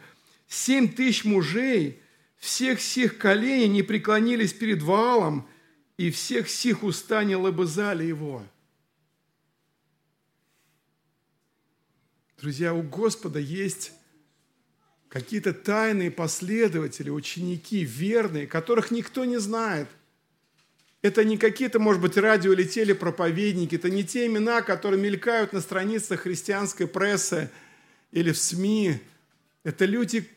семь 0.48 0.88
тысяч 0.88 1.24
мужей, 1.24 2.00
всех 2.38 2.80
сих 2.80 3.18
коленей 3.18 3.68
не 3.68 3.82
преклонились 3.82 4.52
перед 4.52 4.82
Ваалом, 4.82 5.48
и 5.96 6.10
всех 6.10 6.48
сих 6.48 6.82
уста 6.82 7.24
не 7.24 7.36
лобызали 7.36 8.04
его. 8.04 8.42
Друзья, 12.44 12.74
у 12.74 12.82
Господа 12.82 13.38
есть 13.38 13.92
какие-то 15.08 15.54
тайные 15.54 16.10
последователи, 16.10 17.08
ученики, 17.08 17.84
верные, 17.84 18.46
которых 18.46 18.90
никто 18.90 19.24
не 19.24 19.38
знает– 19.38 19.88
это 21.00 21.24
не 21.24 21.38
какие-то, 21.38 21.78
может 21.78 22.02
быть, 22.02 22.18
радио 22.18 22.52
или 22.52 22.64
телепроповедники, 22.64 23.76
это 23.76 23.88
не 23.88 24.04
те 24.04 24.26
имена, 24.26 24.60
которые 24.60 25.00
мелькают 25.00 25.54
на 25.54 25.62
страницах 25.62 26.20
христианской 26.20 26.86
прессы 26.86 27.50
или 28.12 28.30
в 28.30 28.38
СМИ. 28.38 29.00
Это 29.62 29.86
люди, 29.86 30.28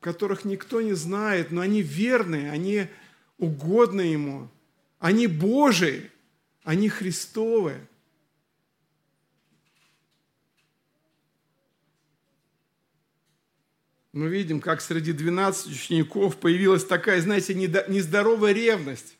которых 0.00 0.46
никто 0.46 0.80
не 0.80 0.94
знает, 0.94 1.50
но 1.50 1.60
они 1.60 1.82
верные, 1.82 2.50
они 2.50 2.86
угодны 3.36 4.02
Ему, 4.02 4.50
они 4.98 5.26
Божии, 5.26 6.10
они 6.62 6.88
Христовы. 6.88 7.78
Мы 14.12 14.28
видим, 14.28 14.60
как 14.60 14.80
среди 14.80 15.12
12 15.12 15.68
учеников 15.68 16.36
появилась 16.36 16.84
такая, 16.84 17.20
знаете, 17.20 17.54
нездоровая 17.54 18.52
ревность 18.52 19.16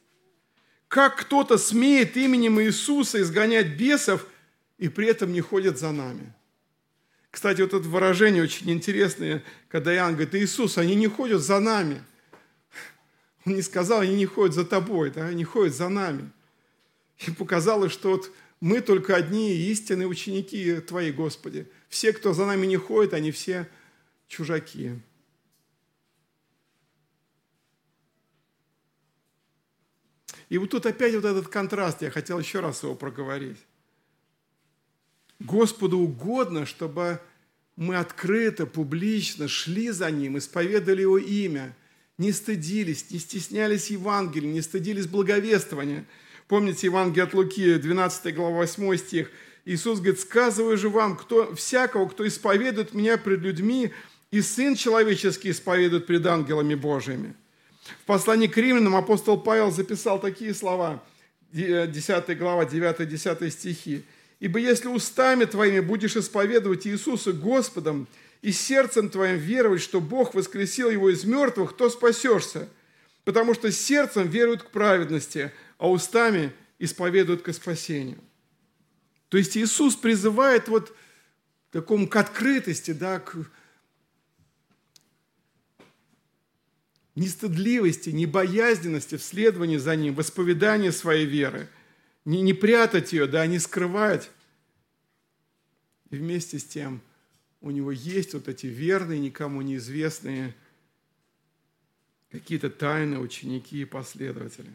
как 0.93 1.17
кто-то 1.21 1.57
смеет 1.57 2.19
именем 2.19 2.61
Иисуса 2.61 3.23
изгонять 3.23 3.79
бесов 3.79 4.27
и 4.77 4.91
при 4.91 5.07
этом 5.07 5.33
не 5.33 5.41
ходит 5.41 5.79
за 5.79 5.91
нами. 5.91 6.35
Кстати, 7.31 7.63
вот 7.63 7.73
это 7.73 7.89
выражение 7.89 8.43
очень 8.43 8.71
интересное, 8.71 9.43
когда 9.71 9.95
Иоанн 9.95 10.17
говорит, 10.17 10.35
Иисус, 10.35 10.77
они 10.77 10.95
не 10.95 11.07
ходят 11.07 11.41
за 11.41 11.61
нами. 11.61 12.05
Он 13.47 13.55
не 13.55 13.63
сказал, 13.63 14.01
они 14.01 14.15
не 14.17 14.27
ходят 14.27 14.55
за 14.55 14.67
тобой, 14.67 15.09
да, 15.09 15.29
они 15.29 15.45
ходят 15.45 15.75
за 15.75 15.89
нами. 15.89 16.31
И 17.27 17.31
показалось, 17.31 17.93
что 17.93 18.11
вот 18.11 18.31
мы 18.61 18.83
только 18.83 19.17
одни 19.17 19.55
истинные 19.55 20.09
ученики 20.09 20.75
Твои, 20.81 21.11
Господи. 21.11 21.67
Все, 21.89 22.13
кто 22.13 22.35
за 22.35 22.45
нами 22.45 22.67
не 22.67 22.77
ходит, 22.77 23.15
они 23.15 23.31
все 23.31 23.67
чужаки. 24.33 24.99
И 30.49 30.59
вот 30.59 30.71
тут 30.71 30.87
опять 30.87 31.15
вот 31.15 31.25
этот 31.25 31.49
контраст, 31.49 32.03
я 32.03 32.11
хотел 32.11 32.39
еще 32.39 32.61
раз 32.61 32.83
его 32.83 32.95
проговорить. 32.95 33.59
Господу 35.39 35.99
угодно, 35.99 36.67
чтобы 36.67 37.21
мы 37.77 37.97
открыто, 37.97 38.67
публично 38.67 39.49
шли 39.49 39.91
за 39.91 40.11
Ним, 40.11 40.39
исповедали 40.39 41.03
Его 41.03 41.19
имя, 41.19 41.77
не 42.17 42.33
стыдились, 42.33 43.11
не 43.11 43.19
стеснялись 43.19 43.91
Евангелия, 43.91 44.51
не 44.51 44.63
стыдились 44.63 45.07
благовествования. 45.07 46.07
Помните 46.49 46.87
Евангелие 46.87 47.25
от 47.25 47.35
Луки, 47.35 47.75
12 47.75 48.35
глава, 48.35 48.57
8 48.57 48.97
стих. 48.97 49.31
Иисус 49.65 50.01
говорит, 50.01 50.21
«Сказываю 50.21 50.77
же 50.77 50.89
вам, 50.89 51.17
кто, 51.17 51.55
всякого, 51.55 52.09
кто 52.09 52.27
исповедует 52.27 52.95
Меня 52.95 53.17
пред 53.17 53.41
людьми, 53.41 53.93
и 54.33 54.43
Сын 54.43 54.75
Человеческий 54.75 55.51
исповедует 55.51 56.07
пред 56.07 56.27
ангелами 56.27 56.75
Божьими». 56.75 57.37
В 58.03 58.05
послании 58.07 58.47
к 58.47 58.57
римлянам 58.57 58.97
апостол 58.97 59.39
Павел 59.41 59.71
записал 59.71 60.21
такие 60.21 60.55
слова, 60.55 61.03
10 61.53 62.39
глава, 62.39 62.65
9-10 62.65 63.51
стихи. 63.51 64.05
«Ибо 64.41 64.59
если 64.59 64.89
устами 64.89 65.45
твоими 65.45 65.81
будешь 65.81 66.17
исповедовать 66.17 66.87
Иисуса 66.87 67.33
Господом 67.33 68.09
и 68.41 68.51
сердцем 68.51 69.09
твоим 69.09 69.37
веровать, 69.37 69.83
что 69.83 70.01
Бог 70.01 70.35
воскресил 70.35 70.91
Его 70.91 71.11
из 71.11 71.25
мертвых, 71.25 71.77
то 71.77 71.91
спасешься, 71.91 72.69
потому 73.25 73.55
что 73.55 73.71
сердцем 73.71 74.29
веруют 74.29 74.63
к 74.63 74.71
праведности, 74.71 75.53
а 75.79 75.91
устами 75.91 76.53
исповедуют 76.79 77.43
к 77.43 77.53
спасению». 77.53 78.19
То 79.29 79.39
есть 79.39 79.57
Иисус 79.57 79.97
призывает 79.97 80.69
вот 80.69 80.91
к 80.91 80.95
такому 81.73 82.09
к 82.09 82.17
открытости, 82.17 82.91
да, 82.93 83.19
к 83.19 83.35
нестыдливости, 87.15 88.11
небоязненности 88.11 89.17
в 89.17 89.23
следовании 89.23 89.77
за 89.77 89.97
Ним, 89.97 90.15
в 90.15 90.21
исповедании 90.21 90.91
своей 90.91 91.27
веры. 91.27 91.69
Не, 92.25 92.41
не 92.41 92.55
прятать 92.55 93.13
ее, 93.13 93.27
да, 93.27 93.47
не 93.47 93.59
скрывать. 93.59 94.31
И 96.11 96.17
вместе 96.17 96.59
с 96.59 96.65
тем 96.65 97.01
у 97.61 97.71
него 97.71 97.91
есть 97.93 98.35
вот 98.35 98.49
эти 98.49 98.67
верные, 98.67 99.21
никому 99.21 99.63
неизвестные 99.63 100.55
какие-то 102.31 102.71
тайны, 102.71 103.19
ученики 103.19 103.83
и 103.83 103.85
последователи. 103.85 104.71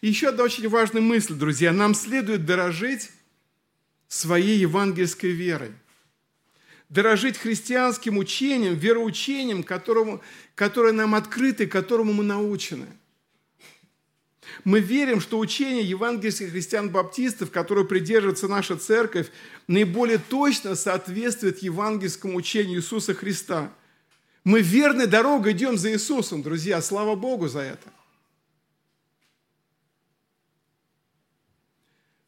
И 0.00 0.08
еще 0.08 0.28
одна 0.28 0.44
очень 0.44 0.68
важная 0.68 1.02
мысль, 1.02 1.34
друзья. 1.34 1.72
Нам 1.72 1.94
следует 1.94 2.44
дорожить 2.44 3.10
своей 4.08 4.58
евангельской 4.58 5.30
верой– 5.30 5.72
дорожить 6.90 7.38
христианским 7.38 8.18
учением, 8.18 8.74
вероучением, 8.74 9.62
которому, 9.62 10.20
которое 10.54 10.92
нам 10.92 11.14
открыто 11.14 11.62
и 11.62 11.66
которому 11.66 12.12
мы 12.12 12.24
научены. 12.24 12.86
Мы 14.64 14.80
верим, 14.80 15.20
что 15.20 15.38
учение 15.38 15.84
евангельских 15.84 16.50
христиан-баптистов, 16.50 17.52
которое 17.52 17.84
придерживается 17.86 18.48
наша 18.48 18.76
церковь, 18.76 19.30
наиболее 19.68 20.18
точно 20.18 20.74
соответствует 20.74 21.62
евангельскому 21.62 22.36
учению 22.36 22.80
Иисуса 22.80 23.14
Христа. 23.14 23.72
Мы 24.42 24.60
верной 24.60 25.06
дорогой 25.06 25.52
идем 25.52 25.78
за 25.78 25.92
Иисусом, 25.92 26.42
друзья, 26.42 26.82
слава 26.82 27.14
Богу 27.14 27.46
за 27.46 27.60
это. 27.60 27.92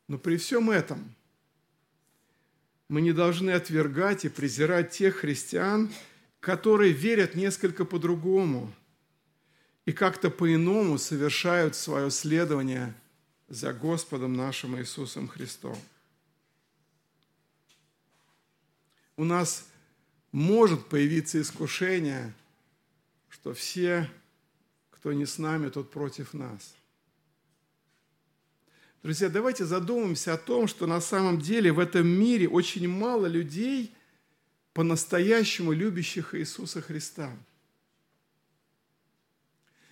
Но 0.07 0.19
при 0.19 0.37
всем 0.37 0.71
этом– 0.71 1.13
мы 2.93 3.01
не 3.01 3.14
должны 3.14 3.53
отвергать 3.53 4.26
и 4.26 4.28
презирать 4.28 4.90
тех 4.90 5.16
христиан, 5.16 5.90
которые 6.40 6.93
верят 6.93 7.34
несколько 7.34 7.86
по-другому 7.86 8.70
и 9.86 9.93
как-то 9.93 10.28
по-иному 10.28 10.99
совершают 10.99 11.74
свое 11.74 12.11
следование 12.11 12.95
за 13.49 13.72
Господом 13.72 14.34
нашим 14.34 14.78
Иисусом 14.78 15.26
Христом. 15.26 15.78
У 19.16 19.24
нас 19.24 19.66
может 20.30 20.86
появиться 20.86 21.40
искушение, 21.40 22.34
что 23.30 23.55
все, 23.55 24.11
кто 24.90 25.14
не 25.14 25.24
с 25.24 25.38
нами, 25.38 25.70
тот 25.70 25.90
против 25.90 26.34
нас– 26.34 26.74
Друзья, 29.03 29.29
давайте 29.29 29.65
задумаемся 29.65 30.35
о 30.35 30.39
том, 30.39 30.69
что 30.69 30.87
на 30.87 31.01
самом 31.01 31.41
деле 31.41 31.73
в 31.73 31.81
этом 31.81 32.07
мире 32.07 32.49
очень 32.49 32.89
мало 32.89 33.27
людей, 33.27 33.93
по-настоящему 34.75 35.73
любящих 35.73 36.37
Иисуса 36.37 36.81
Христа. 36.81 37.37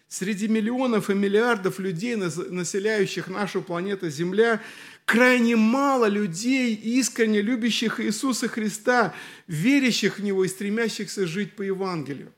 Среди 0.07 0.47
миллионов 0.47 1.11
и 1.11 1.15
миллиардов 1.15 1.81
людей, 1.81 2.15
населяющих 2.15 3.27
нашу 3.29 3.63
планету 3.63 4.09
Земля, 4.11 4.63
крайне 5.05 5.57
мало 5.57 6.07
людей, 6.07 6.75
искренне 6.75 7.41
любящих 7.41 8.01
Иисуса 8.01 8.49
Христа, 8.49 9.13
верящих 9.49 10.19
в 10.19 10.23
Него 10.23 10.45
и 10.45 10.49
стремящихся 10.49 11.27
жить 11.27 11.57
по 11.57 11.63
Евангелию. 11.63 12.33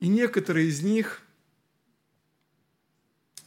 И 0.00 0.08
некоторые 0.08 0.68
из 0.68 0.82
них– 0.82 1.22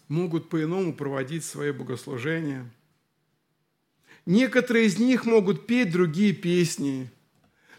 могут 0.08 0.50
по-иному 0.50 0.94
проводить 0.94 1.44
свои 1.44 1.72
богослужения. 1.72 2.70
Некоторые 4.26 4.88
из 4.88 5.00
них 5.00 5.26
могут 5.26 5.68
петь 5.68 5.92
другие 5.92 6.34
песни. 6.34 7.10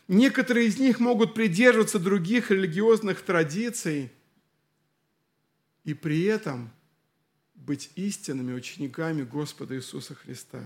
Некоторые 0.09 0.69
из 0.69 0.79
них 0.79 1.01
могут 1.01 1.35
придерживаться 1.35 1.99
других 1.99 2.51
религиозных 2.51 3.21
традиций 3.21 4.11
и 5.85 5.93
при 5.93 6.23
этом 6.25 6.71
быть 7.55 7.91
истинными 7.97 8.55
учениками 8.55 9.23
Господа 9.23 9.77
Иисуса 9.77 10.15
Христа. 10.15 10.65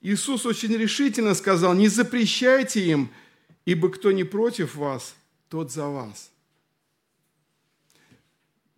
Иисус 0.00 0.46
очень 0.46 0.76
решительно 0.76 1.34
сказал, 1.34 1.74
не 1.74 1.88
запрещайте 1.88 2.84
им, 2.86 3.10
ибо 3.64 3.90
кто 3.90 4.12
не 4.12 4.22
против 4.22 4.74
вас, 4.74 5.16
тот 5.48 5.72
за 5.72 5.88
вас. 5.88 6.30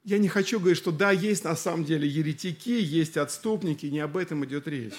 Я 0.07 0.19
не 0.19 0.29
хочу 0.29 0.61
говорить, 0.61 0.79
что 0.79 0.93
да, 0.93 1.11
есть 1.11 1.43
на 1.43 1.57
самом 1.57 1.85
деле 1.85 2.07
еретики, 2.07 2.71
есть 2.81 3.17
отступники, 3.17 3.87
не 3.87 3.99
об 3.99 4.17
этом 4.17 4.45
идет 4.45 4.69
речь. 4.69 4.95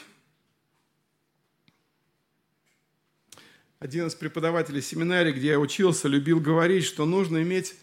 Один 3.80 4.08
из 4.08 4.16
преподавателей 4.16 4.82
семинарии, 4.82 5.32
где 5.32 5.48
я 5.48 5.60
учился, 5.62 6.10
любил 6.10 6.42
говорить, 6.42 6.84
что 6.84 7.06
нужно 7.06 7.42
иметь 7.42 7.76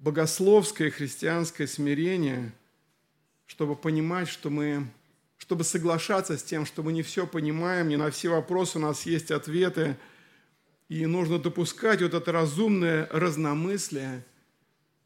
богословское 0.00 0.90
христианское 0.90 1.68
смирение, 1.68 2.50
чтобы 3.46 3.76
понимать, 3.76 4.28
что 4.28 4.50
мы, 4.50 4.88
чтобы 5.38 5.62
соглашаться 5.62 6.36
с 6.36 6.42
тем, 6.42 6.66
что 6.66 6.82
мы 6.82 6.92
не 6.92 7.02
все 7.02 7.28
понимаем, 7.28 7.86
не 7.86 7.96
на 7.96 8.10
все 8.10 8.28
вопросы 8.28 8.78
у 8.78 8.80
нас 8.80 9.06
есть 9.06 9.30
ответы, 9.30 9.96
и 10.88 11.06
нужно 11.06 11.38
допускать 11.38 12.02
вот 12.02 12.12
это 12.12 12.32
разумное 12.32 13.08
разномыслие 13.12 14.24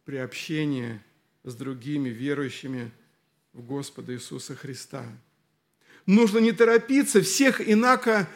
при 0.07 0.16
общении 0.16 1.03
с 1.45 1.55
другими 1.55 2.09
верующими 2.09 2.90
в 3.53 3.62
Господа 3.62 4.14
Иисуса 4.14 4.57
Христа. 4.57 5.07
Нужно 6.07 6.38
не 6.38 6.53
торопиться 6.53 7.22
всех 7.22 7.66
инако 7.66 8.28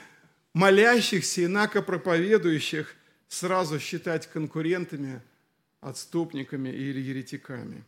молящихся, 0.53 1.45
инако 1.45 1.83
проповедующих 1.83 2.95
сразу 3.29 3.81
считать 3.81 4.27
конкурентами, 4.27 5.21
отступниками 5.81 6.69
или 6.69 7.01
еретиками. 7.01 7.85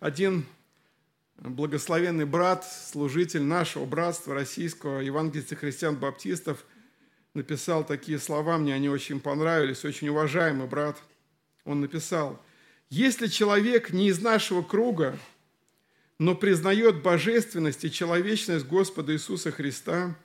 Один 0.00 0.44
благословенный 1.36 2.24
брат, 2.24 2.64
служитель 2.64 3.42
нашего 3.42 3.84
братства 3.84 4.34
российского, 4.34 5.00
евангельских 5.00 5.60
христиан-баптистов, 5.60 6.64
написал 7.34 7.84
такие 7.84 8.18
слова, 8.18 8.58
мне 8.58 8.74
они 8.74 8.88
очень 8.88 9.20
понравились, 9.20 9.84
очень 9.84 10.08
уважаемый 10.08 10.66
брат. 10.66 10.96
Он 11.64 11.80
написал– 11.80 12.42
если 12.90 13.26
человек 13.26 13.92
не 13.92 14.08
из 14.08 14.20
нашего 14.20 14.62
круга, 14.62 15.18
но 16.18 16.34
признает 16.34 17.02
божественность 17.02 17.84
и 17.84 17.92
человечность 17.92 18.66
Господа 18.66 19.12
Иисуса 19.12 19.52
Христа, 19.52 20.16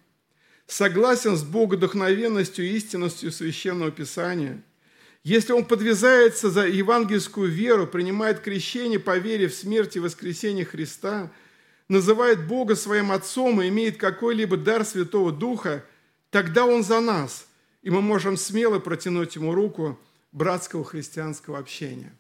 согласен 0.66 1.36
с 1.36 1.44
богодухновенностью 1.44 2.66
и 2.66 2.76
истинностью 2.78 3.32
Священного 3.32 3.92
Писания, 3.92 4.64
если 5.24 5.54
он 5.54 5.64
подвязается 5.64 6.50
за 6.50 6.68
евангельскую 6.68 7.50
веру, 7.50 7.88
принимает 7.88 8.42
крещение 8.42 9.00
по 9.00 9.18
вере 9.18 9.48
в 9.48 9.54
смерть 9.54 9.96
и 9.96 10.00
воскресение 10.00 10.66
Христа, 10.66 11.32
называет 11.88 12.46
Бога 12.46 12.76
своим 12.76 13.12
Отцом 13.12 13.62
и 13.62 13.70
имеет 13.70 13.98
какой-либо 13.98 14.58
дар 14.58 14.84
Святого 14.84 15.32
Духа, 15.32 15.86
тогда 16.30 16.66
он 16.66 16.84
за 16.84 17.00
нас, 17.00 17.48
и 17.84 17.90
мы 17.90 18.02
можем 18.02 18.36
смело 18.36 18.80
протянуть 18.80 19.36
ему 19.36 19.54
руку 19.54 19.98
братского 20.34 20.84
христианского 20.84 21.58
общения. 21.58 22.14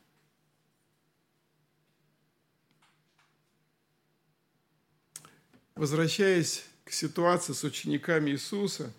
Возвращаясь 5.75 6.65
к 6.85 6.91
ситуации 6.91 7.53
с 7.53 7.63
учениками 7.63 8.31
Иисуса, 8.31 8.93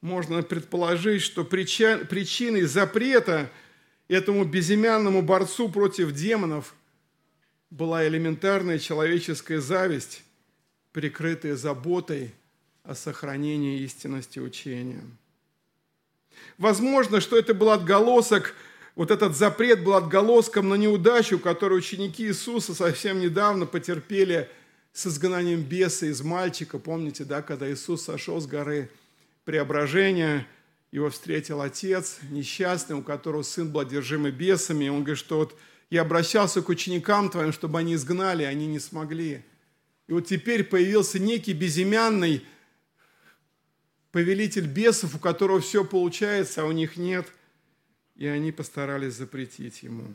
можно 0.00 0.42
предположить, 0.42 1.22
что 1.22 1.44
причиной 1.44 2.62
запрета 2.62 3.50
этому 4.08 4.44
безымянному 4.44 5.22
борцу 5.22 5.68
против 5.68 6.12
демонов 6.12 6.74
была 7.70 8.06
элементарная 8.06 8.78
человеческая 8.78 9.60
зависть, 9.60 10.22
прикрытая 10.92 11.56
заботой 11.56 12.32
о 12.84 12.94
сохранении 12.94 13.80
истинности 13.80 14.38
учения. 14.38 15.02
Возможно, 16.58 17.20
что 17.20 17.36
это 17.36 17.54
был 17.54 17.70
отголосок, 17.70 18.54
вот 18.94 19.10
этот 19.10 19.34
запрет 19.34 19.82
был 19.82 19.94
отголоском 19.94 20.68
на 20.68 20.74
неудачу, 20.74 21.40
которую 21.40 21.78
ученики 21.78 22.26
Иисуса 22.26 22.74
совсем 22.74 23.18
недавно 23.18 23.66
потерпели 23.66 24.48
с 24.94 25.08
изгнанием 25.08 25.60
беса 25.60 26.06
из 26.06 26.22
мальчика. 26.22 26.78
Помните, 26.78 27.24
да, 27.24 27.42
когда 27.42 27.70
Иисус 27.70 28.04
сошел 28.04 28.40
с 28.40 28.46
горы 28.46 28.88
преображения, 29.44 30.46
его 30.92 31.10
встретил 31.10 31.60
отец, 31.60 32.20
несчастный, 32.30 32.96
у 32.96 33.02
которого 33.02 33.42
сын 33.42 33.70
был 33.70 33.80
одержимый 33.80 34.30
бесами. 34.30 34.88
Он 34.88 35.00
говорит, 35.00 35.18
что 35.18 35.38
вот 35.38 35.58
я 35.90 36.02
обращался 36.02 36.62
к 36.62 36.68
ученикам 36.68 37.28
твоим, 37.28 37.52
чтобы 37.52 37.80
они 37.80 37.94
изгнали, 37.94 38.44
они 38.44 38.68
не 38.68 38.78
смогли. 38.78 39.44
И 40.06 40.12
вот 40.12 40.28
теперь 40.28 40.62
появился 40.62 41.18
некий 41.18 41.54
безымянный 41.54 42.46
повелитель 44.12 44.68
бесов, 44.68 45.16
у 45.16 45.18
которого 45.18 45.60
все 45.60 45.84
получается, 45.84 46.62
а 46.62 46.66
у 46.66 46.72
них 46.72 46.96
нет, 46.96 47.26
и 48.14 48.28
они 48.28 48.52
постарались 48.52 49.14
запретить 49.14 49.82
ему. 49.82 50.06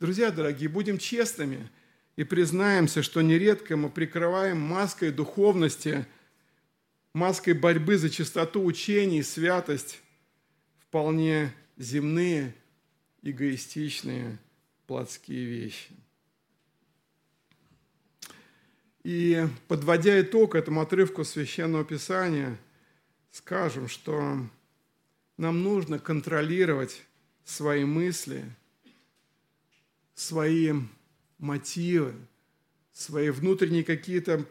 Друзья 0.00 0.30
дорогие, 0.30 0.68
будем 0.68 0.98
честными 0.98 1.68
и 2.16 2.24
признаемся, 2.24 3.02
что 3.02 3.20
нередко 3.20 3.76
мы 3.76 3.90
прикрываем 3.90 4.58
маской 4.58 5.12
духовности, 5.12 6.06
маской 7.14 7.52
борьбы 7.52 7.98
за 7.98 8.10
чистоту 8.10 8.64
учений, 8.64 9.22
святость, 9.22 10.00
вполне 10.80 11.54
земные, 11.76 12.54
эгоистичные, 13.22 14.38
плотские 14.86 15.44
вещи– 15.44 15.90
и 19.02 19.46
подводя 19.66 20.20
итог 20.20 20.54
этому 20.54 20.82
отрывку 20.82 21.24
Священного 21.24 21.84
Писания, 21.84 22.58
скажем, 23.30 23.88
что 23.88 24.46
нам 25.38 25.62
нужно 25.62 25.98
контролировать 25.98 27.02
свои 27.44 27.84
мысли, 27.84 28.44
свои 30.20 30.72
мотивы, 31.38 32.14
свои 32.92 33.30
внутренние 33.30 33.84
какие-то 33.84 34.44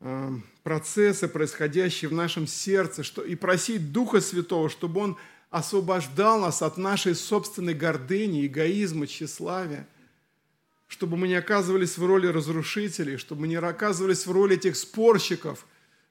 э, 0.00 0.30
процессы, 0.62 1.28
происходящие 1.28 2.08
в 2.08 2.14
нашем 2.14 2.46
сердце, 2.46 3.02
что, 3.02 3.22
и 3.22 3.34
просить 3.34 3.92
Духа 3.92 4.20
Святого, 4.20 4.68
чтобы 4.68 5.00
Он 5.00 5.16
освобождал 5.50 6.40
нас 6.40 6.62
от 6.62 6.76
нашей 6.76 7.14
собственной 7.14 7.74
гордыни, 7.74 8.46
эгоизма, 8.46 9.06
тщеславия– 9.06 9.88
чтобы 10.88 11.18
мы 11.18 11.28
не 11.28 11.34
оказывались 11.34 11.98
в 11.98 12.04
роли 12.04 12.26
разрушителей, 12.26 13.18
чтобы 13.18 13.42
мы 13.42 13.48
не 13.48 13.56
оказывались 13.56 14.26
в 14.26 14.32
роли 14.32 14.56
этих 14.56 14.74
спорщиков, 14.74 15.66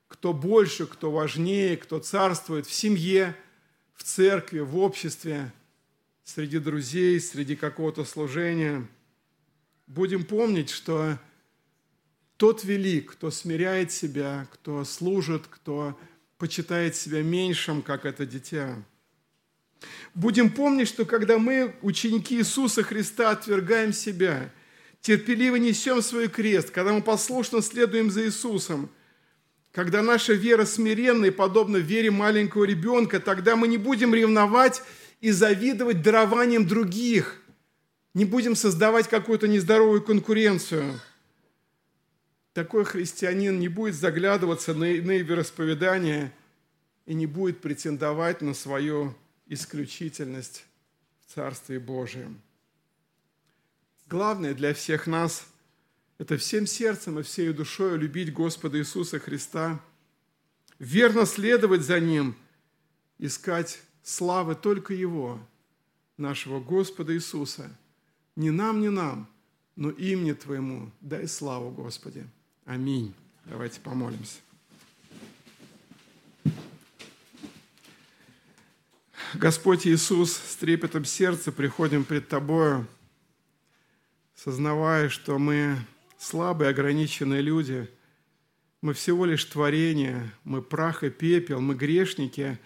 кто 0.08 0.34
больше, 0.34 0.86
кто 0.86 1.12
важнее, 1.12 1.76
кто 1.78 2.00
царствует 2.00 2.68
в 2.68 2.74
семье, 2.74 3.36
в 3.96 4.04
церкви, 4.04 4.60
в 4.60 4.78
обществе, 4.78 5.52
среди 6.28 6.60
друзей, 6.60 7.20
среди 7.22 7.56
какого-то 7.56 8.04
служения. 8.04 8.86
Будем 9.88 10.26
помнить, 10.26 10.70
что 10.70 11.18
тот 12.36 12.64
велик, 12.66 13.14
кто 13.14 13.32
смиряет 13.32 13.92
себя, 13.92 14.48
кто 14.52 14.84
служит, 14.84 15.44
кто 15.50 15.98
почитает 16.38 16.96
себя 16.96 17.24
меньшим, 17.24 17.82
как 17.82 18.06
это 18.06 18.26
дитя. 18.26 18.76
Будем 20.14 20.50
помнить, 20.50 20.90
что 20.90 21.06
когда 21.06 21.38
мы, 21.38 21.74
ученики 21.82 22.38
Иисуса 22.38 22.84
Христа, 22.84 23.32
отвергаем 23.32 23.94
себя– 23.94 24.54
терпеливо 25.02 25.56
несем 25.56 26.02
свой 26.02 26.28
крест, 26.28 26.72
когда 26.72 26.92
мы 26.92 27.02
послушно 27.02 27.62
следуем 27.62 28.12
за 28.12 28.26
Иисусом, 28.26 28.90
когда 29.72 30.02
наша 30.02 30.34
вера 30.34 30.66
смиренна 30.66 31.26
и 31.26 31.32
подобна 31.32 31.78
вере 31.78 32.12
маленького 32.12 32.64
ребенка, 32.64 33.20
тогда 33.20 33.56
мы 33.56 33.68
не 33.68 33.78
будем 33.78 34.14
ревновать 34.14 34.82
и 35.20 35.32
завидовать 35.32 36.02
дарованием 36.02 36.68
других, 36.68 37.42
не 38.14 38.26
будем 38.26 38.56
создавать 38.56 39.08
какую-то 39.08 39.48
нездоровую 39.48 40.04
конкуренцию. 40.04 41.00
Такой 42.54 42.86
христианин 42.86 43.60
не 43.60 43.68
будет 43.68 43.96
заглядываться 43.96 44.74
на 44.74 44.92
иные 44.92 45.22
вероисповедания 45.22 46.34
и 47.06 47.14
не 47.14 47.28
будет 47.28 47.62
претендовать 47.62 48.42
на 48.42 48.54
свою 48.54 49.16
исключительность 49.46 50.66
в 51.26 51.34
Царстве 51.34 51.80
Божьем. 51.80 52.42
Главное 54.08 54.54
для 54.54 54.74
всех 54.74 55.06
нас– 55.06 55.46
это 56.18 56.38
всем 56.38 56.66
сердцем 56.66 57.20
и 57.20 57.24
всей 57.24 57.54
душой 57.54 57.98
любить 57.98 58.34
Господа 58.34 58.80
Иисуса 58.80 59.20
Христа, 59.20 59.80
верно 60.80 61.26
следовать 61.26 61.82
за 61.82 62.00
Ним, 62.00 62.36
искать 63.20 63.80
славы 64.08 64.56
только 64.56 64.94
Его, 64.94 65.40
нашего 66.18 66.60
Господа 66.60 67.14
Иисуса. 67.14 67.70
Не 68.36 68.52
нам, 68.52 68.82
не 68.82 68.90
нам, 68.90 69.28
но 69.76 69.90
имени 69.90 70.34
Твоему 70.34 70.92
дай 71.02 71.28
славу, 71.28 71.72
Господи. 71.72 72.26
Аминь. 72.66 73.14
Давайте 73.46 73.80
помолимся. 73.80 74.40
Господь 79.34 79.86
Иисус, 79.86 80.34
с 80.34 80.56
трепетом 80.56 81.04
сердца 81.06 81.52
приходим 81.52 82.04
пред 82.04 82.28
Тобою– 82.28 82.88
сознавая, 84.38 85.10
что 85.10 85.40
мы 85.40 85.78
слабые, 86.18 86.70
ограниченные 86.70 87.42
люди, 87.42 87.90
мы 88.82 88.94
всего 88.94 89.26
лишь 89.26 89.44
творение, 89.44 90.32
мы 90.44 90.62
прах 90.62 91.04
и 91.04 91.10
пепел, 91.10 91.60
мы 91.60 91.76
грешники, 91.76 92.60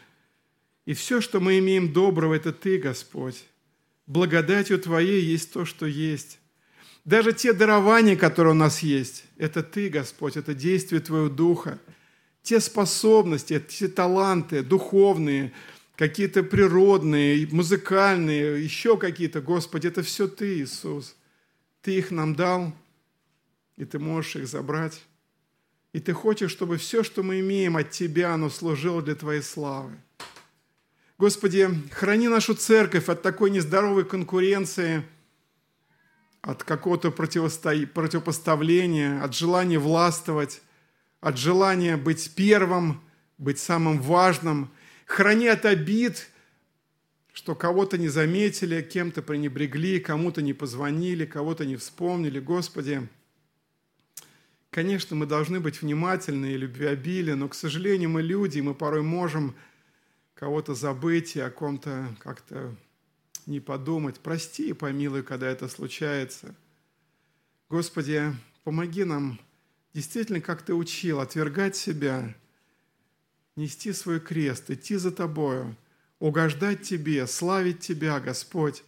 и 0.85 0.93
все, 0.93 1.21
что 1.21 1.39
мы 1.39 1.59
имеем 1.59 1.93
доброго, 1.93 2.33
это 2.33 2.51
Ты, 2.51 2.77
Господь. 2.77 3.43
Благодатью 4.07 4.79
Твоей 4.79 5.21
есть 5.21 5.53
то, 5.53 5.65
что 5.65 5.85
есть. 5.85 6.39
Даже 7.05 7.33
те 7.33 7.53
дарования, 7.53 8.15
которые 8.15 8.53
у 8.53 8.57
нас 8.57 8.79
есть, 8.79 9.25
это 9.37 9.63
Ты, 9.63 9.89
Господь, 9.89 10.37
это 10.37 10.53
действие 10.53 11.01
Твоего 11.01 11.29
Духа. 11.29 11.79
Те 12.43 12.59
способности, 12.59 13.59
те 13.59 13.87
таланты 13.87 14.63
духовные, 14.63 15.53
какие-то 15.95 16.43
природные, 16.43 17.47
музыкальные, 17.51 18.63
еще 18.63 18.97
какие-то, 18.97 19.41
Господи, 19.41 19.87
это 19.87 20.01
все 20.03 20.27
Ты, 20.27 20.59
Иисус– 20.59 21.15
ты 21.81 21.97
их 21.97 22.11
нам 22.11 22.35
дал, 22.35 22.73
и 23.75 23.85
Ты 23.85 23.99
можешь 23.99 24.35
их 24.35 24.47
забрать. 24.47 25.01
И 25.93 25.99
Ты 25.99 26.13
хочешь, 26.13 26.51
чтобы 26.51 26.77
все, 26.77 27.03
что 27.03 27.23
мы 27.23 27.39
имеем 27.39 27.75
от 27.75 27.91
Тебя, 27.91 28.33
оно 28.33 28.49
служило 28.49 29.01
для 29.01 29.15
Твоей 29.15 29.41
славы. 29.41 29.97
Господи, 31.21 31.69
храни 31.91 32.27
нашу 32.29 32.55
церковь 32.55 33.07
от 33.07 33.21
такой 33.21 33.51
нездоровой 33.51 34.05
конкуренции, 34.05 35.03
от 36.41 36.63
какого-то 36.63 37.11
противопоставления, 37.11 39.23
от 39.23 39.35
желания 39.35 39.77
властвовать, 39.77 40.63
от 41.19 41.37
желания 41.37 41.95
быть 41.95 42.31
первым, 42.33 43.03
быть 43.37 43.59
самым 43.59 44.01
важным. 44.01 44.71
Храни 45.05 45.45
от 45.45 45.65
обид– 45.65 46.27
что 47.33 47.53
кого-то 47.53 47.99
не 47.99 48.09
заметили, 48.09 48.81
кем-то 48.81 49.21
пренебрегли, 49.21 49.99
кому-то 49.99 50.41
не 50.41 50.53
позвонили, 50.53 51.25
кого-то 51.25 51.65
не 51.65 51.75
вспомнили. 51.75 52.39
Господи, 52.39 53.07
конечно, 54.71 55.15
мы 55.15 55.27
должны 55.27 55.59
быть 55.59 55.83
внимательны 55.83 56.53
и 56.53 56.57
любвеобильны, 56.57 57.35
но, 57.35 57.47
к 57.47 57.53
сожалению, 57.53 58.09
мы 58.09 58.23
люди, 58.23 58.57
и 58.57 58.63
мы 58.63 58.73
порой 58.73 59.03
можем 59.03 59.53
кого-то 60.41 60.73
забыть 60.73 61.35
и 61.35 61.39
о 61.39 61.51
ком-то 61.51 62.15
как-то 62.17 62.75
не 63.45 63.59
подумать. 63.59 64.19
Прости 64.19 64.69
и 64.69 64.73
помилуй, 64.73 65.21
когда 65.21 65.47
это 65.47 65.67
случается. 65.67 66.55
Господи, 67.69 68.23
помоги 68.63 69.03
нам 69.03 69.39
действительно, 69.93 70.41
как 70.41 70.63
Ты 70.63 70.73
учил, 70.73 71.19
отвергать 71.19 71.75
себя, 71.75 72.33
нести 73.55 73.93
свой 73.93 74.19
крест, 74.19 74.71
идти 74.71 74.95
за 74.95 75.11
Тобою– 75.11 75.77
угождать 76.19 76.81
Тебе, 76.81 77.27
славить 77.27 77.81
Тебя, 77.81 78.19
Господь. 78.19 78.83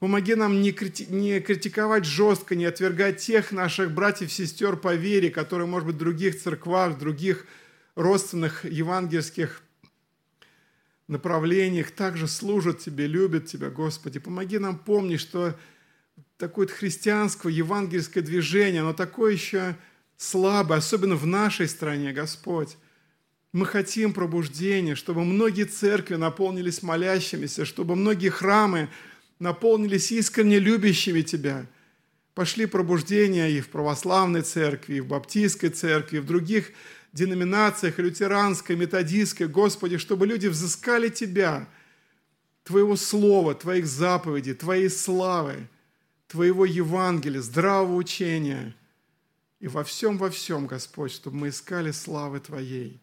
Помоги 0.00 0.34
нам 0.34 0.60
не, 0.60 0.72
крити- 0.72 1.10
не 1.10 1.40
критиковать 1.40 2.04
жестко, 2.04 2.54
не 2.54 2.66
отвергать 2.66 3.20
тех 3.20 3.52
наших 3.52 3.92
братьев 3.92 4.28
и 4.28 4.32
сестер 4.32 4.76
по 4.76 4.94
вере, 4.94 5.30
которые, 5.30 5.66
может 5.66 5.86
быть, 5.86 5.96
в 5.96 6.00
других 6.00 6.38
церквах, 6.38 6.92
в 6.92 6.98
других 6.98 7.46
родственных 7.94 8.66
евангельских 8.66 9.62
направлениях 11.08 11.90
также 11.90 12.28
служат 12.28 12.80
Тебе, 12.80 13.06
любят 13.06 13.46
Тебя, 13.46 13.70
Господи. 13.70 14.18
Помоги 14.18 14.58
нам 14.58 14.78
помнить, 14.78 15.20
что 15.20 15.58
такое 16.36 16.66
христианское, 16.66 17.52
евангельское 17.52 18.22
движение, 18.22 18.82
оно 18.82 18.92
такое 18.92 19.32
еще 19.32 19.76
слабое, 20.16 20.78
особенно 20.78 21.16
в 21.16 21.26
нашей 21.26 21.68
стране, 21.68 22.12
Господь. 22.12 22.76
Мы 23.52 23.64
хотим 23.64 24.12
пробуждения, 24.12 24.94
чтобы 24.94 25.24
многие 25.24 25.64
церкви 25.64 26.16
наполнились 26.16 26.82
молящимися, 26.82 27.64
чтобы 27.64 27.96
многие 27.96 28.28
храмы 28.28 28.90
наполнились 29.38 30.12
искренне 30.12 30.58
любящими 30.58 31.22
Тебя. 31.22 31.66
Пошли 32.34 32.66
пробуждения 32.66 33.48
и 33.48 33.60
в 33.60 33.68
православной 33.70 34.42
церкви, 34.42 34.96
и 34.96 35.00
в 35.00 35.06
баптистской 35.06 35.70
церкви, 35.70 36.18
и 36.18 36.20
в 36.20 36.26
других 36.26 36.72
деноминациях, 37.12 37.98
лютеранской, 37.98 38.76
методистской, 38.76 39.48
Господи, 39.48 39.98
чтобы 39.98 40.26
люди 40.26 40.46
взыскали 40.46 41.08
Тебя, 41.08 41.68
Твоего 42.64 42.96
Слова, 42.96 43.54
Твоих 43.54 43.86
заповедей, 43.86 44.54
Твоей 44.54 44.90
славы, 44.90 45.68
Твоего 46.26 46.64
Евангелия, 46.64 47.40
здравого 47.40 47.96
учения. 47.96 48.74
И 49.60 49.68
во 49.68 49.82
всем, 49.84 50.18
во 50.18 50.30
всем, 50.30 50.66
Господь, 50.66 51.12
чтобы 51.12 51.36
мы 51.36 51.48
искали 51.48 51.90
славы 51.90 52.40
Твоей. 52.40 53.00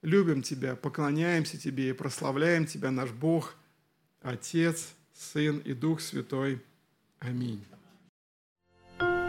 Любим 0.00 0.42
Тебя, 0.42 0.74
поклоняемся 0.74 1.58
Тебе 1.58 1.90
и 1.90 1.92
прославляем 1.92 2.66
Тебя, 2.66 2.90
наш 2.90 3.10
Бог, 3.10 3.54
Отец, 4.20 4.88
Сын 5.14 5.58
и 5.58 5.74
Дух 5.74 6.00
Святой. 6.00 6.60
Аминь. 7.20 7.64